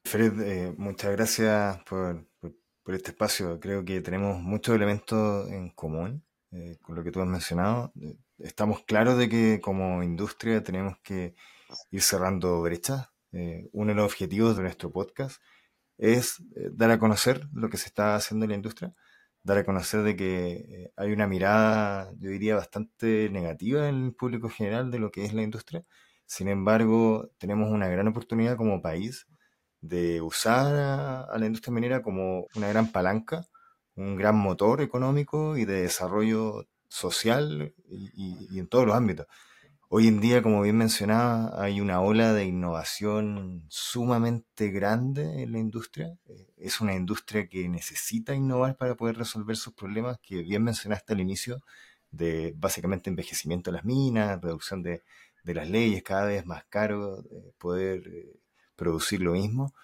Fred, 0.05 0.41
eh, 0.41 0.75
muchas 0.77 1.13
gracias 1.13 1.83
por, 1.85 2.27
este 2.87 3.11
espacio. 3.11 3.59
Creo 3.61 3.85
que 3.85 4.01
tenemos 4.01 4.41
muchos 4.41 4.75
elementos 4.75 5.49
en 5.51 5.71
común 5.71 6.25
eh, 6.51 6.77
con 6.83 6.97
lo 6.97 7.05
que 7.05 7.11
tú 7.11 7.21
has 7.21 7.29
mencionado. 7.29 7.93
Eh, 8.01 8.17
estamos 8.39 8.83
claros 8.85 9.17
de 9.17 9.29
que 9.29 9.61
como 9.63 10.03
industria 10.03 10.63
tenemos 10.63 10.99
que 11.03 11.35
ir 11.91 12.03
cerrando 12.03 12.61
brechas. 12.61 13.09
Eh, 13.33 13.69
uno 13.73 13.91
de 13.91 13.95
los 13.95 14.05
objetivos 14.05 14.57
de 14.57 14.65
nuestro 14.65 14.91
podcast 14.93 15.41
es 15.97 16.43
dar 16.73 16.91
a 16.91 16.99
conocer 16.99 17.47
lo 17.53 17.71
que 17.71 17.77
se 17.77 17.87
está 17.87 18.17
haciendo 18.17 18.45
en 18.45 18.51
la 18.51 18.57
industria, 18.57 18.95
dar 19.43 19.59
a 19.59 19.65
conocer 19.65 20.03
de 20.03 20.17
que 20.17 20.51
eh, 20.53 20.93
hay 20.97 21.13
una 21.13 21.27
mirada, 21.27 22.13
yo 22.19 22.31
diría, 22.31 22.57
bastante 22.57 23.29
negativa 23.31 23.89
en 23.89 24.05
el 24.07 24.15
público 24.15 24.49
general 24.49 24.91
de 24.91 24.99
lo 24.99 25.11
que 25.11 25.25
es 25.25 25.35
la 25.35 25.43
industria. 25.43 25.85
Sin 26.27 26.49
embargo, 26.49 27.31
tenemos 27.39 27.71
una 27.71 27.89
gran 27.89 28.09
oportunidad 28.09 28.57
como 28.57 28.83
país 28.83 29.27
de 29.81 30.21
usar 30.23 30.75
a, 31.31 31.39
la 31.39 31.47
industria 31.47 31.75
minera 31.75 32.03
como 32.03 32.47
una 32.55 32.69
gran 32.69 32.93
palanca, 32.93 33.47
un 33.97 34.17
gran 34.17 34.37
motor 34.37 34.81
económico 34.81 35.57
y 35.57 35.65
de 35.65 35.83
desarrollo 35.83 36.67
social 36.89 37.75
y 37.89 38.59
en 38.59 38.69
todos 38.69 38.87
los 38.87 38.97
ámbitos. 38.97 39.27
Hoy 39.95 40.09
en 40.09 40.21
día, 40.23 40.43
como 40.43 40.63
bien 40.63 40.79
mencionaba, 40.79 41.63
hay 41.63 41.79
una 41.83 42.01
ola 42.01 42.33
de 42.33 42.47
innovación 42.47 43.67
sumamente 43.69 44.71
grande 44.71 45.43
en 45.43 45.53
la 45.53 45.59
industria. 45.59 46.17
Eh, 46.31 46.49
Es 46.57 46.81
una 46.81 46.95
industria 46.95 47.47
que 47.47 47.69
necesita 47.69 48.35
innovar 48.35 48.79
para 48.79 48.95
poder 48.95 49.19
resolver 49.19 49.55
sus 49.55 49.75
problemas, 49.75 50.19
que 50.23 50.37
bien 50.43 50.65
mencionaste 50.65 51.13
al 51.13 51.21
inicio, 51.21 51.61
de 52.11 52.55
básicamente 52.57 53.11
envejecimiento 53.11 53.71
de 53.71 53.77
las 53.77 53.85
minas, 53.85 54.41
reducción 54.41 54.83
de, 54.83 55.03
las 55.45 55.69
leyes, 55.69 56.03
cada 56.03 56.25
vez 56.27 56.47
más 56.47 56.65
caro 56.71 57.21
eh, 57.31 57.53
poder 57.59 58.09
eh, 58.09 58.41
producir 58.77 59.21
lo 59.21 59.33
mismo. 59.33 59.75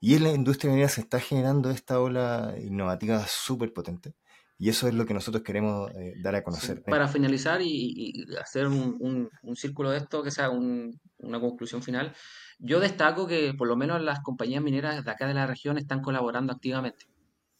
Y 0.00 0.16
en 0.16 0.24
la 0.24 0.32
industria 0.32 0.70
minera 0.72 0.88
se 0.90 1.02
está 1.02 1.20
generando 1.20 1.70
esta 1.70 2.00
ola 2.00 2.54
innovativa 2.62 3.26
súper 3.28 3.72
potente. 3.74 4.14
Y 4.62 4.68
eso 4.68 4.86
es 4.86 4.94
lo 4.94 5.06
que 5.06 5.14
nosotros 5.14 5.42
queremos 5.42 5.90
eh, 5.92 6.12
dar 6.18 6.34
a 6.34 6.44
conocer. 6.44 6.82
para 6.82 7.08
finalizar 7.08 7.62
y, 7.62 8.26
hacer 8.38 8.66
un, 8.66 9.30
círculo 9.54 9.90
de 9.90 9.96
esto, 9.96 10.22
que 10.22 10.30
sea 10.30 10.50
una 10.50 11.40
conclusión 11.40 11.82
final, 11.82 12.14
yo 12.58 12.78
destaco 12.78 13.26
que 13.26 13.54
por 13.54 13.68
lo 13.68 13.76
menos 13.76 14.02
las 14.02 14.20
compañías 14.20 14.62
mineras 14.62 15.02
de 15.02 15.10
acá 15.10 15.26
de 15.26 15.32
la 15.32 15.46
región 15.46 15.78
están 15.78 16.02
colaborando 16.02 16.52
activamente. 16.52 17.06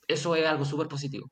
Eso 0.09 0.37
es 0.37 0.47
algo 0.47 0.67
súper 0.67 0.89
positivo, 0.89 1.31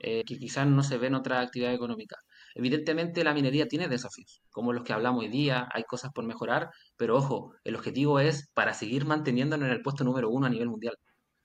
eh, 0.00 0.22
que 0.26 0.36
quizás 0.36 0.66
no 0.66 0.82
se 0.82 0.98
ve 0.98 1.06
en 1.06 1.14
otra 1.14 1.40
actividad 1.40 1.72
económica. 1.72 2.16
Evidentemente 2.54 3.24
la 3.24 3.32
minería 3.32 3.68
tiene 3.68 3.88
desafíos, 3.88 4.42
como 4.50 4.74
los 4.74 4.84
que 4.84 4.92
hablamos 4.92 5.22
hoy 5.22 5.30
día, 5.30 5.66
hay 5.72 5.84
cosas 5.84 6.12
por 6.12 6.26
mejorar, 6.26 6.68
pero 6.98 7.16
ojo, 7.16 7.54
el 7.64 7.74
objetivo 7.74 8.20
es 8.20 8.50
para 8.52 8.74
seguir 8.74 9.06
manteniéndonos 9.06 9.66
en 9.66 9.72
el 9.72 9.80
puesto 9.80 10.04
número 10.04 10.28
uno 10.28 10.46
a 10.46 10.50
nivel 10.50 10.68
mundial. 10.68 10.98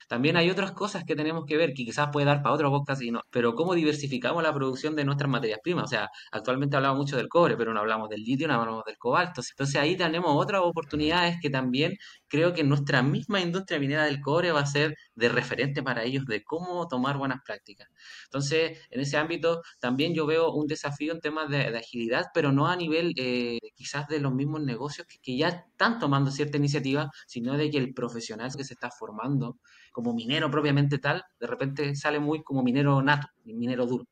También 0.08 0.36
hay 0.36 0.50
otras 0.50 0.72
cosas 0.72 1.04
que 1.04 1.16
tenemos 1.16 1.44
que 1.46 1.56
ver, 1.56 1.74
que 1.74 1.84
quizás 1.84 2.08
puede 2.12 2.26
dar 2.26 2.42
para 2.42 2.54
otro 2.54 2.70
podcast, 2.70 3.02
y 3.02 3.10
no, 3.10 3.22
pero 3.30 3.54
cómo 3.54 3.74
diversificamos 3.74 4.42
la 4.42 4.54
producción 4.54 4.94
de 4.94 5.04
nuestras 5.04 5.30
materias 5.30 5.60
primas. 5.62 5.84
O 5.84 5.88
sea, 5.88 6.08
actualmente 6.30 6.76
hablamos 6.76 6.98
mucho 6.98 7.16
del 7.16 7.28
cobre, 7.28 7.56
pero 7.56 7.72
no 7.74 7.80
hablamos 7.80 8.08
del 8.08 8.22
litio, 8.22 8.46
no 8.48 8.54
hablamos 8.54 8.84
del 8.84 8.96
cobalto. 8.98 9.42
Entonces 9.50 9.76
ahí 9.76 9.96
tenemos 9.96 10.30
otras 10.34 10.62
oportunidades 10.62 11.36
que 11.40 11.50
también 11.50 11.94
creo 12.28 12.52
que 12.54 12.64
nuestra 12.64 13.02
misma 13.02 13.40
industria 13.40 13.78
minera 13.78 14.04
del 14.04 14.20
cobre 14.20 14.52
va 14.52 14.60
a 14.60 14.66
ser 14.66 14.96
de 15.14 15.28
referente 15.28 15.82
para 15.82 16.04
ellos 16.04 16.26
de 16.26 16.42
cómo 16.44 16.88
tomar 16.88 17.18
buenas 17.18 17.40
prácticas. 17.44 17.88
Entonces, 18.24 18.78
en 18.90 19.00
ese 19.00 19.16
ámbito 19.16 19.62
también 19.80 20.14
yo 20.14 20.26
veo 20.26 20.52
un 20.52 20.66
desafío 20.66 21.12
en 21.12 21.20
temas 21.20 21.48
de, 21.50 21.66
agilidad, 21.76 22.26
pero 22.34 22.52
no 22.52 22.68
a 22.68 22.76
nivel 22.76 23.12
eh, 23.16 23.58
quizás 23.74 24.08
de 24.08 24.20
los 24.20 24.32
mismos 24.34 24.62
negocios 24.62 25.06
que, 25.06 25.36
ya 25.36 25.48
están 25.48 25.98
tomando 25.98 26.30
cierta 26.30 26.56
iniciativa, 26.56 27.10
sino 27.26 27.56
de 27.56 27.70
que 27.70 27.78
el 27.78 27.92
profesional 27.94 28.50
que 28.56 28.64
se 28.64 28.74
está 28.74 28.90
formando 28.90 29.58
como 29.92 30.14
minero 30.14 30.50
propiamente 30.50 30.98
tal, 30.98 31.22
de 31.40 31.46
repente 31.46 31.94
sale 31.96 32.18
muy 32.20 32.42
como 32.42 32.62
minero 32.62 33.02
nato, 33.02 33.28
minero 33.44 33.86
duro. 33.86 34.04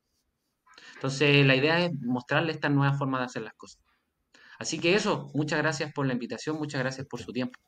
Entonces, 0.95 1.45
la 1.47 1.57
idea 1.57 1.85
es 1.85 1.93
mostrarle 2.01 2.53
esta 2.53 2.69
nueva 2.69 2.95
forma 2.95 3.19
de 3.19 3.27
hacer 3.27 3.43
las 3.43 3.55
cosas. 3.55 3.81
Así 4.59 4.79
que 4.81 4.95
eso, 4.95 5.31
muchas 5.35 5.59
gracias 5.59 5.93
por 5.93 6.07
la 6.07 6.13
invitación, 6.13 6.57
muchas 6.57 6.81
gracias 6.81 7.07
por 7.07 7.21
su 7.21 7.33
tiempo. 7.33 7.59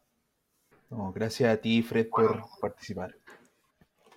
Gracias 0.91 1.53
a 1.53 1.61
ti, 1.61 1.83
Fred, 1.83 2.09
por 2.09 2.43
participar. 2.61 3.15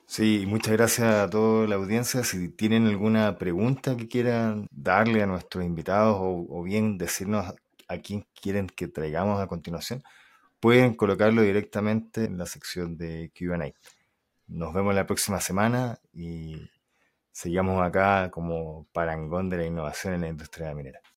Sí, 0.05 0.45
muchas 0.47 0.73
gracias 0.73 1.07
a 1.07 1.29
toda 1.29 1.67
la 1.67 1.75
audiencia. 1.75 2.23
Si 2.23 2.49
tienen 2.49 2.87
alguna 2.87 3.37
pregunta 3.37 3.95
que 3.95 4.07
quieran 4.07 4.67
darle 4.71 5.21
a 5.21 5.27
nuestros 5.27 5.63
invitados 5.63 6.17
o, 6.19 6.63
bien 6.63 6.97
decirnos 6.97 7.53
a 7.87 7.97
quién 7.99 8.25
quieren 8.41 8.67
que 8.67 8.87
traigamos 8.87 9.39
a 9.39 9.47
continuación, 9.47 10.03
pueden 10.59 10.95
colocarlo 10.95 11.41
directamente 11.41 12.25
en 12.25 12.37
la 12.37 12.45
sección 12.45 12.97
de 12.97 13.31
QA. 13.37 13.71
Nos 14.47 14.73
vemos 14.73 14.95
la 14.95 15.05
próxima 15.05 15.39
semana 15.39 15.99
y 16.13 16.69
sigamos 17.31 17.81
acá 17.85 18.31
como 18.31 18.87
parangón 18.91 19.49
de 19.49 19.57
la 19.57 19.65
innovación 19.65 20.15
en 20.15 20.21
la 20.21 20.29
industria 20.29 20.73
minera. 20.73 21.01